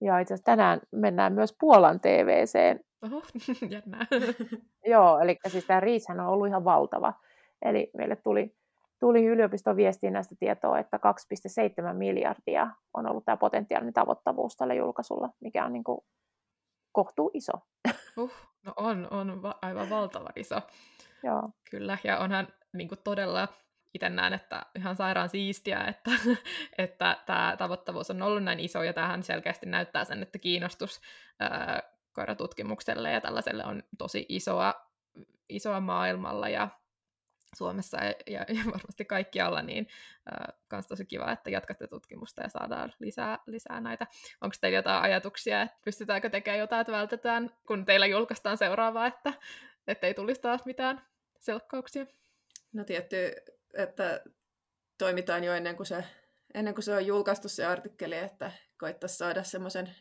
Ja 0.00 0.18
itse 0.18 0.34
asiassa 0.34 0.44
tänään 0.44 0.80
mennään 0.92 1.32
myös 1.32 1.56
Puolan 1.60 2.00
TVCen. 2.00 2.80
Oho, 3.02 3.22
jännää. 3.70 4.06
Joo, 4.92 5.18
eli 5.18 5.36
siis 5.48 5.64
tämä 5.64 5.80
Reach 5.80 6.10
on 6.10 6.20
ollut 6.20 6.48
ihan 6.48 6.64
valtava. 6.64 7.12
Eli 7.62 7.90
meille 7.96 8.16
tuli 8.16 8.54
tuli 9.00 9.24
yliopiston 9.24 9.76
viestinnästä 9.76 10.34
tietoa, 10.38 10.78
että 10.78 10.96
2,7 10.96 11.94
miljardia 11.94 12.70
on 12.94 13.06
ollut 13.06 13.24
tämä 13.24 13.36
potentiaalinen 13.36 13.94
tavoittavuus 13.94 14.56
tällä 14.56 14.74
julkaisulla, 14.74 15.28
mikä 15.40 15.64
on 15.64 15.72
niin 15.72 15.84
kuin 15.84 16.00
kohtuu 16.92 17.30
iso. 17.34 17.52
Uh, 18.16 18.32
no 18.62 18.72
on, 18.76 19.08
on 19.10 19.42
va- 19.42 19.58
aivan 19.62 19.90
valtava 19.90 20.28
iso. 20.36 20.54
Joo. 21.22 21.50
Kyllä, 21.70 21.98
ja 22.04 22.18
onhan 22.18 22.48
niin 22.72 22.88
kuin 22.88 22.98
todella 23.04 23.48
itse 23.94 24.08
näen, 24.08 24.32
että 24.32 24.66
ihan 24.76 24.96
sairaan 24.96 25.28
siistiä, 25.28 25.84
että, 25.84 26.10
että 26.78 27.16
tämä 27.26 27.54
tavoittavuus 27.58 28.10
on 28.10 28.22
ollut 28.22 28.44
näin 28.44 28.60
iso, 28.60 28.82
ja 28.82 28.92
tähän 28.92 29.22
selkeästi 29.22 29.66
näyttää 29.66 30.04
sen, 30.04 30.22
että 30.22 30.38
kiinnostus 30.38 31.00
ää, 31.40 31.82
koiratutkimukselle 32.12 33.12
ja 33.12 33.20
tällaiselle 33.20 33.64
on 33.64 33.82
tosi 33.98 34.26
isoa, 34.28 34.74
isoa 35.48 35.80
maailmalla, 35.80 36.48
ja 36.48 36.68
Suomessa 37.56 38.04
ja, 38.04 38.14
ja, 38.26 38.40
ja 38.58 38.64
varmasti 38.64 39.04
kaikkialla, 39.04 39.62
niin 39.62 39.88
myös 40.72 40.86
tosi 40.86 41.06
kiva, 41.06 41.32
että 41.32 41.50
jatkatte 41.50 41.86
tutkimusta 41.86 42.42
ja 42.42 42.48
saadaan 42.48 42.92
lisää, 42.98 43.38
lisää 43.46 43.80
näitä. 43.80 44.06
Onko 44.40 44.56
teillä 44.60 44.78
jotain 44.78 45.02
ajatuksia, 45.02 45.62
että 45.62 45.78
pystytäänkö 45.84 46.30
tekemään 46.30 46.58
jotain, 46.58 46.80
että 46.80 46.92
vältetään, 46.92 47.50
kun 47.66 47.84
teillä 47.84 48.06
julkaistaan 48.06 48.58
seuraavaa, 48.58 49.06
että, 49.06 49.32
että 49.86 50.06
ei 50.06 50.14
tulisi 50.14 50.40
taas 50.40 50.64
mitään 50.64 51.06
selkkauksia? 51.40 52.06
No 52.72 52.84
tietty, 52.84 53.16
että 53.74 54.22
toimitaan 54.98 55.44
jo 55.44 55.54
ennen 55.54 55.76
kuin 55.76 55.86
se, 55.86 56.04
ennen 56.54 56.74
kuin 56.74 56.84
se 56.84 56.94
on 56.94 57.06
julkaistu 57.06 57.48
se 57.48 57.66
artikkeli, 57.66 58.16
että 58.16 58.52
koittaisi 58.78 59.16
saada 59.16 59.42
semmoisen 59.42 59.94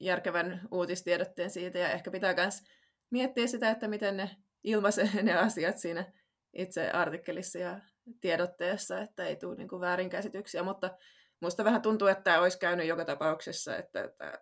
järkevän 0.00 0.68
uutistiedotteen 0.70 1.50
siitä 1.50 1.78
ja 1.78 1.92
ehkä 1.92 2.10
pitää 2.10 2.34
myös 2.34 2.62
miettiä 3.10 3.46
sitä, 3.46 3.70
että 3.70 3.88
miten 3.88 4.16
ne 4.16 4.30
ilmaisee 4.64 5.10
ne 5.22 5.34
asiat 5.34 5.78
siinä 5.78 6.12
itse 6.52 6.90
artikkelissa 6.90 7.58
ja 7.58 7.80
tiedotteessa, 8.20 9.00
että 9.00 9.24
ei 9.24 9.36
tule 9.36 9.56
niin 9.56 9.68
kuin 9.68 9.80
väärinkäsityksiä, 9.80 10.62
mutta 10.62 10.90
musta 11.40 11.64
vähän 11.64 11.82
tuntuu, 11.82 12.08
että 12.08 12.24
tämä 12.24 12.40
olisi 12.40 12.58
käynyt 12.58 12.86
joka 12.86 13.04
tapauksessa, 13.04 13.76
että, 13.76 14.04
että 14.04 14.40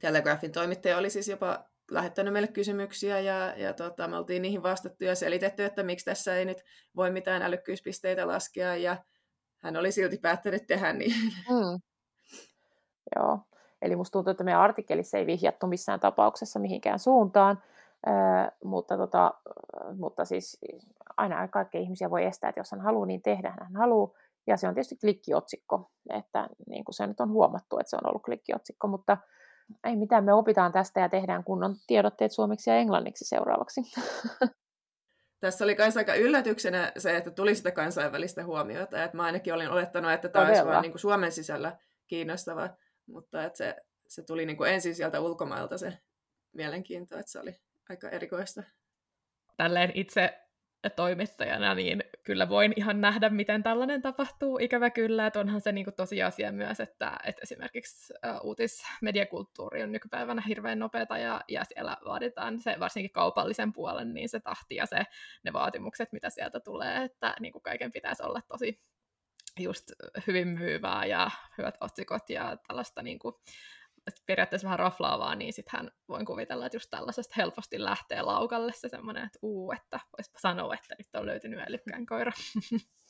Telegraphin 0.00 0.52
toimittaja 0.52 0.98
oli 0.98 1.10
siis 1.10 1.28
jopa 1.28 1.70
lähettänyt 1.90 2.32
meille 2.32 2.48
kysymyksiä 2.48 3.20
ja, 3.20 3.54
ja 3.56 3.72
tota, 3.74 4.08
me 4.08 4.16
oltiin 4.16 4.42
niihin 4.42 4.62
vastattu 4.62 5.04
ja 5.04 5.14
selitetty, 5.14 5.64
että 5.64 5.82
miksi 5.82 6.04
tässä 6.04 6.36
ei 6.36 6.44
nyt 6.44 6.64
voi 6.96 7.10
mitään 7.10 7.42
älykkyyspisteitä 7.42 8.26
laskea 8.26 8.76
ja 8.76 8.96
hän 9.62 9.76
oli 9.76 9.92
silti 9.92 10.18
päättänyt 10.18 10.66
tehdä 10.66 10.92
niin. 10.92 11.14
Mm. 11.48 11.80
Joo. 13.16 13.38
Eli 13.82 13.96
musta 13.96 14.12
tuntuu, 14.12 14.30
että 14.30 14.44
meidän 14.44 14.60
artikkelissa 14.60 15.18
ei 15.18 15.26
vihjattu 15.26 15.66
missään 15.66 16.00
tapauksessa 16.00 16.58
mihinkään 16.58 16.98
suuntaan, 16.98 17.62
ää, 18.06 18.52
mutta, 18.64 18.96
tota, 18.96 19.34
mutta 19.98 20.24
siis 20.24 20.58
aina 21.16 21.48
kaikkia 21.48 21.80
ihmisiä 21.80 22.10
voi 22.10 22.24
estää, 22.24 22.48
että 22.48 22.60
jos 22.60 22.70
hän 22.70 22.80
haluaa 22.80 23.06
niin 23.06 23.22
tehdä, 23.22 23.54
hän 23.60 23.76
haluaa. 23.76 24.10
Ja 24.46 24.56
se 24.56 24.68
on 24.68 24.74
tietysti 24.74 24.96
klikkiotsikko, 24.96 25.90
että 26.10 26.48
niin 26.68 26.84
kuin 26.84 26.94
se 26.94 27.06
nyt 27.06 27.20
on 27.20 27.30
huomattu, 27.30 27.78
että 27.78 27.90
se 27.90 27.96
on 27.96 28.08
ollut 28.10 28.22
klikkiotsikko, 28.22 28.88
mutta 28.88 29.16
ei 29.84 29.96
mitään, 29.96 30.24
me 30.24 30.32
opitaan 30.32 30.72
tästä 30.72 31.00
ja 31.00 31.08
tehdään 31.08 31.44
kunnon 31.44 31.76
tiedotteet 31.86 32.32
suomeksi 32.32 32.70
ja 32.70 32.76
englanniksi 32.76 33.24
seuraavaksi. 33.24 33.80
Tässä 35.40 35.64
oli 35.64 35.74
myös 35.78 35.96
aika 35.96 36.14
yllätyksenä 36.14 36.92
se, 36.98 37.16
että 37.16 37.30
tuli 37.30 37.54
sitä 37.54 37.70
kansainvälistä 37.70 38.44
huomiota. 38.44 39.04
Että 39.04 39.16
mä 39.16 39.22
ainakin 39.22 39.54
olin 39.54 39.70
olettanut, 39.70 40.12
että 40.12 40.28
tämä 40.28 40.46
olisi 40.46 40.66
vain 40.66 40.82
niin 40.82 40.92
kuin 40.92 41.00
Suomen 41.00 41.32
sisällä 41.32 41.76
kiinnostava, 42.06 42.70
mutta 43.06 43.44
että 43.44 43.56
se, 43.56 43.76
se 44.08 44.22
tuli 44.22 44.46
niin 44.46 44.56
kuin 44.56 44.70
ensin 44.70 44.94
sieltä 44.94 45.20
ulkomailta 45.20 45.78
se 45.78 45.98
mielenkiinto, 46.52 47.18
että 47.18 47.32
se 47.32 47.38
oli 47.38 47.56
aika 47.88 48.08
erikoista. 48.08 48.62
Tälleen 49.56 49.92
itse 49.94 50.40
toimittajana, 50.96 51.74
niin 51.74 52.04
kyllä 52.30 52.48
voin 52.48 52.72
ihan 52.76 53.00
nähdä, 53.00 53.28
miten 53.30 53.62
tällainen 53.62 54.02
tapahtuu. 54.02 54.58
Ikävä 54.58 54.90
kyllä, 54.90 55.26
että 55.26 55.40
onhan 55.40 55.60
se 55.60 55.72
niinku 55.72 55.92
tosiasia 55.92 56.52
myös, 56.52 56.80
että, 56.80 57.16
että 57.24 57.42
esimerkiksi 57.42 58.14
uutismediakulttuuri 58.42 59.82
on 59.82 59.92
nykypäivänä 59.92 60.42
hirveän 60.48 60.78
nopeata 60.78 61.18
ja, 61.18 61.40
ja 61.48 61.64
siellä 61.64 61.96
vaaditaan 62.04 62.60
se 62.60 62.76
varsinkin 62.80 63.10
kaupallisen 63.10 63.72
puolen, 63.72 64.14
niin 64.14 64.28
se 64.28 64.40
tahti 64.40 64.74
ja 64.74 64.86
se, 64.86 65.04
ne 65.44 65.52
vaatimukset, 65.52 66.12
mitä 66.12 66.30
sieltä 66.30 66.60
tulee, 66.60 67.04
että 67.04 67.34
niinku 67.40 67.60
kaiken 67.60 67.92
pitäisi 67.92 68.22
olla 68.22 68.40
tosi 68.48 68.80
just 69.58 69.84
hyvin 70.26 70.48
myyvää 70.48 71.04
ja 71.06 71.30
hyvät 71.58 71.74
otsikot 71.80 72.30
ja 72.30 72.56
tällaista 72.68 73.02
niinku, 73.02 73.40
periaatteessa 74.26 74.66
vähän 74.66 74.78
raflaavaa, 74.78 75.34
niin 75.34 75.52
sittenhän 75.52 75.90
voin 76.08 76.26
kuvitella, 76.26 76.66
että 76.66 76.76
just 76.76 76.90
tällaisesta 76.90 77.34
helposti 77.36 77.84
lähtee 77.84 78.22
laukalle 78.22 78.72
se 78.72 78.88
semmoinen, 78.88 79.26
että 79.26 79.38
uu, 79.42 79.72
että 79.72 80.00
voispa 80.18 80.38
sanoa, 80.38 80.74
että 80.74 80.94
nyt 80.98 81.14
on 81.14 81.26
löytynyt 81.26 81.60
älykkään 81.60 82.06
koira. 82.06 82.32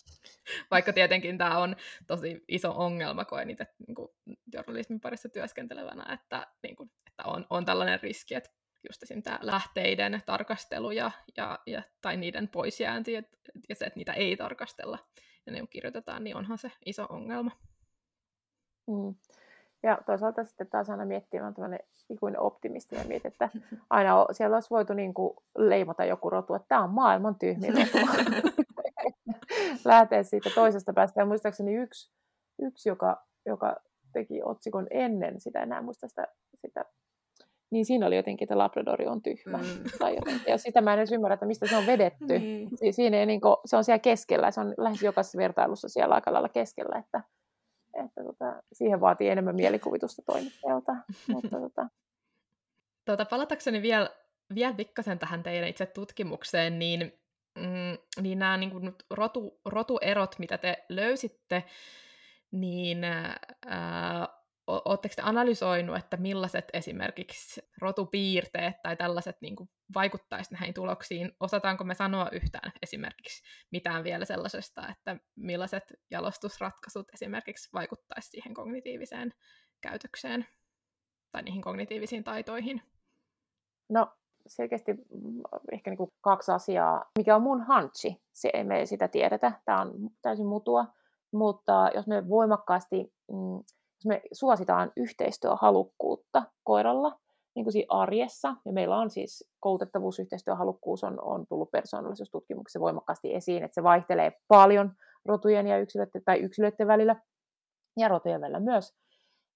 Vaikka 0.70 0.93
tietenkin 0.93 1.38
tämä 1.38 1.59
on 1.59 1.76
tosi 2.07 2.45
iso 2.49 2.72
ongelma, 2.76 3.24
koen 3.24 3.51
itse 3.51 3.66
niin 3.86 3.95
kuin 3.95 4.09
journalismin 4.53 5.01
parissa 5.01 5.28
työskentelevänä, 5.28 6.12
että, 6.14 6.47
niin 6.62 6.76
kuin, 6.76 6.91
että 7.07 7.24
on, 7.24 7.47
on 7.51 7.64
tällainen 7.64 8.01
riski, 8.03 8.34
että 8.34 8.51
just 8.88 9.03
tämä 9.24 9.38
lähteiden 9.43 10.22
tarkastelu 10.26 10.91
ja, 10.91 11.11
ja, 11.36 11.59
ja, 11.66 11.82
tai 12.01 12.16
niiden 12.16 12.49
poisjäänti 12.49 13.12
ja, 13.12 13.22
ja 13.68 13.74
se, 13.74 13.84
että 13.84 13.99
niitä 13.99 14.12
ei 14.12 14.36
tarkastella 14.36 14.99
ja 15.47 15.53
ne 15.53 15.66
kirjoitetaan, 15.70 16.24
niin 16.24 16.36
onhan 16.36 16.59
se 16.59 16.72
iso 16.86 17.07
ongelma. 17.09 17.51
Mm. 18.86 19.14
Ja 19.83 19.99
toisaalta 20.07 20.45
sitten 20.45 20.66
taas 20.66 20.91
aina 20.91 21.05
miettii, 21.05 21.41
on 21.41 21.55
tämmöinen 21.55 21.81
ikuinen 22.11 22.41
optimisti, 22.41 22.97
ja 22.97 23.05
mietin, 23.05 23.33
että 23.33 23.49
aina 23.91 24.26
siellä 24.33 24.57
olisi 24.57 24.70
voitu 24.70 24.93
niin 24.93 25.14
kuin 25.14 25.37
leimata 25.59 26.05
joku 26.05 26.31
rotu, 26.31 26.55
että 26.55 26.68
tämä 26.68 26.85
on 26.85 26.91
maailman 26.91 27.35
tyhmin 27.39 27.74
rotu. 27.74 28.07
Lähtee 29.85 30.22
siitä 30.22 30.51
toisesta 30.55 30.93
päästä. 30.93 31.20
Ja 31.20 31.26
muistaakseni 31.26 31.74
yksi, 31.74 32.12
yksi 32.62 32.89
joka, 32.89 33.26
joka 33.47 33.76
teki 34.12 34.41
otsikon 34.45 34.87
ennen 34.91 35.41
sitä, 35.41 35.62
enää 35.62 35.83
muista 35.83 36.09
sitä, 36.09 36.26
sitä 36.55 36.85
niin 37.70 37.85
siinä 37.85 38.07
oli 38.07 38.16
jotenkin, 38.16 38.45
että 38.45 38.59
Labradori 38.59 39.07
on 39.07 39.22
tyhmä. 39.22 39.59
Mm. 39.59 39.64
Tai 39.99 40.16
Ja 40.47 40.59
sitä 40.59 40.81
mä 40.81 40.93
en 40.93 40.99
edes 40.99 41.12
ymmärrä, 41.12 41.35
että 41.35 41.47
mistä 41.47 41.66
se 41.66 41.76
on 41.76 41.87
vedetty. 41.87 42.39
Niin. 42.39 42.68
Siinä 42.91 43.16
ei, 43.16 43.26
niin 43.26 43.41
kuin, 43.41 43.57
se 43.64 43.76
on 43.76 43.85
siellä 43.85 43.99
keskellä, 43.99 44.51
se 44.51 44.61
on 44.61 44.74
lähes 44.78 45.03
jokaisessa 45.03 45.39
vertailussa 45.39 45.89
siellä 45.89 46.14
aika 46.14 46.33
lailla 46.33 46.49
keskellä, 46.49 46.99
että 46.99 47.20
että 48.05 48.25
tota, 48.25 48.63
siihen 48.73 49.01
vaatii 49.01 49.29
enemmän 49.29 49.57
mielikuvitusta 49.57 50.23
toimittajalta. 50.27 50.93
Mutta, 51.33 51.61
tota. 51.61 51.89
Tuota, 53.05 53.25
palatakseni 53.25 53.83
vielä, 53.83 54.11
vielä 54.55 54.75
pikkasen 54.75 55.19
tähän 55.19 55.43
teidän 55.43 55.69
itse 55.69 55.87
tutkimukseen, 55.87 56.79
niin, 56.79 57.21
mm, 57.59 58.23
niin 58.23 58.39
nämä 58.39 58.57
niin 58.57 58.71
kuin 58.71 58.95
rotu, 59.11 59.61
rotuerot, 59.65 60.39
mitä 60.39 60.59
te 60.59 60.85
löysitte, 60.89 61.65
niin 62.51 62.99
Oletteko 64.71 65.14
te 65.16 65.23
analysoinut, 65.25 65.97
että 65.97 66.16
millaiset 66.16 66.64
esimerkiksi 66.73 67.61
rotupiirteet 67.81 68.83
tai 68.83 68.97
tällaiset 68.97 69.37
niin 69.41 69.57
kuin, 69.57 69.68
vaikuttaisi 69.95 70.55
näihin 70.55 70.75
tuloksiin? 70.75 71.33
Osataanko 71.41 71.85
me 71.85 71.95
sanoa 71.95 72.29
yhtään 72.33 72.73
esimerkiksi 72.83 73.43
mitään 73.71 74.05
vielä 74.05 74.25
sellaisesta, 74.25 74.89
että 74.89 75.16
millaiset 75.37 75.85
jalostusratkaisut 76.11 77.09
esimerkiksi 77.14 77.68
vaikuttaisi 77.73 78.31
siihen 78.31 78.55
kognitiiviseen 78.55 79.35
käytökseen 79.81 80.47
tai 81.33 81.43
niihin 81.43 81.62
kognitiivisiin 81.62 82.25
taitoihin? 82.25 82.83
No 83.89 84.12
selkeästi 84.47 84.93
mm, 84.93 85.43
ehkä 85.73 85.91
niin 85.91 85.99
kuin 85.99 86.12
kaksi 86.21 86.53
asiaa. 86.53 87.11
Mikä 87.18 87.37
on 87.37 87.43
mun 87.43 87.61
hanchi? 87.61 88.23
Se 88.33 88.51
ei 88.53 88.64
me 88.64 88.87
sitä 88.87 89.09
tiedetä. 89.09 89.53
Tämä 89.64 89.81
on 89.81 89.93
täysin 90.23 90.47
mutua. 90.47 90.87
Mutta 91.33 91.91
jos 91.95 92.07
me 92.07 92.29
voimakkaasti 92.29 93.12
mm, 93.33 93.64
jos 94.01 94.07
me 94.07 94.23
suositaan 94.33 94.93
yhteistyöhalukkuutta 94.97 96.43
koiralla 96.65 97.19
niin 97.55 97.65
kuin 97.65 97.73
siinä 97.73 97.87
arjessa, 97.89 98.55
ja 98.65 98.73
meillä 98.73 98.97
on 98.97 99.11
siis 99.11 99.51
koulutettavuus, 99.61 100.19
yhteistyöhalukkuus 100.19 101.05
on, 101.05 101.23
on 101.23 101.47
tullut 101.47 101.71
persoonallisuustutkimuksessa 101.71 102.81
voimakkaasti 102.81 103.35
esiin, 103.35 103.65
että 103.65 103.75
se 103.75 103.83
vaihtelee 103.83 104.33
paljon 104.49 104.93
rotujen 105.25 105.67
ja 105.67 105.79
yksilöiden, 105.79 106.23
tai 106.25 106.39
yksilöiden 106.39 106.87
välillä, 106.87 107.17
ja 107.97 108.09
rotujen 108.09 108.41
välillä 108.41 108.61
myös, 108.61 108.95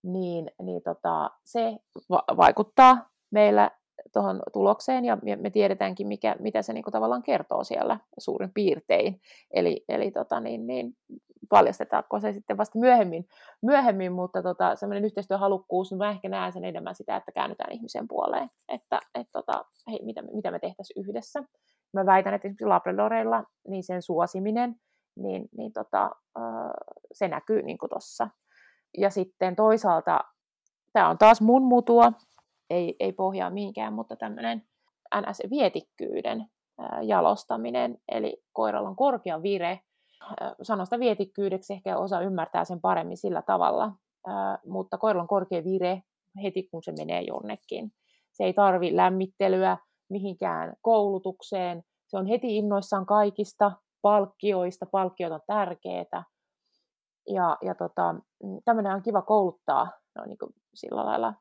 niin, 0.03 0.51
niin 0.63 0.83
tota, 0.83 1.31
se 1.45 1.77
va- 2.11 2.25
vaikuttaa 2.37 3.09
meillä 3.31 3.71
tuohon 4.13 4.43
tulokseen, 4.53 5.05
ja 5.05 5.19
me 5.37 5.51
tiedetäänkin, 5.51 6.07
mikä, 6.09 6.37
mitä 6.39 6.63
se 6.63 6.73
niin 6.73 6.85
kuin 6.85 6.93
tavallaan 6.93 7.23
kertoo 7.23 7.65
siellä 7.65 7.99
suurin 8.19 8.51
piirtein. 8.55 9.21
Eli, 9.51 9.85
eli 9.89 10.11
tota, 10.11 10.41
niin, 10.41 10.67
niin, 10.67 10.97
paljastetaanko 11.49 12.21
se 12.21 12.33
sitten 12.33 12.57
vasta 12.57 12.79
myöhemmin, 12.79 13.29
myöhemmin 13.63 14.13
mutta 14.13 14.43
tota, 14.43 14.77
semmoinen 14.77 15.05
yhteistyöhalukkuus, 15.05 15.91
niin 15.91 15.99
mä 15.99 16.11
ehkä 16.11 16.29
näen 16.29 16.53
sen 16.53 16.65
enemmän 16.65 16.95
sitä, 16.95 17.17
että 17.17 17.33
käännytään 17.33 17.73
ihmisen 17.73 18.09
puoleen, 18.09 18.49
että 18.69 19.01
et, 19.15 19.29
tota, 19.33 19.65
hei, 19.91 20.01
mitä, 20.05 20.23
mitä 20.23 20.51
me 20.51 20.59
tehtäisiin 20.59 21.05
yhdessä. 21.05 21.43
Mä 21.93 22.07
väitän, 22.07 22.35
että 22.35 22.49
esimerkiksi 22.49 22.67
Labradoreilla 22.67 23.45
niin 23.69 23.85
sen 23.85 24.03
suosiminen, 24.03 24.77
niin, 25.17 25.49
niin 25.57 25.73
tota, 25.73 26.11
se 27.13 27.29
näkyy 27.29 27.63
niin 27.63 27.79
tuossa. 27.91 28.29
Ja 28.99 29.11
sitten 29.11 29.57
toisaalta, 29.57 30.21
tämä 30.93 31.09
on 31.09 31.19
taas 31.19 31.41
mun 31.41 31.63
mutua, 31.63 32.13
ei, 32.71 32.97
ei 33.01 33.13
pohjaa 33.13 33.51
mihinkään, 33.51 33.93
mutta 33.93 34.17
tämmöinen 34.17 34.63
NS-vietikkyyden 35.15 36.47
jalostaminen, 37.03 37.99
eli 38.09 38.43
koiralla 38.53 38.89
on 38.89 38.97
korkea 38.97 39.43
vire, 39.43 39.81
sanosta 40.63 40.99
vietikkyydeksi 40.99 41.73
ehkä 41.73 41.99
osa 41.99 42.21
ymmärtää 42.21 42.65
sen 42.65 42.81
paremmin 42.81 43.17
sillä 43.17 43.43
tavalla, 43.43 43.93
mutta 44.67 44.99
koiralla 44.99 45.23
on 45.23 45.29
korkea 45.29 45.65
vire 45.65 46.03
heti 46.43 46.69
kun 46.71 46.83
se 46.83 46.93
menee 46.93 47.23
jonnekin. 47.23 47.93
Se 48.33 48.45
ei 48.45 48.53
tarvi 48.53 48.97
lämmittelyä 48.97 49.79
mihinkään 50.11 50.75
koulutukseen, 50.83 51.83
se 52.07 52.19
on 52.19 52.27
heti 52.27 52.57
innoissaan 52.57 53.07
kaikista 53.07 53.73
palkkioista, 54.03 54.87
palkkiot 54.87 55.33
on 55.33 55.41
tärkeitä. 55.47 56.23
Ja, 57.29 57.57
ja 57.63 57.75
tota, 57.75 58.13
mm, 58.13 58.59
tämmöinen 58.65 58.95
on 58.95 59.03
kiva 59.03 59.23
kouluttaa 59.23 59.89
no, 60.15 60.25
niin 60.25 60.39
kuin 60.39 60.55
sillä 60.75 61.05
lailla 61.05 61.35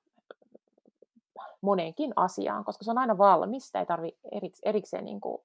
moneenkin 1.62 2.14
asiaan, 2.16 2.66
koska 2.66 2.86
se 2.86 2.92
on 2.92 2.98
aina 2.98 3.18
valmis, 3.18 3.66
sitä 3.66 3.80
ei 3.80 3.86
tarvitse 3.86 4.62
erikseen 4.64 5.06
niin 5.06 5.22
kuin 5.22 5.38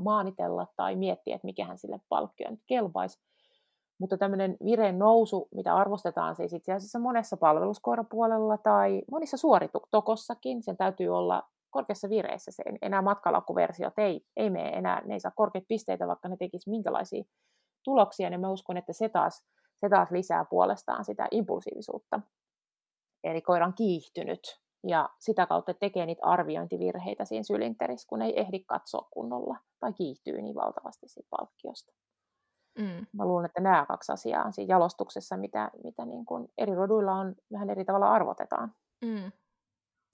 maanitella 0.00 0.66
tai 0.76 0.96
miettiä, 0.96 1.34
että 1.34 1.46
mikähän 1.46 1.78
sille 1.78 2.00
palkkio 2.08 2.50
nyt 2.50 2.62
kelpaisi. 2.66 3.20
Mutta 4.00 4.18
tämmöinen 4.18 4.56
vireen 4.64 4.98
nousu, 4.98 5.48
mitä 5.54 5.76
arvostetaan 5.76 6.36
siis 6.36 6.52
itse 6.52 6.72
asiassa 6.72 6.98
monessa 6.98 7.36
palveluskoirapuolella 7.36 8.58
tai 8.58 9.02
monissa 9.10 9.36
suoritukossakin, 9.36 10.62
sen 10.62 10.76
täytyy 10.76 11.08
olla 11.08 11.42
korkeassa 11.70 12.10
vireessä. 12.10 12.50
Se 12.50 12.62
enää 12.82 13.02
matkalakkuversiot 13.02 13.98
ei, 13.98 14.26
ei 14.36 14.50
mene 14.50 14.68
enää, 14.68 15.02
ne 15.04 15.14
ei 15.14 15.20
saa 15.20 15.32
korkeita 15.36 15.66
pisteitä, 15.68 16.06
vaikka 16.06 16.28
ne 16.28 16.36
tekisi 16.36 16.70
minkälaisia 16.70 17.24
tuloksia, 17.84 18.30
niin 18.30 18.40
mä 18.40 18.50
uskon, 18.50 18.76
että 18.76 18.92
se 18.92 19.08
taas, 19.08 19.46
se 19.80 19.88
taas 19.88 20.10
lisää 20.10 20.44
puolestaan 20.50 21.04
sitä 21.04 21.28
impulsiivisuutta. 21.30 22.20
Eli 23.24 23.40
koira 23.40 23.66
on 23.66 23.74
kiihtynyt 23.74 24.63
ja 24.86 25.08
sitä 25.18 25.46
kautta 25.46 25.74
tekee 25.74 26.06
niitä 26.06 26.26
arviointivirheitä 26.26 27.24
siinä 27.24 27.42
sylinterissä, 27.42 28.08
kun 28.08 28.22
ei 28.22 28.40
ehdi 28.40 28.64
katsoa 28.64 29.08
kunnolla 29.10 29.56
tai 29.80 29.92
kiihtyy 29.92 30.42
niin 30.42 30.54
valtavasti 30.54 31.08
siitä 31.08 31.28
palkkiosta. 31.30 31.92
Mm. 32.78 33.06
Mä 33.12 33.24
luulen, 33.24 33.46
että 33.46 33.60
nämä 33.60 33.86
kaksi 33.86 34.12
asiaa 34.12 34.44
on 34.44 34.52
siinä 34.52 34.74
jalostuksessa, 34.74 35.36
mitä, 35.36 35.70
mitä 35.84 36.04
niin 36.04 36.24
kuin 36.24 36.48
eri 36.58 36.74
roduilla 36.74 37.12
on 37.12 37.34
vähän 37.52 37.70
eri 37.70 37.84
tavalla 37.84 38.12
arvotetaan. 38.12 38.74
Mm. 39.04 39.32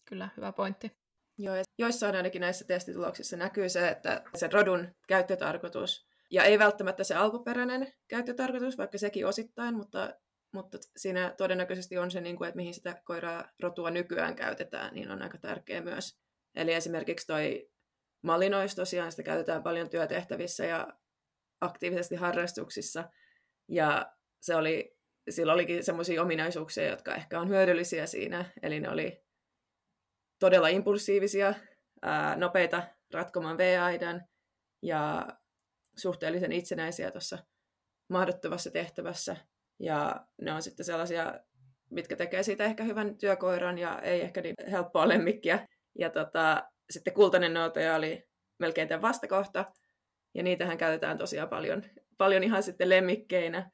Kyllä, 0.09 0.29
hyvä 0.37 0.53
pointti. 0.53 0.93
Joo, 1.39 1.55
ja 1.55 1.62
joissain 1.79 2.16
ainakin 2.16 2.41
näissä 2.41 2.64
testituloksissa 2.64 3.37
näkyy 3.37 3.68
se, 3.68 3.89
että 3.89 4.23
se 4.35 4.49
rodun 4.53 4.89
käyttötarkoitus, 5.09 6.07
ja 6.31 6.45
ei 6.45 6.59
välttämättä 6.59 7.05
se 7.05 7.14
alkuperäinen 7.14 7.93
käyttötarkoitus, 8.09 8.79
vaikka 8.79 8.99
sekin 8.99 9.27
osittain, 9.27 9.77
mutta 9.77 10.14
mutta 10.53 10.79
siinä 10.97 11.35
todennäköisesti 11.37 11.99
on 11.99 12.11
se, 12.11 12.21
niin 12.21 12.37
kuin, 12.37 12.49
että 12.49 12.57
mihin 12.57 12.75
sitä 12.75 13.03
koiraa 13.05 13.49
rotua 13.61 13.91
nykyään 13.91 14.37
käytetään, 14.37 14.95
niin 14.95 15.11
on 15.11 15.23
aika 15.23 15.39
tärkeä 15.39 15.81
myös. 15.81 16.21
Eli 16.55 16.73
esimerkiksi 16.73 17.27
toi 17.27 17.71
malinois 18.23 18.75
tosiaan, 18.75 19.11
sitä 19.11 19.23
käytetään 19.23 19.63
paljon 19.63 19.91
työtehtävissä 19.91 20.65
ja 20.65 20.89
aktiivisesti 21.61 22.17
harrastuksissa. 22.17 23.11
Ja 23.69 24.13
se 24.41 24.55
oli, 24.55 24.97
sillä 25.31 25.53
olikin 25.53 25.85
semmoisia 25.85 26.23
ominaisuuksia, 26.23 26.89
jotka 26.89 27.15
ehkä 27.15 27.41
on 27.41 27.49
hyödyllisiä 27.49 28.07
siinä. 28.07 28.45
Eli 28.63 28.81
ne 28.81 28.91
oli 28.91 29.25
todella 30.39 30.69
impulsiivisia, 30.69 31.55
ää, 32.03 32.37
nopeita 32.37 32.83
ratkomaan 33.15 33.59
V-aidan 33.59 34.25
ja 34.83 35.29
suhteellisen 35.97 36.53
itsenäisiä 36.53 37.11
tuossa 37.11 37.39
mahdottavassa 38.09 38.71
tehtävässä. 38.71 39.37
Ja 39.81 40.26
ne 40.43 40.53
on 40.53 40.62
sitten 40.62 40.87
sellaisia, 40.87 41.41
mitkä 41.91 42.16
tekee 42.16 42.43
siitä 42.43 42.64
ehkä 42.64 42.85
hyvän 42.85 43.18
työkoiran 43.18 43.78
ja 43.78 43.99
ei 43.99 44.20
ehkä 44.20 44.41
niin 44.41 44.55
helppoa 44.70 45.09
lemmikkiä. 45.09 45.66
Ja 45.99 46.11
tota, 46.11 46.64
sitten 46.91 47.14
kultainen 47.14 47.55
noutaja 47.55 47.95
oli 47.95 48.28
melkein 48.59 48.89
tämän 48.89 49.03
vastakohta, 49.03 49.64
ja 50.35 50.43
niitähän 50.43 50.78
käytetään 50.78 51.18
tosiaan 51.18 51.49
paljon, 51.49 51.83
paljon 52.18 52.43
ihan 52.43 52.62
sitten 52.62 52.89
lemmikkeinä. 52.89 53.70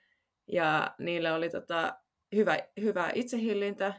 Ja 0.52 0.94
niillä 0.98 1.34
oli 1.34 1.50
tota, 1.50 1.94
hyvä, 2.34 2.58
hyvä 2.80 3.10
itsehillintä, 3.14 3.94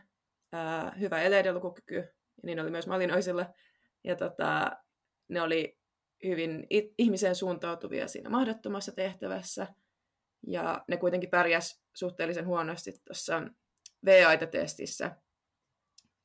ää, 0.51 0.95
hyvä 0.99 1.21
eleidenlukukyky, 1.21 1.95
ja 1.95 2.09
niin 2.43 2.59
oli 2.59 2.71
myös 2.71 2.87
malinoisilla. 2.87 3.45
Ja 4.03 4.15
tota, 4.15 4.71
ne 5.29 5.41
oli 5.41 5.77
hyvin 6.23 6.67
it- 6.69 6.93
ihmiseen 6.97 7.35
suuntautuvia 7.35 8.07
siinä 8.07 8.29
mahdottomassa 8.29 8.91
tehtävässä. 8.91 9.67
Ja 10.47 10.83
ne 10.87 10.97
kuitenkin 10.97 11.29
pärjäs 11.29 11.81
suhteellisen 11.93 12.45
huonosti 12.45 12.91
tuossa 13.05 13.41
V-aitatestissä. 14.05 15.11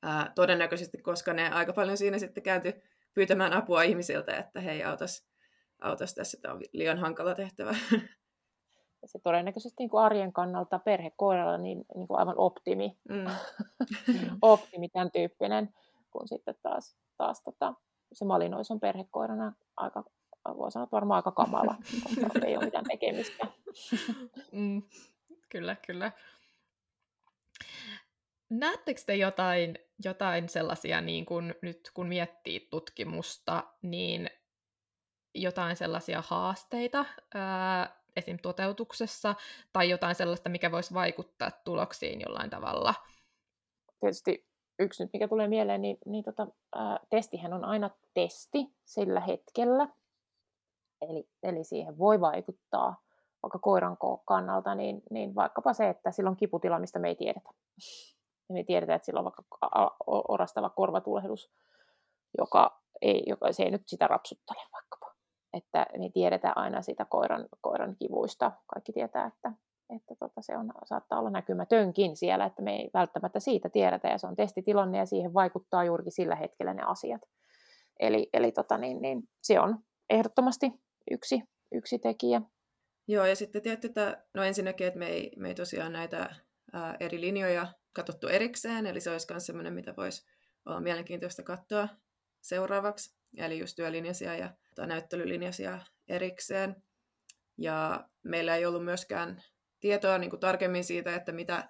Ää, 0.03 0.33
todennäköisesti, 0.35 0.99
koska 0.99 1.33
ne 1.33 1.51
aika 1.51 1.73
paljon 1.73 1.97
siinä 1.97 2.19
sitten 2.19 2.43
kääntyi 2.43 2.83
pyytämään 3.15 3.53
apua 3.53 3.83
ihmisiltä, 3.83 4.37
että 4.37 4.61
hei, 4.61 4.85
autas, 4.85 5.27
autas 5.81 6.15
tässä, 6.15 6.39
tämä 6.43 6.55
on 6.55 6.61
liian 6.73 6.99
hankala 6.99 7.35
tehtävä. 7.35 7.75
Se 9.07 9.19
todennäköisesti 9.19 9.77
niin 9.79 9.91
kuin 9.91 10.03
arjen 10.03 10.33
kannalta 10.33 10.79
perhekoiralla 10.79 11.59
niin, 11.59 11.85
niin 11.95 12.09
kuin 12.09 12.19
aivan 12.19 12.39
optimi, 12.39 12.99
mm. 13.09 13.25
optimi 14.43 14.89
tämän 14.89 15.11
tyyppinen, 15.11 15.75
kun 16.11 16.29
sitten 16.29 16.55
taas, 16.63 16.97
taas 17.17 17.43
tota, 17.43 17.75
se 18.13 18.25
malinois 18.25 18.71
on 18.71 18.81
perhekoirana 18.81 19.53
aika, 19.77 20.05
voi 20.57 20.73
sanoa, 20.73 20.85
että 20.85 20.95
varmaan 20.95 21.17
aika 21.17 21.33
kamala, 21.33 21.77
koska 22.05 22.39
ei 22.47 22.57
ole 22.57 22.65
mitään 22.65 22.85
tekemistä. 22.85 23.47
Mm, 24.53 24.83
kyllä, 25.49 25.77
kyllä. 25.87 26.13
Näettekö 28.51 29.01
te 29.07 29.17
jotain, 29.17 29.79
jotain 30.05 30.49
sellaisia, 30.49 31.01
niin 31.01 31.27
kun, 31.27 31.55
nyt 31.63 31.91
kun 31.95 32.09
miettii 32.09 32.69
tutkimusta, 32.71 33.65
niin 33.83 34.31
jotain 35.35 35.77
sellaisia 35.77 36.23
haasteita 36.27 37.05
ää, 37.35 37.97
esim. 38.17 38.39
toteutuksessa, 38.43 39.35
tai 39.73 39.91
jotain 39.91 40.15
sellaista, 40.15 40.49
mikä 40.49 40.73
voisi 40.73 40.95
vaikuttaa 40.95 41.51
tuloksiin 41.65 42.21
jollain 42.21 42.51
tavalla? 42.51 42.95
Tietysti 44.01 44.47
yksi 44.79 45.05
nyt, 45.05 45.13
mikä 45.13 45.29
tulee 45.29 45.49
mieleen, 45.49 45.83
niin, 45.83 45.99
niin 46.07 46.25
tota, 46.25 46.47
ää, 46.75 46.99
testihän 47.11 47.53
on 47.53 47.65
aina 47.65 47.91
testi 48.15 48.59
sillä 48.85 49.21
hetkellä, 49.21 49.89
eli, 51.01 51.29
eli 51.43 51.65
siihen 51.65 51.99
voi 51.99 52.21
vaikuttaa 52.21 53.03
vaikka 53.43 53.59
koiran 53.59 53.97
kannalta, 54.27 54.75
niin, 54.75 55.03
niin 55.11 55.35
vaikkapa 55.35 55.73
se, 55.73 55.89
että 55.89 56.11
silloin 56.11 56.37
kiputila, 56.37 56.79
mistä 56.79 56.99
me 56.99 57.09
ei 57.09 57.17
tiedetä 57.17 57.51
me 58.53 58.65
tiedetään, 58.65 58.97
että 58.97 59.07
sillä 59.07 59.21
on 59.21 59.25
vaikka 59.25 59.45
orastava 60.07 60.71
korvatulehdus, 60.71 61.51
joka 62.39 62.83
ei, 63.03 63.23
joka, 63.27 63.53
se 63.53 63.63
ei 63.63 63.71
nyt 63.71 63.83
sitä 63.87 64.07
rapsuttele 64.07 64.63
vaikkapa. 64.73 65.13
Että 65.53 65.87
me 65.99 66.11
tiedetään 66.15 66.57
aina 66.57 66.83
sitä 66.83 67.05
koiran, 67.05 67.49
koiran 67.61 67.97
kivuista. 67.97 68.53
Kaikki 68.67 68.93
tietää, 68.93 69.27
että, 69.27 69.53
että 69.97 70.15
tota, 70.19 70.43
se 70.43 70.57
on, 70.57 70.73
saattaa 70.85 71.19
olla 71.19 71.31
näkymätönkin 71.31 72.17
siellä, 72.17 72.45
että 72.45 72.63
me 72.63 72.77
ei 72.77 72.91
välttämättä 72.95 73.41
siitä 73.41 73.69
tiedetä, 73.69 74.09
ja 74.09 74.19
se 74.19 74.27
on 74.27 74.37
testitilanne, 74.37 74.99
ja 74.99 75.07
siihen 75.07 75.35
vaikuttaa 75.35 75.85
juurikin 75.85 76.13
sillä 76.13 76.37
hetkellä 76.37 76.75
ne 76.75 76.83
asiat. 76.87 77.23
Eli, 78.01 78.29
eli 78.33 78.53
tota, 78.53 78.79
niin, 78.79 79.03
niin, 79.03 79.23
se 79.43 79.61
on 79.61 79.79
ehdottomasti 80.11 80.73
yksi, 81.11 81.43
yksi 81.73 81.99
tekijä. 81.99 82.43
Joo, 83.09 83.27
ja 83.27 83.37
sitten 83.37 83.63
tietty, 83.63 83.87
että 83.87 84.25
no 84.35 84.45
ensinnäkin, 84.45 84.87
että 84.87 84.99
me 84.99 85.07
ei, 85.07 85.33
me 85.37 85.49
ei 85.49 85.55
tosiaan 85.55 85.93
näitä 85.93 86.35
ää, 86.73 86.97
eri 87.01 87.21
linjoja 87.21 87.67
katsottu 87.93 88.29
erikseen, 88.29 88.87
eli 88.87 89.01
se 89.01 89.11
olisi 89.11 89.27
myös 89.31 89.47
sellainen, 89.47 89.75
mitä 89.75 89.95
voisi 89.97 90.27
olla 90.67 90.81
mielenkiintoista 90.81 91.43
katsoa 91.43 91.89
seuraavaksi, 92.41 93.17
eli 93.37 93.59
just 93.59 93.77
työlinjaisia 93.77 94.37
ja 94.37 94.51
näyttelylinjaisia 94.87 95.79
erikseen. 96.09 96.83
Ja 97.59 98.09
meillä 98.23 98.57
ei 98.57 98.67
ollut 98.67 98.85
myöskään 98.85 99.43
tietoa 99.81 100.19
niin 100.19 100.31
kuin 100.31 100.41
tarkemmin 100.41 100.85
siitä, 100.85 101.15
että 101.15 101.33
mitä, 101.33 101.69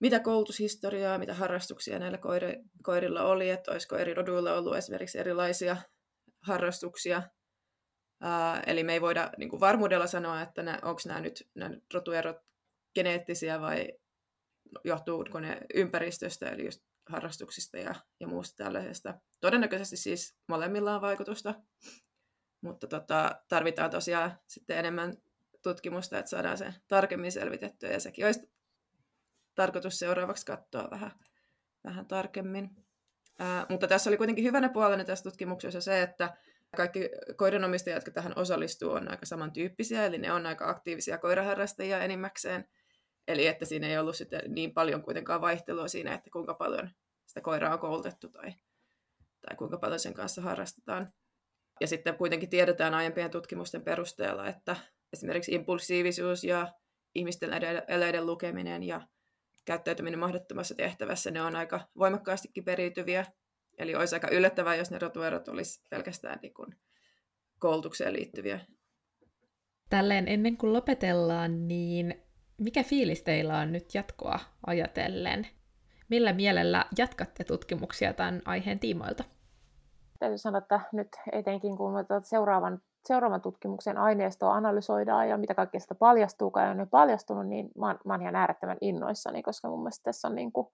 mitä 0.00 0.20
koulutushistoriaa, 0.20 1.18
mitä 1.18 1.34
harrastuksia 1.34 1.98
näillä 1.98 2.18
koiri, 2.18 2.62
koirilla 2.82 3.22
oli, 3.22 3.50
että 3.50 3.72
olisiko 3.72 3.96
eri 3.96 4.14
roduilla 4.14 4.54
ollut 4.54 4.76
esimerkiksi 4.76 5.18
erilaisia 5.18 5.76
harrastuksia. 6.40 7.22
Ää, 8.24 8.62
eli 8.66 8.84
me 8.84 8.92
ei 8.92 9.00
voida 9.00 9.30
niin 9.38 9.48
kuin 9.48 9.60
varmuudella 9.60 10.06
sanoa, 10.06 10.42
että 10.42 10.62
onko 10.82 11.00
nämä 11.06 11.20
nyt 11.20 11.48
nämä 11.54 11.76
rotuerot 11.94 12.36
geneettisiä 12.94 13.60
vai 13.60 13.92
johtuuko 14.84 15.40
ne 15.40 15.60
ympäristöstä, 15.74 16.48
eli 16.48 16.64
just 16.64 16.82
harrastuksista 17.08 17.78
ja, 17.78 17.94
ja 18.20 18.26
muusta 18.26 18.64
tällaisesta. 18.64 19.14
Todennäköisesti 19.40 19.96
siis 19.96 20.36
molemmilla 20.48 20.94
on 20.94 21.00
vaikutusta, 21.00 21.54
mutta 22.60 22.86
tota, 22.86 23.40
tarvitaan 23.48 23.90
tosiaan 23.90 24.38
sitten 24.46 24.78
enemmän 24.78 25.14
tutkimusta, 25.62 26.18
että 26.18 26.30
saadaan 26.30 26.58
se 26.58 26.74
tarkemmin 26.88 27.32
selvitettyä, 27.32 27.90
ja 27.90 28.00
sekin 28.00 28.26
olisi 28.26 28.50
tarkoitus 29.54 29.98
seuraavaksi 29.98 30.46
katsoa 30.46 30.88
vähän, 30.90 31.10
vähän 31.84 32.06
tarkemmin. 32.06 32.70
Ää, 33.38 33.66
mutta 33.68 33.88
tässä 33.88 34.10
oli 34.10 34.16
kuitenkin 34.16 34.44
hyvänä 34.44 34.68
puolena 34.68 35.04
tässä 35.04 35.22
tutkimuksessa 35.22 35.80
se, 35.80 36.02
että 36.02 36.36
kaikki 36.74 37.10
koiranomistajat, 37.36 37.96
jotka 37.96 38.10
tähän 38.10 38.32
osallistuu, 38.36 38.90
on 38.90 39.10
aika 39.10 39.26
samantyyppisiä, 39.26 40.06
eli 40.06 40.18
ne 40.18 40.32
on 40.32 40.46
aika 40.46 40.68
aktiivisia 40.68 41.18
koiraharrastajia 41.18 42.04
enimmäkseen. 42.04 42.68
Eli 43.28 43.46
että 43.46 43.64
siinä 43.64 43.88
ei 43.88 43.98
ollut 43.98 44.16
sitten 44.16 44.54
niin 44.54 44.74
paljon 44.74 45.02
kuitenkaan 45.02 45.40
vaihtelua 45.40 45.88
siinä, 45.88 46.14
että 46.14 46.30
kuinka 46.30 46.54
paljon 46.54 46.90
sitä 47.26 47.40
koiraa 47.40 47.72
on 47.72 47.78
koulutettu 47.78 48.28
tai, 48.28 48.52
tai 49.46 49.56
kuinka 49.56 49.78
paljon 49.78 50.00
sen 50.00 50.14
kanssa 50.14 50.42
harrastetaan. 50.42 51.12
Ja 51.80 51.86
sitten 51.86 52.16
kuitenkin 52.16 52.50
tiedetään 52.50 52.94
aiempien 52.94 53.30
tutkimusten 53.30 53.82
perusteella, 53.82 54.46
että 54.46 54.76
esimerkiksi 55.12 55.54
impulsiivisuus 55.54 56.44
ja 56.44 56.72
ihmisten 57.14 57.50
eleiden 57.88 58.26
lukeminen 58.26 58.82
ja 58.82 59.00
käyttäytyminen 59.64 60.18
mahdottomassa 60.18 60.74
tehtävässä, 60.74 61.30
ne 61.30 61.42
on 61.42 61.56
aika 61.56 61.80
voimakkaastikin 61.98 62.64
periytyviä. 62.64 63.24
Eli 63.78 63.94
olisi 63.94 64.16
aika 64.16 64.28
yllättävää, 64.28 64.74
jos 64.74 64.90
ne 64.90 64.98
rotuerot 64.98 65.48
olisi 65.48 65.82
pelkästään 65.90 66.38
niin 66.42 66.54
kuin 66.54 66.76
koulutukseen 67.58 68.12
liittyviä. 68.12 68.60
Tälleen 69.90 70.28
ennen 70.28 70.56
kuin 70.56 70.72
lopetellaan, 70.72 71.68
niin 71.68 72.24
mikä 72.58 72.82
fiilis 72.82 73.22
teillä 73.22 73.58
on 73.58 73.72
nyt 73.72 73.94
jatkoa 73.94 74.38
ajatellen? 74.66 75.46
Millä 76.08 76.32
mielellä 76.32 76.84
jatkatte 76.98 77.44
tutkimuksia 77.44 78.12
tämän 78.12 78.42
aiheen 78.44 78.78
tiimoilta? 78.78 79.24
Täytyy 80.18 80.38
sanoa, 80.38 80.58
että 80.58 80.80
nyt 80.92 81.08
etenkin 81.32 81.76
kun 81.76 81.92
seuraavan, 82.22 82.82
seuraavan 83.06 83.40
tutkimuksen 83.40 83.98
aineistoa 83.98 84.54
analysoidaan 84.54 85.28
ja 85.28 85.38
mitä 85.38 85.54
kaikkea 85.54 85.80
sitä 85.80 85.94
paljastuu, 85.94 86.50
kai 86.50 86.70
on 86.70 86.78
jo 86.78 86.86
paljastunut, 86.86 87.46
niin 87.46 87.70
mä 87.78 87.86
oon, 87.86 87.98
mä 88.04 88.12
oon 88.12 88.22
ihan 88.22 88.36
äärettömän 88.36 88.78
innoissani, 88.80 89.42
koska 89.42 89.68
mun 89.68 89.80
mielestä 89.82 90.04
tässä 90.04 90.28
on, 90.28 90.34
niin 90.34 90.52
kuin, 90.52 90.66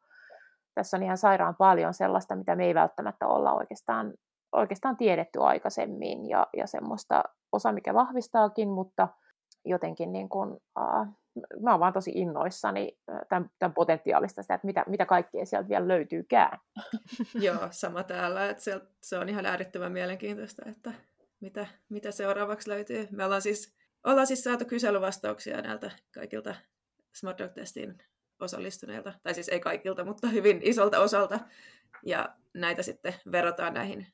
tässä 0.80 0.96
on 0.96 1.02
ihan 1.02 1.18
sairaan 1.18 1.56
paljon 1.56 1.94
sellaista, 1.94 2.36
mitä 2.36 2.56
me 2.56 2.66
ei 2.66 2.74
välttämättä 2.74 3.26
olla 3.26 3.52
oikeastaan, 3.52 4.12
oikeastaan 4.52 4.96
tiedetty 4.96 5.42
aikaisemmin 5.42 6.28
ja, 6.28 6.46
ja 6.56 6.66
semmoista 6.66 7.22
osa, 7.52 7.72
mikä 7.72 7.94
vahvistaakin, 7.94 8.68
mutta 8.68 9.08
jotenkin 9.64 10.12
niin 10.12 10.28
kuin, 10.28 10.52
uh, 10.52 11.06
mä 11.62 11.70
oon 11.70 11.80
vaan 11.80 11.92
tosi 11.92 12.10
innoissani 12.14 12.98
tämän, 13.28 13.50
tämän 13.58 13.74
potentiaalista 13.74 14.42
sitä, 14.42 14.54
että 14.54 14.66
mitä, 14.66 14.84
mitä 14.88 15.06
kaikkea 15.06 15.46
sieltä 15.46 15.68
vielä 15.68 15.88
löytyykään. 15.88 16.58
Joo, 17.46 17.68
sama 17.70 18.02
täällä. 18.02 18.48
Että 18.50 18.62
se, 18.62 18.80
se 19.02 19.18
on 19.18 19.28
ihan 19.28 19.46
äärettömän 19.46 19.92
mielenkiintoista, 19.92 20.62
että 20.66 20.92
mitä, 21.40 21.66
mitä 21.88 22.10
seuraavaksi 22.10 22.70
löytyy. 22.70 23.08
Me 23.10 23.24
ollaan 23.24 23.42
siis, 23.42 23.74
ollaan 24.04 24.26
siis 24.26 24.44
saatu 24.44 24.64
kyselyvastauksia 24.64 25.62
näiltä 25.62 25.90
kaikilta 26.14 26.54
Smart 27.14 27.38
Dog-testiin 27.38 27.98
osallistuneilta, 28.40 29.12
tai 29.22 29.34
siis 29.34 29.48
ei 29.48 29.60
kaikilta, 29.60 30.04
mutta 30.04 30.28
hyvin 30.28 30.60
isolta 30.62 31.00
osalta. 31.00 31.40
Ja 32.06 32.36
näitä 32.54 32.82
sitten 32.82 33.14
verrataan 33.32 33.74
näihin 33.74 34.06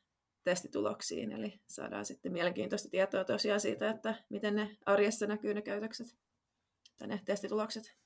testituloksiin, 0.44 1.32
eli 1.32 1.60
saadaan 1.66 2.04
sitten 2.04 2.32
mielenkiintoista 2.32 2.88
tietoa 2.88 3.24
tosiaan 3.24 3.60
siitä, 3.60 3.90
että 3.90 4.14
miten 4.28 4.56
ne 4.56 4.76
arjessa 4.86 5.26
näkyy 5.26 5.54
ne 5.54 5.62
käytökset 5.62 6.06
tai 6.98 7.08
ne 7.08 7.20
testitulokset. 7.24 7.96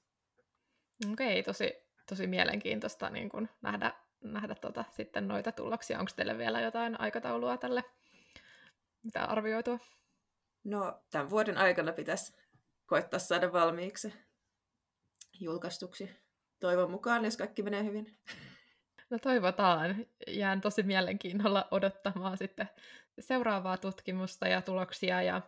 Okei, 1.13 1.43
tosi, 1.43 1.73
tosi 2.09 2.27
mielenkiintoista 2.27 3.11
niin 3.11 3.29
kun 3.29 3.49
nähdä, 3.63 3.93
nähdä 4.21 4.55
tota, 4.55 4.85
sitten 4.91 5.29
noita 5.29 5.53
tuloksia. 5.53 5.99
Onko 5.99 6.11
teille 6.17 6.39
vielä 6.39 6.61
jotain 6.61 7.01
aikataulua 7.01 7.57
tälle, 7.57 7.85
mitä 9.03 9.25
arvioitua? 9.25 9.79
No, 10.65 11.03
tämän 11.11 11.31
vuoden 11.31 11.59
aikana 11.59 11.93
pitäisi 11.93 12.35
koittaa 12.87 13.21
saada 13.21 13.53
valmiiksi 13.53 14.13
julkaistuksi. 15.41 16.11
Toivon 16.61 16.91
mukaan, 16.91 17.25
jos 17.25 17.37
kaikki 17.37 17.63
menee 17.63 17.85
hyvin. 17.85 18.17
No 19.11 19.19
toivotaan. 19.19 20.07
Jään 20.27 20.61
tosi 20.61 20.83
mielenkiinnolla 20.83 21.69
odottamaan 21.71 22.39
sitten 22.39 22.69
seuraavaa 23.21 23.77
tutkimusta 23.77 24.49
ja 24.49 24.63
tuloksia. 24.63 25.23
Ja, 25.23 25.43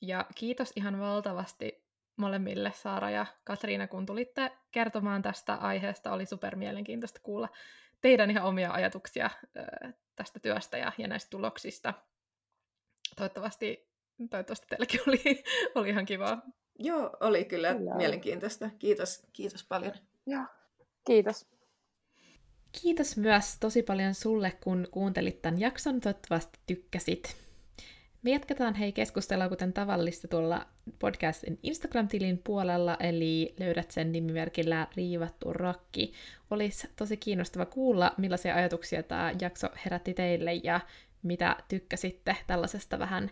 ja 0.00 0.26
kiitos 0.34 0.72
ihan 0.76 1.00
valtavasti 1.00 1.86
molemmille, 2.16 2.72
Saara 2.74 3.10
ja 3.10 3.26
Katriina, 3.44 3.86
kun 3.86 4.06
tulitte 4.06 4.52
kertomaan 4.70 5.22
tästä 5.22 5.54
aiheesta. 5.54 6.12
Oli 6.12 6.26
super 6.26 6.56
mielenkiintoista 6.56 7.20
kuulla 7.22 7.48
teidän 8.00 8.30
ihan 8.30 8.44
omia 8.44 8.72
ajatuksia 8.72 9.30
tästä 10.16 10.40
työstä 10.40 10.78
ja, 10.78 10.92
ja 10.98 11.08
näistä 11.08 11.30
tuloksista. 11.30 11.94
Toivottavasti, 13.16 13.88
toivottavasti 14.30 14.66
teilläkin 14.66 15.00
oli, 15.06 15.44
oli 15.74 15.88
ihan 15.88 16.06
kivaa. 16.06 16.42
Joo, 16.78 17.16
oli 17.20 17.44
kyllä, 17.44 17.74
kyllä. 17.74 17.94
mielenkiintoista. 17.94 18.70
Kiitos, 18.78 19.22
kiitos 19.32 19.64
paljon. 19.64 19.92
Joo, 20.26 20.44
kiitos. 21.06 21.46
Kiitos 22.82 23.16
myös 23.16 23.56
tosi 23.60 23.82
paljon 23.82 24.14
sulle, 24.14 24.52
kun 24.64 24.88
kuuntelit 24.90 25.42
tämän 25.42 25.60
jakson. 25.60 26.00
Toivottavasti 26.00 26.58
tykkäsit. 26.66 27.36
Me 28.22 28.30
jatketaan 28.30 28.74
hei 28.74 28.92
keskustelua 28.92 29.48
kuten 29.48 29.72
tavallista 29.72 30.28
tuolla 30.28 30.66
podcastin 30.98 31.58
Instagram-tilin 31.62 32.38
puolella, 32.44 32.96
eli 33.00 33.54
löydät 33.60 33.90
sen 33.90 34.12
nimimerkillä 34.12 34.88
Riivattu 34.96 35.52
rakki. 35.52 36.12
Olisi 36.50 36.88
tosi 36.96 37.16
kiinnostava 37.16 37.66
kuulla, 37.66 38.14
millaisia 38.16 38.54
ajatuksia 38.54 39.02
tämä 39.02 39.32
jakso 39.40 39.68
herätti 39.84 40.14
teille 40.14 40.54
ja 40.54 40.80
mitä 41.22 41.56
tykkäsitte 41.68 42.36
tällaisesta 42.46 42.98
vähän 42.98 43.30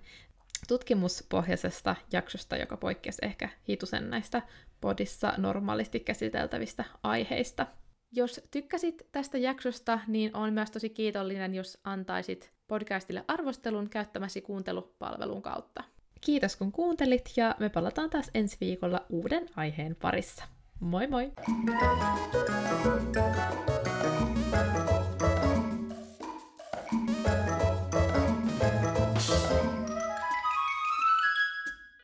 tutkimuspohjaisesta 0.68 1.96
jaksosta, 2.12 2.56
joka 2.56 2.76
poikkesi 2.76 3.18
ehkä 3.22 3.48
hitusen 3.68 4.10
näistä 4.10 4.42
podissa 4.80 5.32
normaalisti 5.36 6.00
käsiteltävistä 6.00 6.84
aiheista. 7.02 7.66
Jos 8.12 8.40
tykkäsit 8.50 9.06
tästä 9.12 9.38
jaksosta, 9.38 10.00
niin 10.06 10.36
on 10.36 10.52
myös 10.52 10.70
tosi 10.70 10.90
kiitollinen, 10.90 11.54
jos 11.54 11.78
antaisit 11.84 12.52
podcastille 12.66 13.24
arvostelun 13.28 13.90
käyttämäsi 13.90 14.40
kuuntelupalvelun 14.40 15.42
kautta. 15.42 15.84
Kiitos 16.20 16.56
kun 16.56 16.72
kuuntelit 16.72 17.32
ja 17.36 17.54
me 17.58 17.68
palataan 17.68 18.10
taas 18.10 18.30
ensi 18.34 18.56
viikolla 18.60 19.06
uuden 19.08 19.48
aiheen 19.56 19.96
parissa. 19.96 20.44
Moi 20.80 21.06
moi! 21.06 21.32